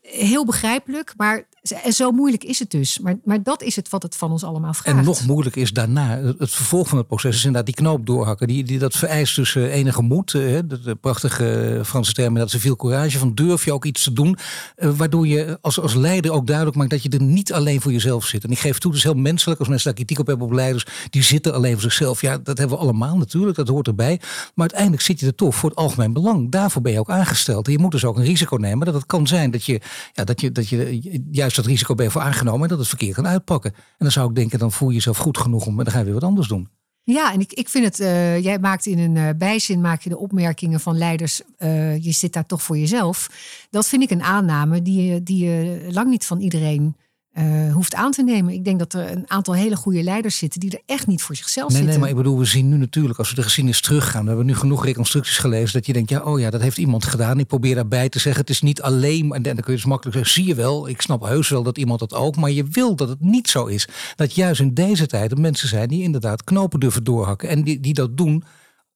heel 0.00 0.44
begrijpelijk, 0.44 1.14
maar 1.16 1.48
En 1.70 1.92
zo 1.92 2.10
moeilijk 2.10 2.44
is 2.44 2.58
het 2.58 2.70
dus. 2.70 2.98
Maar, 2.98 3.16
maar 3.24 3.42
dat 3.42 3.62
is 3.62 3.76
het 3.76 3.88
wat 3.88 4.02
het 4.02 4.16
van 4.16 4.30
ons 4.30 4.44
allemaal 4.44 4.74
vraagt. 4.74 4.98
En 4.98 5.04
nog 5.04 5.26
moeilijker 5.26 5.62
is 5.62 5.72
daarna, 5.72 6.20
het 6.38 6.50
vervolg 6.50 6.88
van 6.88 6.98
het 6.98 7.06
proces 7.06 7.36
is 7.36 7.44
inderdaad 7.44 7.66
die 7.66 7.74
knoop 7.74 8.06
doorhakken. 8.06 8.46
Die, 8.46 8.64
die, 8.64 8.78
dat 8.78 8.96
vereist 8.96 9.36
dus 9.36 9.54
eh, 9.54 9.74
enige 9.74 10.02
moed. 10.02 10.34
Eh, 10.34 10.40
de, 10.40 10.80
de 10.80 10.94
prachtige 10.94 11.80
Franse 11.84 12.12
term, 12.12 12.34
dat 12.34 12.50
ze 12.50 12.60
veel 12.60 12.76
courage. 12.76 13.18
Van 13.18 13.34
durf 13.34 13.64
je 13.64 13.72
ook 13.72 13.84
iets 13.84 14.02
te 14.02 14.12
doen. 14.12 14.36
Uh, 14.76 14.90
waardoor 14.96 15.26
je 15.26 15.58
als, 15.60 15.80
als 15.80 15.94
leider 15.94 16.32
ook 16.32 16.46
duidelijk 16.46 16.76
maakt 16.76 16.90
dat 16.90 17.02
je 17.02 17.08
er 17.08 17.22
niet 17.22 17.52
alleen 17.52 17.80
voor 17.80 17.92
jezelf 17.92 18.24
zit. 18.24 18.44
En 18.44 18.50
ik 18.50 18.58
geef 18.58 18.78
toe, 18.78 18.90
het 18.90 19.00
is 19.00 19.06
heel 19.06 19.14
menselijk 19.14 19.58
als 19.58 19.68
mensen 19.68 19.86
daar 19.86 19.96
kritiek 19.96 20.18
op 20.18 20.26
hebben 20.26 20.46
op 20.46 20.52
leiders. 20.52 20.86
Die 21.10 21.22
zitten 21.22 21.54
alleen 21.54 21.72
voor 21.72 21.82
zichzelf. 21.82 22.20
Ja, 22.20 22.38
dat 22.38 22.58
hebben 22.58 22.76
we 22.76 22.82
allemaal 22.82 23.16
natuurlijk, 23.16 23.56
dat 23.56 23.68
hoort 23.68 23.86
erbij. 23.86 24.20
Maar 24.20 24.52
uiteindelijk 24.54 25.02
zit 25.02 25.20
je 25.20 25.26
er 25.26 25.34
toch 25.34 25.54
voor 25.54 25.70
het 25.70 25.78
algemeen 25.78 26.12
belang. 26.12 26.50
Daarvoor 26.50 26.82
ben 26.82 26.92
je 26.92 26.98
ook 26.98 27.10
aangesteld. 27.10 27.66
En 27.66 27.72
je 27.72 27.78
moet 27.78 27.92
dus 27.92 28.04
ook 28.04 28.16
een 28.16 28.24
risico 28.24 28.56
nemen. 28.56 28.86
Dat 28.86 28.94
het 28.94 29.06
kan 29.06 29.26
zijn 29.26 29.50
dat 29.50 29.64
je, 29.64 29.80
ja, 30.12 30.24
dat 30.24 30.40
je, 30.40 30.52
dat 30.52 30.68
je 30.68 31.00
juist 31.30 31.53
dat 31.56 31.66
risico 31.66 31.94
ben 31.94 32.10
voor 32.10 32.20
aangenomen. 32.20 32.62
En 32.62 32.68
dat 32.68 32.78
het 32.78 32.88
verkeerd 32.88 33.14
kan 33.14 33.26
uitpakken. 33.26 33.72
En 33.74 33.80
dan 33.98 34.10
zou 34.10 34.28
ik 34.28 34.34
denken, 34.34 34.58
dan 34.58 34.72
voel 34.72 34.88
je 34.88 34.94
jezelf 34.94 35.16
goed 35.16 35.38
genoeg 35.38 35.66
om. 35.66 35.76
dan 35.76 35.90
ga 35.90 35.98
je 35.98 36.04
weer 36.04 36.14
wat 36.14 36.22
anders 36.22 36.48
doen. 36.48 36.68
Ja, 37.02 37.32
en 37.32 37.40
ik, 37.40 37.52
ik 37.52 37.68
vind 37.68 37.84
het, 37.84 38.00
uh, 38.00 38.42
jij 38.42 38.58
maakt 38.58 38.86
in 38.86 38.98
een 38.98 39.16
uh, 39.16 39.28
bijzin 39.36 39.80
maak 39.80 40.02
je 40.02 40.08
de 40.08 40.18
opmerkingen 40.18 40.80
van 40.80 40.98
leiders, 40.98 41.42
uh, 41.58 42.04
je 42.04 42.12
zit 42.12 42.32
daar 42.32 42.46
toch 42.46 42.62
voor 42.62 42.78
jezelf. 42.78 43.30
Dat 43.70 43.88
vind 43.88 44.02
ik 44.02 44.10
een 44.10 44.22
aanname 44.22 44.82
die, 44.82 45.22
die 45.22 45.44
je 45.44 45.86
lang 45.90 46.10
niet 46.10 46.26
van 46.26 46.40
iedereen 46.40 46.96
uh, 47.34 47.72
hoeft 47.72 47.94
aan 47.94 48.10
te 48.10 48.22
nemen. 48.22 48.54
Ik 48.54 48.64
denk 48.64 48.78
dat 48.78 48.92
er 48.92 49.10
een 49.10 49.30
aantal 49.30 49.54
hele 49.54 49.76
goede 49.76 50.02
leiders 50.02 50.38
zitten 50.38 50.60
die 50.60 50.70
er 50.70 50.82
echt 50.86 51.06
niet 51.06 51.22
voor 51.22 51.36
zichzelf 51.36 51.68
nee, 51.68 51.76
zitten. 51.76 51.90
Nee, 51.90 52.00
maar 52.00 52.10
ik 52.10 52.24
bedoel, 52.24 52.38
we 52.38 52.44
zien 52.44 52.68
nu 52.68 52.76
natuurlijk, 52.76 53.18
als 53.18 53.28
we 53.28 53.34
de 53.34 53.42
geschiedenis 53.42 53.80
teruggaan, 53.80 54.22
we 54.22 54.28
hebben 54.28 54.46
nu 54.46 54.54
genoeg 54.54 54.84
reconstructies 54.84 55.38
gelezen, 55.38 55.72
dat 55.72 55.86
je 55.86 55.92
denkt, 55.92 56.10
ja, 56.10 56.20
oh 56.20 56.40
ja, 56.40 56.50
dat 56.50 56.60
heeft 56.60 56.78
iemand 56.78 57.04
gedaan. 57.04 57.38
Ik 57.38 57.46
probeer 57.46 57.74
daarbij 57.74 58.08
te 58.08 58.18
zeggen, 58.18 58.40
het 58.40 58.50
is 58.50 58.60
niet 58.60 58.82
alleen, 58.82 59.32
en 59.32 59.42
dan 59.42 59.54
kun 59.54 59.64
je 59.66 59.72
dus 59.72 59.84
makkelijk 59.84 60.16
zeggen, 60.16 60.34
zie 60.34 60.46
je 60.46 60.54
wel, 60.54 60.88
ik 60.88 61.00
snap 61.00 61.22
heus 61.22 61.48
wel 61.48 61.62
dat 61.62 61.78
iemand 61.78 62.00
dat 62.00 62.14
ook, 62.14 62.36
maar 62.36 62.50
je 62.50 62.64
wil 62.64 62.96
dat 62.96 63.08
het 63.08 63.20
niet 63.20 63.48
zo 63.48 63.66
is. 63.66 63.88
Dat 64.16 64.34
juist 64.34 64.60
in 64.60 64.74
deze 64.74 65.06
tijd 65.06 65.30
er 65.30 65.40
mensen 65.40 65.68
zijn 65.68 65.88
die 65.88 66.02
inderdaad 66.02 66.44
knopen 66.44 66.80
durven 66.80 67.04
doorhakken 67.04 67.48
en 67.48 67.62
die, 67.62 67.80
die 67.80 67.94
dat 67.94 68.16
doen 68.16 68.44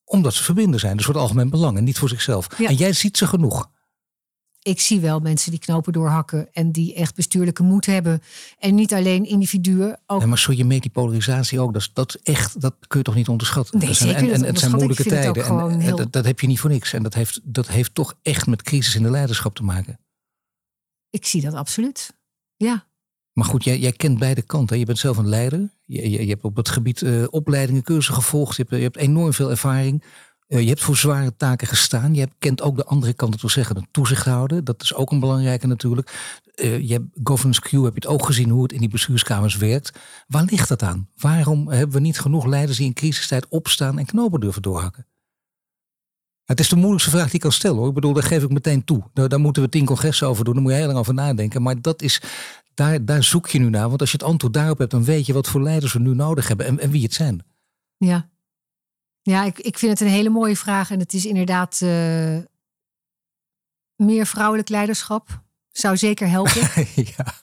omdat 0.05 0.35
ze 0.35 0.45
verbinden 0.45 0.81
zijn. 0.81 0.97
Dus 0.97 1.05
voor 1.05 1.15
het 1.15 1.23
algemeen 1.23 1.51
belang 1.51 1.77
en 1.77 1.85
niet 1.85 1.99
voor 1.99 2.09
zichzelf. 2.09 2.47
Ja. 2.59 2.69
En 2.69 2.75
jij 2.75 2.93
ziet 2.93 3.17
ze 3.17 3.27
genoeg 3.27 3.71
ik 4.69 4.81
zie 4.81 5.01
wel 5.01 5.21
mensen 5.21 5.51
die 5.51 5.61
knopen 5.61 5.93
doorhakken 5.93 6.49
en 6.53 6.73
die 6.73 6.95
echt 6.95 7.15
bestuurlijke 7.15 7.63
moed 7.63 7.87
hebben. 7.87 8.23
En 8.59 8.75
niet 8.75 8.95
alleen 8.95 9.25
individuen. 9.25 10.01
Ook... 10.07 10.25
Maar 10.25 10.39
zo 10.39 10.53
je 10.53 10.65
meet 10.65 10.83
die 10.83 10.91
polarisatie 10.91 11.61
ook. 11.61 11.73
Dat, 11.73 11.83
is, 11.83 11.91
dat, 11.93 12.15
echt, 12.23 12.61
dat 12.61 12.75
kun 12.87 12.99
je 12.99 13.05
toch 13.05 13.15
niet 13.15 13.29
onderschatten? 13.29 13.79
Nee, 13.79 13.95
zijn, 13.95 14.09
zeker 14.09 14.33
en, 14.33 14.35
en 14.35 14.45
het 14.45 14.59
zijn 14.59 14.73
moeilijke 14.73 15.05
tijden. 15.05 15.45
En, 15.45 15.81
heel... 15.81 15.97
dat, 15.97 16.13
dat, 16.13 16.25
heb 16.25 16.41
je 16.41 16.47
niet 16.47 16.61
voor 16.61 16.71
niks. 16.71 16.93
En 16.93 17.03
dat 17.03 17.15
heeft, 17.15 17.41
dat 17.43 17.69
heeft 17.69 17.95
toch 17.95 18.15
echt 18.23 18.47
met 18.47 18.63
crisis 18.63 18.95
in 18.95 19.03
de 19.03 19.11
leiderschap 19.11 19.55
te 19.55 19.63
maken. 19.63 19.99
Ik 21.11 21.27
zie 21.27 21.43
dat 21.43 21.55
absoluut. 21.55 22.17
Ja. 22.57 22.87
Maar 23.33 23.47
goed, 23.47 23.65
jij, 23.65 23.79
jij 23.79 23.93
kent 23.93 24.19
beide 24.19 24.43
kanten. 24.43 24.79
Je 24.79 24.85
bent 24.85 24.99
zelf 24.99 25.17
een 25.17 25.29
leider. 25.29 25.71
Je, 25.85 26.11
je, 26.11 26.23
je 26.23 26.31
hebt 26.31 26.45
op 26.45 26.57
het 26.57 26.69
gebied 26.69 27.01
uh, 27.01 27.27
opleidingen, 27.31 27.83
cursussen 27.83 28.15
gevolgd. 28.15 28.57
Je 28.57 28.63
hebt, 28.63 28.75
je 28.75 28.83
hebt 28.83 28.97
enorm 28.97 29.33
veel 29.33 29.51
ervaring. 29.51 30.03
Uh, 30.49 30.61
je 30.61 30.69
hebt 30.69 30.83
voor 30.83 30.97
zware 30.97 31.37
taken 31.37 31.67
gestaan. 31.67 32.15
Je 32.15 32.21
hebt, 32.21 32.35
kent 32.39 32.63
ook 32.63 32.77
de 32.77 32.85
andere 32.85 33.13
kant, 33.13 33.33
dat 33.33 33.41
wil 33.41 33.51
zeggen, 33.51 33.75
de 33.75 33.87
toezichthouder. 33.91 34.65
Dat 34.65 34.83
is 34.83 34.95
ook 34.95 35.11
een 35.11 35.21
belangrijke 35.21 35.67
natuurlijk. 35.67 36.41
Uh, 36.55 36.81
je 36.81 36.93
hebt 36.93 37.07
governance 37.23 37.61
Q, 37.61 37.71
heb 37.71 37.83
je 37.83 37.89
het 37.95 38.07
ook 38.07 38.27
gezien 38.27 38.51
hoe 38.51 38.63
het 38.63 38.73
in 38.73 38.81
die 38.81 38.89
bestuurskamers 38.89 39.57
werkt. 39.57 39.99
Waar 40.27 40.45
ligt 40.45 40.69
dat 40.69 40.83
aan? 40.83 41.09
Waarom 41.17 41.69
hebben 41.69 41.97
we 41.97 42.01
niet 42.01 42.21
genoeg 42.21 42.47
leiders 42.47 42.77
die 42.77 42.87
in 42.87 42.93
crisistijd 42.93 43.49
opstaan 43.49 43.99
en 43.99 44.07
knopen 44.07 44.41
durven 44.41 44.63
doorhakken? 44.63 45.07
Het 46.45 46.61
is 46.61 46.69
de 46.69 46.77
moeilijkste 46.77 47.11
vraag 47.11 47.25
die 47.25 47.35
ik 47.35 47.41
kan 47.41 47.53
stellen 47.53 47.77
hoor. 47.77 47.89
Ik 47.89 47.95
bedoel, 47.95 48.13
daar 48.13 48.23
geef 48.23 48.43
ik 48.43 48.51
meteen 48.51 48.85
toe. 48.85 49.03
Daar, 49.13 49.29
daar 49.29 49.41
moeten 49.41 49.63
we 49.63 49.69
tien 49.69 49.85
congressen 49.85 50.29
over 50.29 50.45
doen. 50.45 50.55
Daar 50.55 50.63
moet 50.63 50.73
je 50.73 50.79
heel 50.79 50.87
lang 50.87 50.99
over 50.99 51.15
nadenken. 51.15 51.63
Maar 51.63 51.81
dat 51.83 52.03
is, 52.03 52.23
daar, 52.75 53.05
daar 53.05 53.25
zoek 53.25 53.49
je 53.49 53.59
nu 53.59 53.71
naar. 53.71 53.89
Want 53.89 54.01
als 54.01 54.11
je 54.11 54.17
het 54.17 54.27
antwoord 54.27 54.55
daarop 54.55 54.79
hebt, 54.79 54.91
dan 54.91 55.05
weet 55.05 55.27
je 55.27 55.33
wat 55.33 55.49
voor 55.49 55.63
leiders 55.63 55.93
we 55.93 55.99
nu 55.99 56.15
nodig 56.15 56.49
hebben 56.49 56.67
en, 56.67 56.79
en 56.81 56.91
wie 56.91 57.03
het 57.03 57.15
zijn. 57.15 57.45
Ja, 57.97 58.29
ja, 59.29 59.45
ik, 59.45 59.59
ik 59.59 59.79
vind 59.79 59.93
het 59.93 60.01
een 60.01 60.15
hele 60.15 60.29
mooie 60.29 60.57
vraag. 60.57 60.91
En 60.91 60.99
het 60.99 61.13
is 61.13 61.27
inderdaad 61.27 61.81
uh, 61.83 62.39
meer 63.97 64.27
vrouwelijk 64.27 64.69
leiderschap. 64.69 65.43
Zou 65.71 65.97
zeker 65.97 66.29
helpen. 66.29 66.61
ja. 67.17 67.35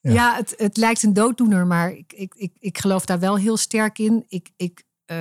Ja, 0.00 0.12
ja 0.12 0.36
het, 0.36 0.54
het 0.56 0.76
lijkt 0.76 1.02
een 1.02 1.12
dooddoener, 1.12 1.66
maar 1.66 1.92
ik, 1.92 2.12
ik, 2.12 2.34
ik, 2.34 2.52
ik 2.58 2.78
geloof 2.78 3.04
daar 3.04 3.18
wel 3.18 3.36
heel 3.36 3.56
sterk 3.56 3.98
in. 3.98 4.24
Ik, 4.28 4.50
ik, 4.56 4.82
uh, 5.06 5.16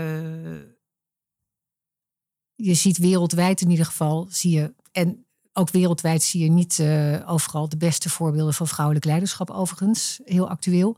je 2.56 2.74
ziet 2.74 2.98
wereldwijd 2.98 3.62
in 3.62 3.70
ieder 3.70 3.86
geval, 3.86 4.28
zie 4.30 4.52
je, 4.52 4.74
en 4.92 5.26
ook 5.54 5.70
wereldwijd 5.70 6.24
zie 6.24 6.44
je 6.44 6.50
niet 6.50 6.78
uh, 6.78 7.32
overal 7.32 7.70
de 7.70 7.78
beste 7.78 8.10
voorbeelden 8.10 8.54
van 8.54 8.68
vrouwelijk 8.68 9.06
leiderschap, 9.06 9.50
overigens, 9.50 10.20
heel 10.24 10.50
actueel. 10.50 10.98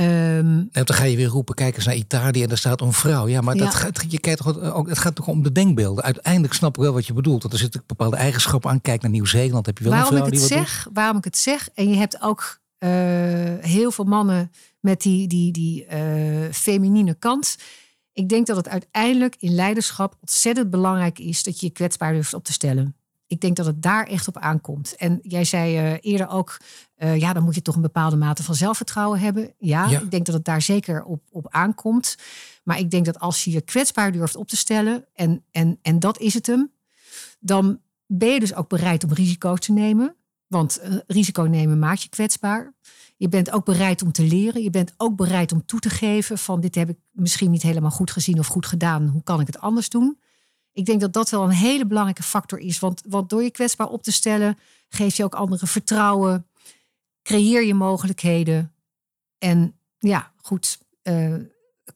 Um, 0.00 0.68
dan 0.72 0.94
ga 0.94 1.04
je 1.04 1.16
weer 1.16 1.26
roepen, 1.26 1.54
kijk 1.54 1.76
eens 1.76 1.84
naar 1.84 1.94
Italië 1.94 2.42
en 2.42 2.48
daar 2.48 2.58
staat 2.58 2.80
een 2.80 2.92
vrouw. 2.92 3.28
Ja, 3.28 3.40
maar 3.40 3.56
Dat 3.56 3.74
gaat, 3.74 4.04
je 4.08 4.20
kijkt 4.20 4.42
toch 4.42 4.60
ook, 4.60 4.88
het 4.88 4.98
gaat 4.98 5.14
toch 5.14 5.26
om 5.26 5.42
de 5.42 5.52
denkbeelden. 5.52 6.04
Uiteindelijk 6.04 6.54
snap 6.54 6.76
ik 6.76 6.82
wel 6.82 6.92
wat 6.92 7.06
je 7.06 7.12
bedoelt. 7.12 7.42
Want 7.42 7.54
er 7.54 7.60
zitten 7.60 7.82
bepaalde 7.86 8.16
eigenschappen 8.16 8.70
aan. 8.70 8.80
Kijk 8.80 9.02
naar 9.02 9.10
Nieuw-Zeeland, 9.10 9.66
heb 9.66 9.78
je 9.78 9.84
wel 9.84 9.92
waarom 9.92 10.10
een 10.10 10.16
vrouw 10.16 10.28
ik 10.28 10.32
het 10.32 10.48
die 10.48 10.56
zeg, 10.56 10.88
Waarom 10.92 11.16
ik 11.16 11.24
het 11.24 11.38
zeg, 11.38 11.68
en 11.74 11.90
je 11.90 11.96
hebt 11.96 12.22
ook 12.22 12.60
uh, 12.78 12.90
heel 13.60 13.90
veel 13.90 14.04
mannen 14.04 14.50
met 14.80 15.02
die, 15.02 15.28
die, 15.28 15.52
die 15.52 15.86
uh, 15.86 16.52
feminine 16.52 17.14
kant. 17.14 17.56
Ik 18.12 18.28
denk 18.28 18.46
dat 18.46 18.56
het 18.56 18.68
uiteindelijk 18.68 19.36
in 19.38 19.54
leiderschap 19.54 20.16
ontzettend 20.20 20.70
belangrijk 20.70 21.18
is 21.18 21.42
dat 21.42 21.60
je 21.60 21.66
je 21.66 21.72
kwetsbaar 21.72 22.12
durft 22.12 22.34
op 22.34 22.44
te 22.44 22.52
stellen 22.52 22.97
ik 23.28 23.40
denk 23.40 23.56
dat 23.56 23.66
het 23.66 23.82
daar 23.82 24.06
echt 24.06 24.28
op 24.28 24.38
aankomt. 24.38 24.96
En 24.96 25.18
jij 25.22 25.44
zei 25.44 25.92
uh, 25.92 25.96
eerder 26.00 26.28
ook, 26.28 26.56
uh, 26.98 27.16
ja, 27.16 27.32
dan 27.32 27.42
moet 27.42 27.54
je 27.54 27.62
toch 27.62 27.74
een 27.74 27.82
bepaalde 27.82 28.16
mate 28.16 28.42
van 28.42 28.54
zelfvertrouwen 28.54 29.20
hebben. 29.20 29.54
Ja, 29.58 29.88
ja, 29.88 30.00
ik 30.00 30.10
denk 30.10 30.26
dat 30.26 30.34
het 30.34 30.44
daar 30.44 30.62
zeker 30.62 31.04
op, 31.04 31.22
op 31.30 31.46
aankomt. 31.50 32.16
Maar 32.62 32.78
ik 32.78 32.90
denk 32.90 33.04
dat 33.04 33.18
als 33.18 33.44
je 33.44 33.50
je 33.50 33.60
kwetsbaar 33.60 34.12
durft 34.12 34.36
op 34.36 34.48
te 34.48 34.56
stellen, 34.56 35.04
en, 35.14 35.44
en, 35.50 35.78
en 35.82 35.98
dat 35.98 36.18
is 36.18 36.34
het 36.34 36.46
hem, 36.46 36.72
dan 37.40 37.80
ben 38.06 38.28
je 38.28 38.40
dus 38.40 38.54
ook 38.54 38.68
bereid 38.68 39.04
om 39.04 39.12
risico's 39.12 39.60
te 39.60 39.72
nemen. 39.72 40.16
Want 40.46 40.80
uh, 40.84 40.96
risico 41.06 41.42
nemen 41.42 41.78
maakt 41.78 42.02
je 42.02 42.08
kwetsbaar. 42.08 42.74
Je 43.16 43.28
bent 43.28 43.50
ook 43.50 43.64
bereid 43.64 44.02
om 44.02 44.12
te 44.12 44.22
leren. 44.22 44.62
Je 44.62 44.70
bent 44.70 44.94
ook 44.96 45.16
bereid 45.16 45.52
om 45.52 45.66
toe 45.66 45.80
te 45.80 45.90
geven 45.90 46.38
van 46.38 46.60
dit 46.60 46.74
heb 46.74 46.88
ik 46.88 46.98
misschien 47.10 47.50
niet 47.50 47.62
helemaal 47.62 47.90
goed 47.90 48.10
gezien 48.10 48.38
of 48.38 48.46
goed 48.46 48.66
gedaan. 48.66 49.06
Hoe 49.06 49.22
kan 49.22 49.40
ik 49.40 49.46
het 49.46 49.60
anders 49.60 49.88
doen? 49.88 50.18
Ik 50.78 50.84
denk 50.84 51.00
dat 51.00 51.12
dat 51.12 51.30
wel 51.30 51.42
een 51.42 51.50
hele 51.50 51.86
belangrijke 51.86 52.22
factor 52.22 52.58
is. 52.58 52.78
Want, 52.78 53.02
want 53.08 53.30
door 53.30 53.42
je 53.42 53.50
kwetsbaar 53.50 53.88
op 53.88 54.02
te 54.02 54.12
stellen, 54.12 54.58
geef 54.88 55.16
je 55.16 55.24
ook 55.24 55.34
anderen 55.34 55.68
vertrouwen. 55.68 56.46
Creëer 57.22 57.64
je 57.64 57.74
mogelijkheden. 57.74 58.72
En 59.38 59.78
ja, 59.98 60.32
goed, 60.36 60.78
uh, 61.02 61.34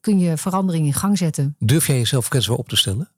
kun 0.00 0.18
je 0.18 0.36
verandering 0.36 0.86
in 0.86 0.92
gang 0.92 1.18
zetten. 1.18 1.56
Durf 1.58 1.86
jij 1.86 1.96
jezelf 1.96 2.28
kwetsbaar 2.28 2.56
op 2.56 2.68
te 2.68 2.76
stellen? 2.76 3.10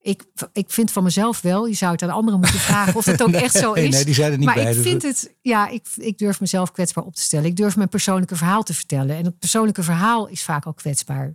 Ik, 0.00 0.24
ik 0.52 0.70
vind 0.70 0.92
van 0.92 1.02
mezelf 1.02 1.40
wel. 1.40 1.66
Je 1.66 1.74
zou 1.74 1.92
het 1.92 2.02
aan 2.02 2.10
anderen 2.10 2.40
moeten 2.40 2.60
vragen 2.60 2.94
of 2.94 3.04
het 3.04 3.22
ook 3.22 3.32
echt 3.46 3.54
zo 3.54 3.72
is. 3.72 3.94
Nee, 3.94 4.04
die 4.04 4.14
zijn 4.14 4.32
er 4.32 4.38
niet 4.38 4.46
maar 4.46 4.54
bij. 4.54 4.68
ik 4.68 4.74
dus 4.74 4.82
vind 4.82 5.02
het, 5.02 5.34
ja, 5.42 5.68
ik, 5.68 5.86
ik 5.96 6.18
durf 6.18 6.40
mezelf 6.40 6.72
kwetsbaar 6.72 7.04
op 7.04 7.14
te 7.14 7.22
stellen. 7.22 7.46
Ik 7.46 7.56
durf 7.56 7.76
mijn 7.76 7.88
persoonlijke 7.88 8.36
verhaal 8.36 8.62
te 8.62 8.74
vertellen. 8.74 9.16
En 9.16 9.24
het 9.24 9.38
persoonlijke 9.38 9.82
verhaal 9.82 10.28
is 10.28 10.42
vaak 10.42 10.66
ook 10.66 10.76
kwetsbaar. 10.76 11.34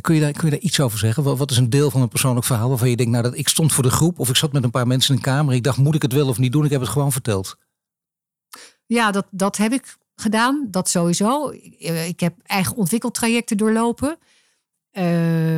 Kun 0.00 0.14
je, 0.14 0.20
daar, 0.20 0.58
iets 0.58 0.80
over 0.80 0.98
zeggen? 0.98 1.36
Wat, 1.36 1.50
is 1.50 1.56
een 1.56 1.70
deel 1.70 1.90
van 1.90 2.02
een 2.02 2.08
persoonlijk 2.08 2.46
verhaal 2.46 2.68
waarvan 2.68 2.90
je 2.90 2.96
denkt, 2.96 3.12
nou 3.12 3.24
dat 3.24 3.36
ik 3.36 3.48
stond 3.48 3.72
voor 3.72 3.82
de 3.82 3.90
groep 3.90 4.18
of 4.18 4.28
ik 4.28 4.36
zat 4.36 4.52
met 4.52 4.64
een 4.64 4.70
paar 4.70 4.86
mensen 4.86 5.10
in 5.10 5.16
een 5.16 5.32
kamer. 5.32 5.54
Ik 5.54 5.62
dacht, 5.62 5.78
moet 5.78 5.94
ik 5.94 6.02
het 6.02 6.12
wel 6.12 6.28
of 6.28 6.38
niet 6.38 6.52
doen? 6.52 6.64
Ik 6.64 6.70
heb 6.70 6.80
het 6.80 6.90
gewoon 6.90 7.12
verteld. 7.12 7.56
Ja, 8.86 9.10
dat, 9.10 9.26
dat 9.30 9.56
heb 9.56 9.72
ik 9.72 9.96
gedaan. 10.16 10.68
Dat 10.70 10.88
sowieso. 10.88 11.50
Ik 12.06 12.20
heb 12.20 12.34
eigen 12.42 12.76
ontwikkeltrajecten 12.76 13.56
doorlopen. 13.56 14.18
Uh, 14.92 15.02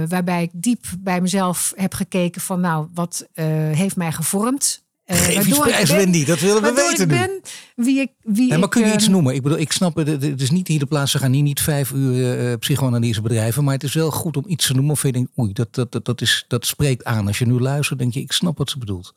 waarbij 0.08 0.42
ik 0.42 0.50
diep 0.52 0.84
bij 0.98 1.20
mezelf 1.20 1.72
heb 1.76 1.94
gekeken 1.94 2.40
van, 2.40 2.60
nou, 2.60 2.88
wat 2.94 3.28
uh, 3.34 3.44
heeft 3.76 3.96
mij 3.96 4.12
gevormd? 4.12 4.86
Uh, 5.10 5.16
Geef 5.16 5.46
iets 5.46 5.58
prijs, 5.58 5.90
Wendy. 5.90 6.24
Dat 6.24 6.40
willen 6.40 6.62
we 6.62 6.72
weten 6.72 7.02
ik 7.02 7.08
ben 7.08 7.40
wie 7.76 8.00
ik, 8.00 8.12
wie 8.22 8.48
nee, 8.48 8.58
maar 8.58 8.68
kun 8.68 8.80
je 8.80 8.88
ik, 8.88 8.94
iets 8.94 9.08
noemen? 9.08 9.34
Ik 9.34 9.42
bedoel, 9.42 9.58
ik 9.58 9.72
snap 9.72 9.96
het. 9.96 10.08
Het 10.22 10.40
is 10.40 10.50
niet 10.50 10.68
hier 10.68 10.78
de 10.78 10.86
plaats. 10.86 11.10
Ze 11.10 11.18
gaan 11.18 11.32
hier 11.32 11.42
niet 11.42 11.60
vijf 11.60 11.90
uur 11.90 12.50
uh, 12.50 12.56
psychoanalyse 12.56 13.22
bedrijven. 13.22 13.64
Maar 13.64 13.74
het 13.74 13.82
is 13.82 13.94
wel 13.94 14.10
goed 14.10 14.36
om 14.36 14.44
iets 14.46 14.66
te 14.66 14.74
noemen. 14.74 14.92
Of 14.92 15.02
je 15.02 15.12
denkt, 15.12 15.38
oei, 15.38 15.52
dat, 15.52 15.74
dat, 15.74 15.92
dat, 15.92 16.04
dat, 16.04 16.20
is, 16.20 16.44
dat 16.48 16.66
spreekt 16.66 17.04
aan. 17.04 17.26
Als 17.26 17.38
je 17.38 17.46
nu 17.46 17.60
luistert, 17.60 17.98
denk 17.98 18.14
je, 18.14 18.20
ik 18.20 18.32
snap 18.32 18.58
wat 18.58 18.70
ze 18.70 18.78
bedoelt. 18.78 19.14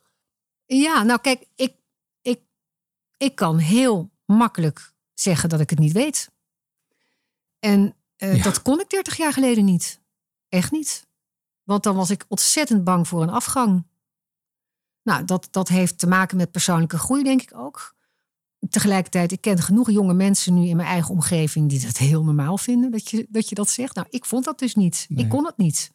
Ja, 0.66 1.04
nou 1.04 1.20
kijk, 1.22 1.46
ik, 1.56 1.74
ik, 2.22 2.40
ik 3.18 3.36
kan 3.36 3.58
heel 3.58 4.12
makkelijk 4.26 4.94
zeggen 5.14 5.50
dat 5.50 5.60
ik 5.60 5.70
het 5.70 5.80
niet 5.80 5.94
weet. 5.94 6.32
En 7.60 7.96
uh, 8.18 8.36
ja. 8.36 8.44
dat 8.44 8.62
kon 8.62 8.80
ik 8.80 8.90
30 8.90 9.18
jaar 9.18 9.34
geleden 9.34 9.66
niet. 9.66 10.02
Echt 10.50 10.72
niet. 10.72 11.08
Want 11.64 11.84
dan 11.84 11.96
was 11.96 12.10
ik 12.10 12.26
ontzettend 12.28 12.84
bang 12.84 13.08
voor 13.08 13.22
een 13.22 13.30
afgang. 13.30 13.86
Nou, 15.04 15.26
dat, 15.26 15.48
dat 15.52 15.68
heeft 15.68 15.98
te 16.00 16.08
maken 16.08 16.38
met 16.38 16.52
persoonlijke 16.52 16.98
groei, 16.98 17.24
denk 17.24 17.42
ik 17.42 17.58
ook. 17.58 17.96
Tegelijkertijd, 18.70 19.32
ik 19.32 19.42
ken 19.42 19.60
genoeg 19.60 19.92
jonge 19.92 20.14
mensen 20.14 20.54
nu 20.54 20.68
in 20.68 20.76
mijn 20.76 20.88
eigen 20.88 21.12
omgeving 21.12 21.70
die 21.70 21.82
dat 21.86 21.98
heel 21.98 22.24
normaal 22.24 22.58
vinden, 22.58 22.92
dat 22.92 23.10
je 23.10 23.28
dat, 23.30 23.50
je 23.50 23.56
dat 23.56 23.70
zegt. 23.70 23.96
Nou, 23.96 24.08
ik 24.10 24.26
vond 24.26 24.46
dat 24.46 24.60
dus 24.60 24.76
niet. 24.76 25.06
Nee. 25.10 25.24
Ik 25.24 25.30
kon 25.30 25.46
het 25.46 25.58
niet. 25.58 25.92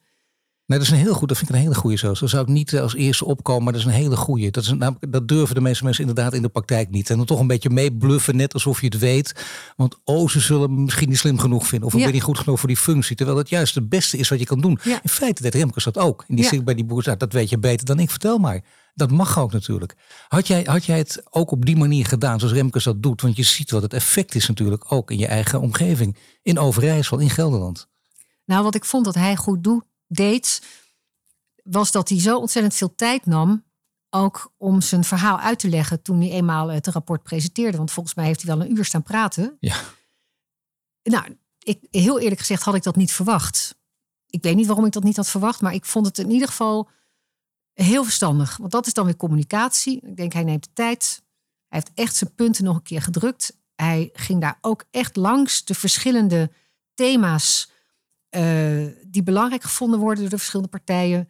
Nee, 0.66 0.78
dat 0.78 0.86
is 0.86 0.92
een 0.92 1.00
heel 1.00 1.14
goed. 1.14 1.28
Dat 1.28 1.38
vind 1.38 1.50
ik 1.50 1.56
een 1.56 1.62
hele 1.62 1.74
goede 1.74 1.96
zo. 1.96 2.14
Zo 2.14 2.26
zou 2.26 2.42
ik 2.42 2.48
niet 2.48 2.72
eh, 2.72 2.80
als 2.80 2.94
eerste 2.94 3.24
opkomen, 3.24 3.62
maar 3.62 3.72
dat 3.72 3.80
is 3.80 3.88
een 3.88 3.94
hele 3.94 4.16
goede. 4.16 4.50
Dat, 4.50 4.62
is 4.62 4.68
een, 4.68 4.96
dat 5.08 5.28
durven 5.28 5.54
de 5.54 5.60
meeste 5.60 5.84
mensen 5.84 6.06
inderdaad 6.06 6.34
in 6.34 6.42
de 6.42 6.48
praktijk 6.48 6.90
niet. 6.90 7.10
En 7.10 7.16
dan 7.16 7.26
toch 7.26 7.40
een 7.40 7.46
beetje 7.46 7.70
meebluffen, 7.70 8.36
net 8.36 8.54
alsof 8.54 8.80
je 8.80 8.86
het 8.86 8.98
weet. 8.98 9.44
Want 9.76 9.96
oh, 10.04 10.28
ze 10.28 10.40
zullen 10.40 10.74
me 10.74 10.80
misschien 10.80 11.08
niet 11.08 11.18
slim 11.18 11.38
genoeg 11.38 11.66
vinden. 11.66 11.88
Of 11.88 11.94
ik 11.94 12.04
ben 12.04 12.12
niet 12.12 12.22
goed 12.22 12.38
genoeg 12.38 12.58
voor 12.58 12.68
die 12.68 12.76
functie. 12.76 13.16
Terwijl 13.16 13.38
het 13.38 13.48
juist 13.48 13.74
het 13.74 13.88
beste 13.88 14.16
is 14.16 14.28
wat 14.28 14.38
je 14.38 14.44
kan 14.44 14.60
doen. 14.60 14.78
In 14.84 15.08
feite 15.08 15.42
deed 15.42 15.54
Remkes 15.54 15.84
dat 15.84 15.98
ook. 15.98 16.24
In 16.26 16.36
die 16.36 16.54
ja. 16.54 16.62
bij 16.62 16.74
die 16.74 16.84
boer, 16.84 17.16
dat 17.18 17.32
weet 17.32 17.50
je 17.50 17.58
beter 17.58 17.86
dan 17.86 17.98
ik. 17.98 18.10
Vertel 18.10 18.38
maar. 18.38 18.60
Dat 18.94 19.10
mag 19.10 19.38
ook 19.38 19.52
natuurlijk. 19.52 19.94
Had 20.28 20.46
jij, 20.46 20.62
had 20.64 20.84
jij 20.84 20.98
het 20.98 21.22
ook 21.30 21.50
op 21.50 21.66
die 21.66 21.76
manier 21.76 22.06
gedaan 22.06 22.38
zoals 22.38 22.54
Remkes 22.54 22.84
dat 22.84 23.02
doet? 23.02 23.22
Want 23.22 23.36
je 23.36 23.42
ziet 23.42 23.70
wat 23.70 23.82
het 23.82 23.92
effect 23.92 24.34
is 24.34 24.48
natuurlijk 24.48 24.92
ook 24.92 25.10
in 25.10 25.18
je 25.18 25.26
eigen 25.26 25.60
omgeving. 25.60 26.16
In 26.42 26.58
Overijssel, 26.58 27.18
in 27.18 27.30
Gelderland. 27.30 27.88
Nou, 28.44 28.62
wat 28.62 28.74
ik 28.74 28.84
vond 28.84 29.04
dat 29.04 29.14
hij 29.14 29.36
goed 29.36 29.64
doet, 29.64 29.84
deed, 30.06 30.62
was 31.64 31.92
dat 31.92 32.08
hij 32.08 32.20
zo 32.20 32.38
ontzettend 32.38 32.74
veel 32.74 32.94
tijd 32.94 33.26
nam. 33.26 33.64
Ook 34.10 34.52
om 34.56 34.80
zijn 34.80 35.04
verhaal 35.04 35.38
uit 35.38 35.58
te 35.58 35.68
leggen 35.68 36.02
toen 36.02 36.20
hij 36.20 36.30
eenmaal 36.30 36.68
het 36.68 36.86
rapport 36.86 37.22
presenteerde. 37.22 37.76
Want 37.76 37.90
volgens 37.90 38.14
mij 38.14 38.24
heeft 38.24 38.42
hij 38.42 38.56
wel 38.56 38.66
een 38.66 38.76
uur 38.76 38.84
staan 38.84 39.02
praten. 39.02 39.56
Ja. 39.60 39.76
Nou, 41.02 41.36
ik, 41.58 41.86
heel 41.90 42.20
eerlijk 42.20 42.40
gezegd 42.40 42.62
had 42.62 42.74
ik 42.74 42.82
dat 42.82 42.96
niet 42.96 43.12
verwacht. 43.12 43.78
Ik 44.26 44.42
weet 44.42 44.56
niet 44.56 44.66
waarom 44.66 44.84
ik 44.84 44.92
dat 44.92 45.02
niet 45.02 45.16
had 45.16 45.28
verwacht, 45.28 45.60
maar 45.60 45.74
ik 45.74 45.84
vond 45.84 46.06
het 46.06 46.18
in 46.18 46.30
ieder 46.30 46.48
geval 46.48 46.88
heel 47.72 48.04
verstandig. 48.04 48.56
Want 48.56 48.72
dat 48.72 48.86
is 48.86 48.92
dan 48.92 49.04
weer 49.04 49.16
communicatie. 49.16 50.00
Ik 50.06 50.16
denk, 50.16 50.32
hij 50.32 50.44
neemt 50.44 50.64
de 50.64 50.72
tijd. 50.72 51.22
Hij 51.68 51.78
heeft 51.78 51.90
echt 51.94 52.16
zijn 52.16 52.34
punten 52.34 52.64
nog 52.64 52.76
een 52.76 52.82
keer 52.82 53.02
gedrukt. 53.02 53.56
Hij 53.74 54.10
ging 54.12 54.40
daar 54.40 54.58
ook 54.60 54.84
echt 54.90 55.16
langs 55.16 55.64
de 55.64 55.74
verschillende 55.74 56.50
thema's 56.94 57.70
uh, 58.36 58.86
die 59.06 59.22
belangrijk 59.22 59.62
gevonden 59.62 59.98
worden 59.98 60.20
door 60.20 60.30
de 60.30 60.36
verschillende 60.38 60.70
partijen. 60.70 61.28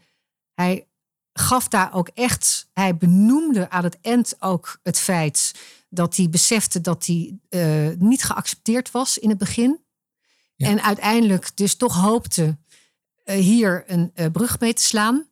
Hij 0.55 0.87
gaf 1.33 1.69
daar 1.69 1.95
ook 1.95 2.09
echt, 2.09 2.69
hij 2.73 2.97
benoemde 2.97 3.71
aan 3.71 3.85
het 3.85 4.01
eind 4.01 4.37
ook 4.39 4.79
het 4.83 4.99
feit 4.99 5.55
dat 5.89 6.17
hij 6.17 6.29
besefte 6.29 6.81
dat 6.81 7.07
hij 7.07 7.39
uh, 7.51 7.89
niet 7.99 8.25
geaccepteerd 8.25 8.91
was 8.91 9.19
in 9.19 9.29
het 9.29 9.39
begin. 9.39 9.81
Ja. 10.55 10.69
En 10.69 10.83
uiteindelijk 10.83 11.51
dus 11.55 11.75
toch 11.75 11.95
hoopte 11.95 12.57
uh, 13.25 13.35
hier 13.37 13.85
een 13.87 14.13
brug 14.33 14.61
mee 14.61 14.75
te 14.75 14.83
slaan. 14.83 15.27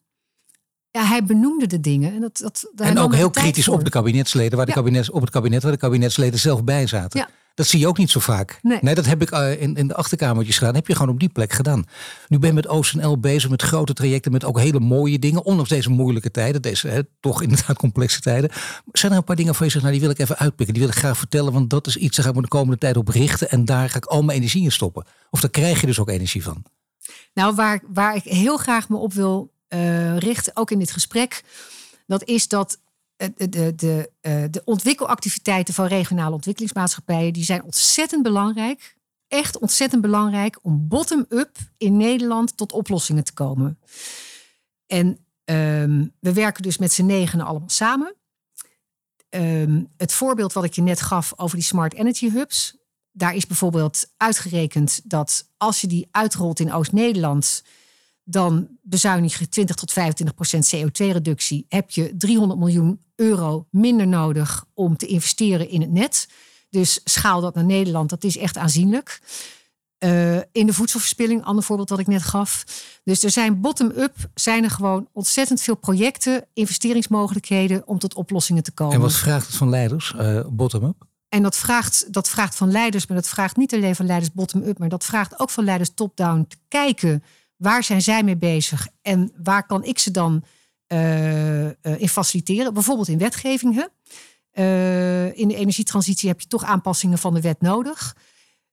Ja, 0.90 1.04
hij 1.04 1.24
benoemde 1.24 1.66
de 1.66 1.80
dingen. 1.80 2.14
En, 2.14 2.20
dat, 2.20 2.38
dat, 2.38 2.66
en 2.76 2.98
ook 2.98 3.14
heel 3.14 3.30
kritisch 3.30 3.68
op 3.68 3.84
de 3.84 3.90
kabinetsleden, 3.90 4.56
waar 4.56 4.66
de 4.66 4.72
ja. 4.72 4.78
kabinet, 4.78 5.10
op 5.10 5.20
het 5.20 5.30
kabinet 5.30 5.62
waar 5.62 5.72
de 5.72 5.78
kabinetsleden 5.78 6.38
zelf 6.38 6.64
bij 6.64 6.87
zaten. 6.87 7.20
Ja. 7.20 7.28
Dat 7.54 7.66
zie 7.66 7.78
je 7.78 7.86
ook 7.86 7.98
niet 7.98 8.10
zo 8.10 8.20
vaak. 8.20 8.58
Nee, 8.62 8.94
dat 8.94 9.06
heb 9.06 9.22
ik 9.22 9.30
uh, 9.30 9.62
in, 9.62 9.74
in 9.74 9.88
de 9.88 9.94
achterkamertjes 9.94 10.58
gedaan. 10.58 10.74
heb 10.74 10.86
je 10.86 10.94
gewoon 10.94 11.12
op 11.12 11.20
die 11.20 11.28
plek 11.28 11.52
gedaan. 11.52 11.84
Nu 12.28 12.38
ben 12.38 12.48
je 12.48 12.54
met 12.54 12.68
OCNL 12.68 13.18
bezig 13.18 13.50
met 13.50 13.62
grote 13.62 13.92
trajecten, 13.92 14.32
met 14.32 14.44
ook 14.44 14.58
hele 14.58 14.80
mooie 14.80 15.18
dingen. 15.18 15.44
Ondanks 15.44 15.70
deze 15.70 15.90
moeilijke 15.90 16.30
tijden, 16.30 16.62
deze 16.62 16.88
hè, 16.88 17.00
toch 17.20 17.42
inderdaad 17.42 17.76
complexe 17.76 18.20
tijden. 18.20 18.50
Zijn 18.92 19.12
er 19.12 19.18
een 19.18 19.24
paar 19.24 19.36
dingen 19.36 19.54
van 19.54 19.66
je 19.66 19.72
zegt, 19.72 19.84
nou 19.84 19.96
die 19.96 20.06
wil 20.06 20.14
ik 20.14 20.20
even 20.20 20.38
uitpikken. 20.38 20.74
Die 20.74 20.84
wil 20.84 20.92
ik 20.92 20.98
graag 20.98 21.18
vertellen, 21.18 21.52
want 21.52 21.70
dat 21.70 21.86
is 21.86 21.96
iets, 21.96 22.16
daar 22.16 22.24
ga 22.24 22.30
ik 22.30 22.36
me 22.36 22.42
de 22.42 22.48
komende 22.48 22.78
tijd 22.78 22.96
op 22.96 23.08
richten. 23.08 23.50
En 23.50 23.64
daar 23.64 23.90
ga 23.90 23.96
ik 23.96 24.04
al 24.04 24.22
mijn 24.22 24.38
energie 24.38 24.64
in 24.64 24.72
stoppen. 24.72 25.04
Of 25.30 25.40
daar 25.40 25.50
krijg 25.50 25.80
je 25.80 25.86
dus 25.86 25.98
ook 25.98 26.08
energie 26.08 26.42
van. 26.42 26.62
Nou, 27.34 27.54
waar, 27.54 27.80
waar 27.88 28.16
ik 28.16 28.24
heel 28.24 28.56
graag 28.56 28.88
me 28.88 28.96
op 28.96 29.12
wil 29.12 29.52
uh, 29.68 30.18
richten, 30.18 30.56
ook 30.56 30.70
in 30.70 30.78
dit 30.78 30.90
gesprek. 30.90 31.42
Dat 32.06 32.24
is 32.24 32.48
dat 32.48 32.78
de, 33.16 33.48
de, 33.48 33.74
de, 33.74 34.11
eh, 34.20 34.44
de 34.50 34.62
ontwikkelactiviteiten 34.64 35.74
van 35.74 35.87
regionale 35.87 36.35
ontwikkelingsmaatschappijen, 36.35 37.33
die 37.33 37.44
zijn 37.44 37.62
ontzettend 37.62 38.22
belangrijk. 38.22 38.96
Echt 39.29 39.59
ontzettend 39.59 40.03
belangrijk 40.03 40.59
om 40.62 40.88
bottom-up 40.88 41.57
in 41.77 41.96
Nederland 41.96 42.57
tot 42.57 42.72
oplossingen 42.72 43.24
te 43.24 43.33
komen. 43.33 43.79
En 44.87 45.07
um, 45.44 46.12
we 46.20 46.33
werken 46.33 46.62
dus 46.62 46.79
met 46.79 46.92
z'n 46.92 47.07
negenen 47.07 47.46
allemaal 47.46 47.68
samen. 47.68 48.14
Um, 49.31 49.88
het 49.96 50.12
voorbeeld 50.12 50.53
wat 50.53 50.64
ik 50.64 50.72
je 50.72 50.83
net 50.83 51.00
gaf 51.00 51.33
over 51.37 51.57
die 51.57 51.66
smart 51.66 51.94
energy 51.94 52.31
hubs. 52.31 52.77
Daar 53.12 53.35
is 53.35 53.46
bijvoorbeeld 53.46 54.12
uitgerekend 54.16 55.00
dat 55.05 55.50
als 55.57 55.81
je 55.81 55.87
die 55.87 56.09
uitrolt 56.11 56.61
in 56.61 56.72
Oost-Nederland, 56.72 57.64
dan 58.24 58.68
bezuinig 58.82 59.38
je 59.38 59.48
20 59.48 59.76
tot 59.76 59.92
25 59.92 60.34
procent 60.34 60.74
CO2-reductie. 60.76 61.66
Heb 61.68 61.90
je 61.90 62.16
300 62.16 62.60
miljoen 62.60 63.00
euro 63.16 63.66
minder 63.70 64.06
nodig 64.06 64.64
om 64.74 64.96
te 64.96 65.06
investeren 65.06 65.68
in 65.68 65.80
het 65.80 65.90
net. 65.90 66.28
Dus 66.70 67.00
schaal 67.04 67.40
dat 67.40 67.54
naar 67.54 67.64
Nederland, 67.64 68.10
dat 68.10 68.24
is 68.24 68.37
echt 68.37 68.56
aanzienlijk. 68.56 69.20
Uh, 69.98 70.37
in 70.37 70.66
de 70.66 70.72
voedselverspilling, 70.72 71.44
ander 71.44 71.64
voorbeeld 71.64 71.88
dat 71.88 71.98
ik 71.98 72.06
net 72.06 72.22
gaf. 72.22 72.64
Dus 73.04 73.22
er 73.22 73.30
zijn 73.30 73.60
bottom-up, 73.60 74.14
zijn 74.34 74.64
er 74.64 74.70
gewoon 74.70 75.08
ontzettend 75.12 75.60
veel 75.60 75.74
projecten, 75.74 76.44
investeringsmogelijkheden 76.52 77.87
om 77.87 77.98
tot 77.98 78.14
oplossingen 78.14 78.62
te 78.62 78.72
komen. 78.72 78.94
En 78.94 79.00
wat 79.00 79.12
vraagt 79.12 79.46
het 79.46 79.56
van 79.56 79.68
leiders, 79.68 80.14
uh, 80.16 80.40
bottom-up? 80.50 81.06
En 81.28 81.42
dat 81.42 81.56
vraagt, 81.56 82.12
dat 82.12 82.28
vraagt 82.28 82.54
van 82.54 82.70
leiders, 82.70 83.06
maar 83.06 83.16
dat 83.16 83.28
vraagt 83.28 83.56
niet 83.56 83.74
alleen 83.74 83.96
van 83.96 84.06
leiders 84.06 84.32
bottom-up, 84.32 84.78
maar 84.78 84.88
dat 84.88 85.04
vraagt 85.04 85.40
ook 85.40 85.50
van 85.50 85.64
leiders 85.64 85.90
top-down 85.94 86.46
te 86.48 86.56
kijken 86.68 87.22
Waar 87.56 87.84
zijn 87.84 88.02
zij 88.02 88.22
mee 88.22 88.36
bezig 88.36 88.88
en 89.02 89.32
waar 89.42 89.66
kan 89.66 89.84
ik 89.84 89.98
ze 89.98 90.10
dan 90.10 90.44
uh, 90.88 91.66
in 92.00 92.08
faciliteren? 92.08 92.74
Bijvoorbeeld 92.74 93.08
in 93.08 93.18
wetgevingen. 93.18 93.90
Uh, 94.52 95.38
in 95.38 95.48
de 95.48 95.56
energietransitie 95.56 96.28
heb 96.28 96.40
je 96.40 96.46
toch 96.46 96.64
aanpassingen 96.64 97.18
van 97.18 97.34
de 97.34 97.40
wet 97.40 97.60
nodig. 97.60 98.16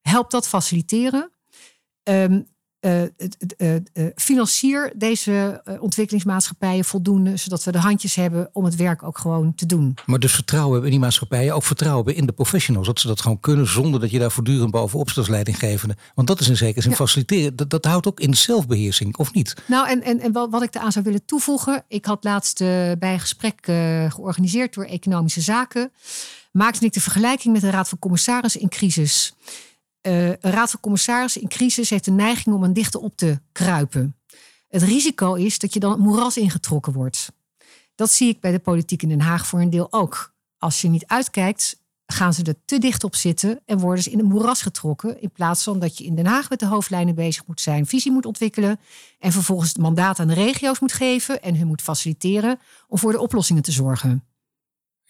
Help 0.01 0.31
dat 0.31 0.47
faciliteren. 0.47 1.31
Um, 2.03 2.47
uh, 2.81 3.01
uh, 3.57 3.75
financier 4.15 4.93
deze 4.95 5.61
ontwikkelingsmaatschappijen 5.79 6.85
voldoende, 6.85 7.37
zodat 7.37 7.63
we 7.63 7.71
de 7.71 7.77
handjes 7.77 8.15
hebben 8.15 8.49
om 8.53 8.65
het 8.65 8.75
werk 8.75 9.03
ook 9.03 9.17
gewoon 9.17 9.55
te 9.55 9.65
doen. 9.65 9.97
Maar 10.05 10.19
dus 10.19 10.33
vertrouwen 10.33 10.71
hebben 10.71 10.89
in 10.91 10.95
die 10.95 11.05
maatschappijen, 11.05 11.55
ook 11.55 11.63
vertrouwen 11.63 12.05
hebben 12.05 12.21
in 12.21 12.27
de 12.27 12.33
professionals, 12.33 12.87
dat 12.87 12.99
ze 12.99 13.07
dat 13.07 13.21
gewoon 13.21 13.39
kunnen 13.39 13.67
zonder 13.67 13.99
dat 13.99 14.11
je 14.11 14.19
daar 14.19 14.31
voortdurend 14.31 14.71
bovenop 14.71 15.09
staat 15.09 15.27
leidinggevende. 15.27 15.95
Want 16.15 16.27
dat 16.27 16.39
is 16.39 16.49
in 16.49 16.57
zekere 16.57 16.81
zin 16.81 16.91
ja. 16.91 16.97
faciliteren. 16.97 17.55
Dat, 17.55 17.69
dat, 17.69 17.85
houdt 17.85 18.07
ook 18.07 18.19
in 18.19 18.33
zelfbeheersing, 18.33 19.17
of 19.17 19.33
niet? 19.33 19.55
Nou, 19.65 19.89
en, 19.89 20.03
en, 20.03 20.19
en 20.19 20.31
wat 20.31 20.63
ik 20.63 20.75
eraan 20.75 20.91
zou 20.91 21.05
willen 21.05 21.25
toevoegen, 21.25 21.83
ik 21.87 22.05
had 22.05 22.23
laatst 22.23 22.59
bij 22.59 23.13
een 23.13 23.19
gesprek 23.19 23.65
georganiseerd 24.09 24.73
door 24.73 24.85
Economische 24.85 25.41
Zaken, 25.41 25.91
maakte 26.51 26.85
ik 26.85 26.93
de 26.93 27.01
vergelijking 27.01 27.53
met 27.53 27.61
de 27.61 27.69
Raad 27.69 27.89
van 27.89 27.99
Commissarissen 27.99 28.61
in 28.61 28.69
crisis. 28.69 29.33
Uh, 30.01 30.27
een 30.27 30.37
raad 30.39 30.71
van 30.71 30.79
commissarissen 30.79 31.41
in 31.41 31.47
crisis 31.47 31.89
heeft 31.89 32.05
de 32.05 32.11
neiging 32.11 32.55
om 32.55 32.63
een 32.63 32.73
dichte 32.73 32.99
op 32.99 33.15
te 33.15 33.39
kruipen. 33.51 34.15
Het 34.67 34.81
risico 34.81 35.33
is 35.33 35.59
dat 35.59 35.73
je 35.73 35.79
dan 35.79 35.91
het 35.91 35.99
moeras 35.99 36.37
ingetrokken 36.37 36.93
wordt. 36.93 37.31
Dat 37.95 38.11
zie 38.11 38.29
ik 38.29 38.39
bij 38.39 38.51
de 38.51 38.59
politiek 38.59 39.01
in 39.01 39.09
Den 39.09 39.21
Haag 39.21 39.47
voor 39.47 39.61
een 39.61 39.69
deel 39.69 39.87
ook. 39.89 40.33
Als 40.57 40.81
je 40.81 40.87
niet 40.87 41.07
uitkijkt, 41.07 41.81
gaan 42.05 42.33
ze 42.33 42.43
er 42.43 42.55
te 42.65 42.77
dicht 42.77 43.03
op 43.03 43.15
zitten 43.15 43.59
en 43.65 43.79
worden 43.79 44.03
ze 44.03 44.09
in 44.09 44.17
het 44.17 44.27
moeras 44.27 44.61
getrokken. 44.61 45.21
In 45.21 45.31
plaats 45.31 45.63
van 45.63 45.79
dat 45.79 45.97
je 45.97 46.03
in 46.03 46.15
Den 46.15 46.25
Haag 46.25 46.49
met 46.49 46.59
de 46.59 46.65
hoofdlijnen 46.65 47.15
bezig 47.15 47.47
moet 47.47 47.61
zijn, 47.61 47.85
visie 47.85 48.11
moet 48.11 48.25
ontwikkelen 48.25 48.79
en 49.19 49.31
vervolgens 49.31 49.69
het 49.69 49.77
mandaat 49.77 50.19
aan 50.19 50.27
de 50.27 50.33
regio's 50.33 50.79
moet 50.79 50.93
geven 50.93 51.41
en 51.41 51.55
hun 51.55 51.67
moet 51.67 51.81
faciliteren 51.81 52.59
om 52.87 52.97
voor 52.97 53.11
de 53.11 53.19
oplossingen 53.19 53.63
te 53.63 53.71
zorgen. 53.71 54.23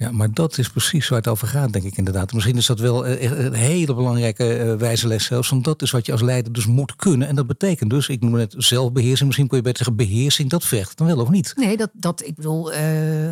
Ja, 0.02 0.12
maar 0.12 0.34
dat 0.34 0.58
is 0.58 0.70
precies 0.70 1.08
waar 1.08 1.18
het 1.18 1.28
over 1.28 1.48
gaat, 1.48 1.74
denk 1.74 1.86
ik 1.86 1.98
inderdaad. 1.98 2.34
Misschien 2.34 2.58
is 2.58 2.66
dat 2.66 2.80
wel 2.80 3.08
een 3.08 3.54
hele 3.54 3.94
belangrijke 3.94 4.60
uh, 4.60 4.76
wijze 4.76 5.08
les 5.08 5.26
zelfs. 5.26 5.50
Want 5.50 5.64
dat 5.64 5.82
is 5.82 5.92
wat 5.92 6.06
je 6.06 6.12
als 6.12 6.22
leider 6.22 6.54
dus 6.54 6.66
moet 6.66 6.96
kunnen. 6.96 7.28
En 7.28 7.36
dat 7.36 7.48
betekent 7.48 7.90
dus, 7.90 8.08
ik 8.08 8.22
noem 8.22 8.34
het 8.34 8.54
zelfbeheersing. 8.58 9.26
Misschien 9.26 9.48
kun 9.48 9.58
je 9.58 9.64
beter 9.64 9.86
zeggen 9.86 9.96
beheersing. 9.96 10.50
Dat 10.50 10.66
vergt 10.66 10.98
dan 10.98 11.08
wel 11.08 11.20
of 11.20 11.30
niet? 11.30 11.54
Nee, 11.56 11.78
dat, 11.78 11.90
dat 11.94 12.26
ik 12.26 12.36
bedoel, 12.36 12.72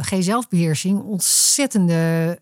geen 0.01 0.23
zelfbeheersing. 0.23 1.01
Ontzettende 1.01 2.39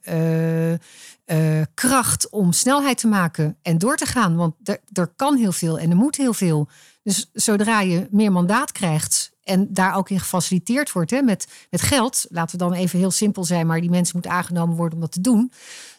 kracht 1.73 2.29
om 2.29 2.51
snelheid 2.51 2.97
te 2.97 3.07
maken 3.07 3.57
en 3.61 3.77
door 3.77 3.97
te 3.97 4.05
gaan. 4.05 4.35
Want 4.35 4.55
er, 4.63 4.79
er 4.93 5.11
kan 5.15 5.35
heel 5.35 5.51
veel 5.51 5.79
en 5.79 5.89
er 5.89 5.95
moet 5.95 6.15
heel 6.15 6.33
veel. 6.33 6.67
Dus 7.03 7.29
zodra 7.33 7.81
je 7.81 8.07
meer 8.11 8.31
mandaat 8.31 8.71
krijgt 8.71 9.31
en 9.43 9.67
daar 9.69 9.95
ook 9.95 10.09
in 10.09 10.19
gefaciliteerd 10.19 10.91
wordt 10.91 11.11
hè, 11.11 11.21
met, 11.21 11.47
met 11.69 11.81
geld. 11.81 12.25
Laten 12.29 12.57
we 12.57 12.63
dan 12.63 12.73
even 12.73 12.99
heel 12.99 13.11
simpel 13.11 13.43
zijn, 13.43 13.67
maar 13.67 13.81
die 13.81 13.89
mensen 13.89 14.13
moeten 14.13 14.31
aangenomen 14.31 14.75
worden 14.75 14.95
om 14.95 15.01
dat 15.01 15.11
te 15.11 15.21
doen. 15.21 15.51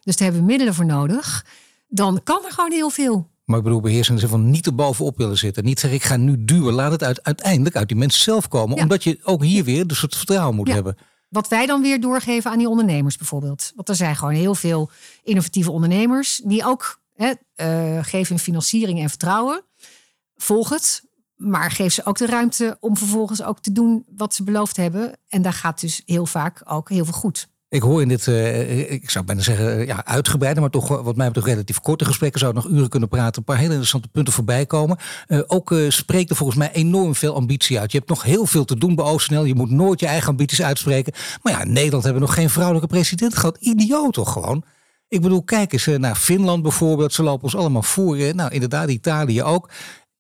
Dus 0.03 0.17
daar 0.17 0.29
hebben 0.29 0.41
we 0.47 0.51
middelen 0.51 0.75
voor 0.75 0.87
nodig. 0.87 1.47
Dan 1.89 2.21
kan 2.25 2.45
er 2.45 2.53
gewoon 2.53 2.73
heel 2.73 2.91
veel. 2.91 3.29
Maar 3.45 3.59
ik 3.59 3.65
bedoel, 3.65 3.81
beheersing 3.81 4.23
is 4.23 4.29
van 4.29 4.51
niet 4.51 4.67
er 4.67 4.75
bovenop 4.75 5.17
willen 5.17 5.39
zitten. 5.39 5.65
Niet 5.65 5.81
zeggen, 5.81 5.99
ik 5.99 6.05
ga 6.05 6.17
nu 6.17 6.45
duwen. 6.45 6.75
Laat 6.75 6.91
het 6.91 7.03
uit, 7.03 7.23
uiteindelijk 7.23 7.77
uit 7.77 7.89
die 7.89 7.97
mensen 7.97 8.21
zelf 8.21 8.49
komen. 8.49 8.77
Ja. 8.77 8.83
Omdat 8.83 9.05
je 9.05 9.19
ook 9.23 9.45
hier 9.45 9.65
weer 9.65 9.87
dus 9.87 10.01
het 10.01 10.17
vertrouwen 10.17 10.57
moet 10.57 10.69
ja. 10.69 10.75
hebben. 10.75 10.97
Wat 11.29 11.49
wij 11.49 11.67
dan 11.67 11.83
weer 11.83 12.01
doorgeven 12.01 12.51
aan 12.51 12.59
die 12.59 12.69
ondernemers 12.69 13.17
bijvoorbeeld. 13.17 13.73
Want 13.75 13.89
er 13.89 13.95
zijn 13.95 14.17
gewoon 14.17 14.35
heel 14.35 14.55
veel 14.55 14.91
innovatieve 15.23 15.71
ondernemers. 15.71 16.41
Die 16.45 16.65
ook 16.65 17.01
hè, 17.15 17.33
uh, 17.57 18.05
geven 18.05 18.39
financiering 18.39 19.01
en 19.01 19.09
vertrouwen. 19.09 19.65
Volg 20.37 20.69
het. 20.69 21.07
Maar 21.37 21.71
geef 21.71 21.93
ze 21.93 22.05
ook 22.05 22.19
de 22.19 22.27
ruimte 22.27 22.77
om 22.81 22.97
vervolgens 22.97 23.43
ook 23.43 23.61
te 23.61 23.73
doen 23.73 24.05
wat 24.17 24.35
ze 24.35 24.43
beloofd 24.43 24.77
hebben. 24.77 25.19
En 25.29 25.43
daar 25.43 25.53
gaat 25.53 25.81
dus 25.81 26.03
heel 26.07 26.27
vaak 26.27 26.63
ook 26.65 26.89
heel 26.89 27.05
veel 27.05 27.15
goed. 27.15 27.49
Ik 27.71 27.83
hoor 27.83 28.03
in 28.03 28.09
dit, 28.09 28.27
uh, 28.27 28.91
ik 28.91 29.11
zou 29.11 29.25
bijna 29.25 29.43
zeggen, 29.43 29.87
ja, 29.87 30.05
uitgebreide, 30.05 30.61
maar 30.61 30.71
toch 30.71 30.89
wat 30.89 31.17
mij 31.17 31.27
betreft 31.27 31.47
relatief 31.47 31.81
korte 31.81 32.05
gesprekken. 32.05 32.41
Zou 32.41 32.55
nog 32.55 32.69
uren 32.69 32.89
kunnen 32.89 33.09
praten. 33.09 33.39
Een 33.39 33.45
paar 33.45 33.57
hele 33.57 33.69
interessante 33.69 34.09
punten 34.09 34.33
voorbij 34.33 34.67
komen. 34.67 34.99
Ook 35.47 35.71
uh, 35.71 35.91
spreekt 35.91 36.31
er 36.31 36.37
volgens 36.37 36.59
mij 36.59 36.73
enorm 36.73 37.15
veel 37.15 37.35
ambitie 37.35 37.81
uit. 37.81 37.93
Je 37.93 37.99
hebt 37.99 38.11
nog 38.11 38.23
heel 38.23 38.47
veel 38.47 38.65
te 38.65 38.79
doen 38.79 38.95
bij 38.95 39.05
OostNL. 39.05 39.45
Je 39.45 39.55
moet 39.55 39.71
nooit 39.71 40.01
je 40.01 40.07
eigen 40.07 40.29
ambities 40.29 40.63
uitspreken. 40.63 41.13
Maar 41.43 41.53
ja, 41.53 41.63
in 41.63 41.73
Nederland 41.73 42.05
hebben 42.05 42.23
we 42.23 42.29
nog 42.29 42.37
geen 42.37 42.51
vrouwelijke 42.51 42.89
president 42.89 43.37
gehad. 43.37 43.57
Idioot 43.61 44.13
toch 44.13 44.33
gewoon? 44.33 44.65
Ik 45.09 45.21
bedoel, 45.21 45.43
kijk 45.43 45.73
eens 45.73 45.87
naar 45.87 46.17
Finland 46.17 46.63
bijvoorbeeld. 46.63 47.13
Ze 47.13 47.23
lopen 47.23 47.45
ons 47.45 47.57
allemaal 47.57 47.83
voor. 47.83 48.17
Nou, 48.17 48.51
inderdaad, 48.53 48.91
Italië 48.91 49.43
ook. 49.43 49.71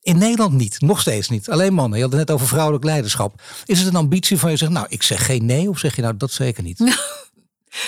In 0.02 0.18
Nederland 0.18 0.52
niet, 0.52 0.80
nog 0.80 1.00
steeds 1.00 1.28
niet. 1.28 1.50
Alleen 1.50 1.74
mannen. 1.74 1.98
Je 1.98 2.04
had 2.04 2.12
het 2.12 2.20
net 2.20 2.30
over 2.30 2.46
vrouwelijk 2.46 2.84
leiderschap. 2.84 3.42
Is 3.64 3.78
het 3.78 3.88
een 3.88 3.96
ambitie 3.96 4.38
van 4.38 4.50
je 4.50 4.56
zegt, 4.56 4.72
nou, 4.72 4.86
ik 4.88 5.02
zeg 5.02 5.26
geen 5.26 5.46
nee, 5.46 5.68
of 5.68 5.78
zeg 5.78 5.96
je 5.96 6.02
nou 6.02 6.16
dat 6.16 6.30
zeker 6.30 6.62
niet? 6.62 6.78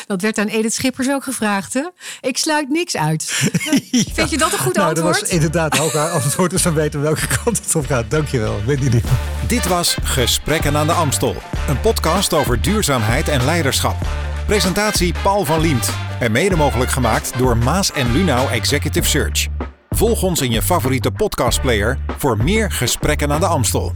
Dat 0.07 0.23
werd 0.23 0.39
aan 0.39 0.47
Edith 0.47 0.73
Schippers 0.73 1.09
ook 1.09 1.25
gevraagd. 1.25 1.75
Hè? 1.75 1.85
Ik 2.21 2.37
sluit 2.37 2.69
niks 2.69 2.97
uit. 2.97 3.25
Vind 4.15 4.31
je 4.31 4.39
dat 4.39 4.53
een 4.53 4.59
goed 4.59 4.75
nou, 4.75 4.89
antwoord? 4.89 5.15
Dat 5.15 5.23
was 5.23 5.31
inderdaad 5.31 5.81
ook 5.81 5.93
haar 5.93 6.11
antwoord. 6.11 6.51
Dus 6.51 6.63
we 6.63 6.73
weten 6.73 7.01
welke 7.01 7.27
kant 7.27 7.61
het 7.65 7.75
op 7.75 7.87
gaat. 7.87 8.11
Dankjewel. 8.11 8.61
Je 8.67 9.01
Dit 9.47 9.67
was 9.67 9.97
Gesprekken 10.03 10.77
aan 10.77 10.87
de 10.87 10.93
Amstel. 10.93 11.37
Een 11.69 11.81
podcast 11.81 12.33
over 12.33 12.63
duurzaamheid 12.63 13.29
en 13.29 13.45
leiderschap. 13.45 13.97
Presentatie 14.47 15.15
Paul 15.23 15.45
van 15.45 15.61
Liemt. 15.61 15.91
En 16.21 16.33
mede 16.33 16.57
mogelijk 16.57 16.91
gemaakt 16.91 17.39
door 17.39 17.57
Maas 17.57 17.93
en 17.93 18.13
Lunau 18.13 18.51
Executive 18.51 19.09
Search. 19.09 19.47
Volg 19.91 20.23
ons 20.23 20.41
in 20.41 20.51
je 20.51 20.63
favoriete 20.63 21.11
podcastplayer 21.11 21.99
voor 22.19 22.37
meer 22.37 22.71
gesprekken 22.71 23.33
aan 23.33 23.41
de 23.41 23.47
Amstel. 23.47 23.93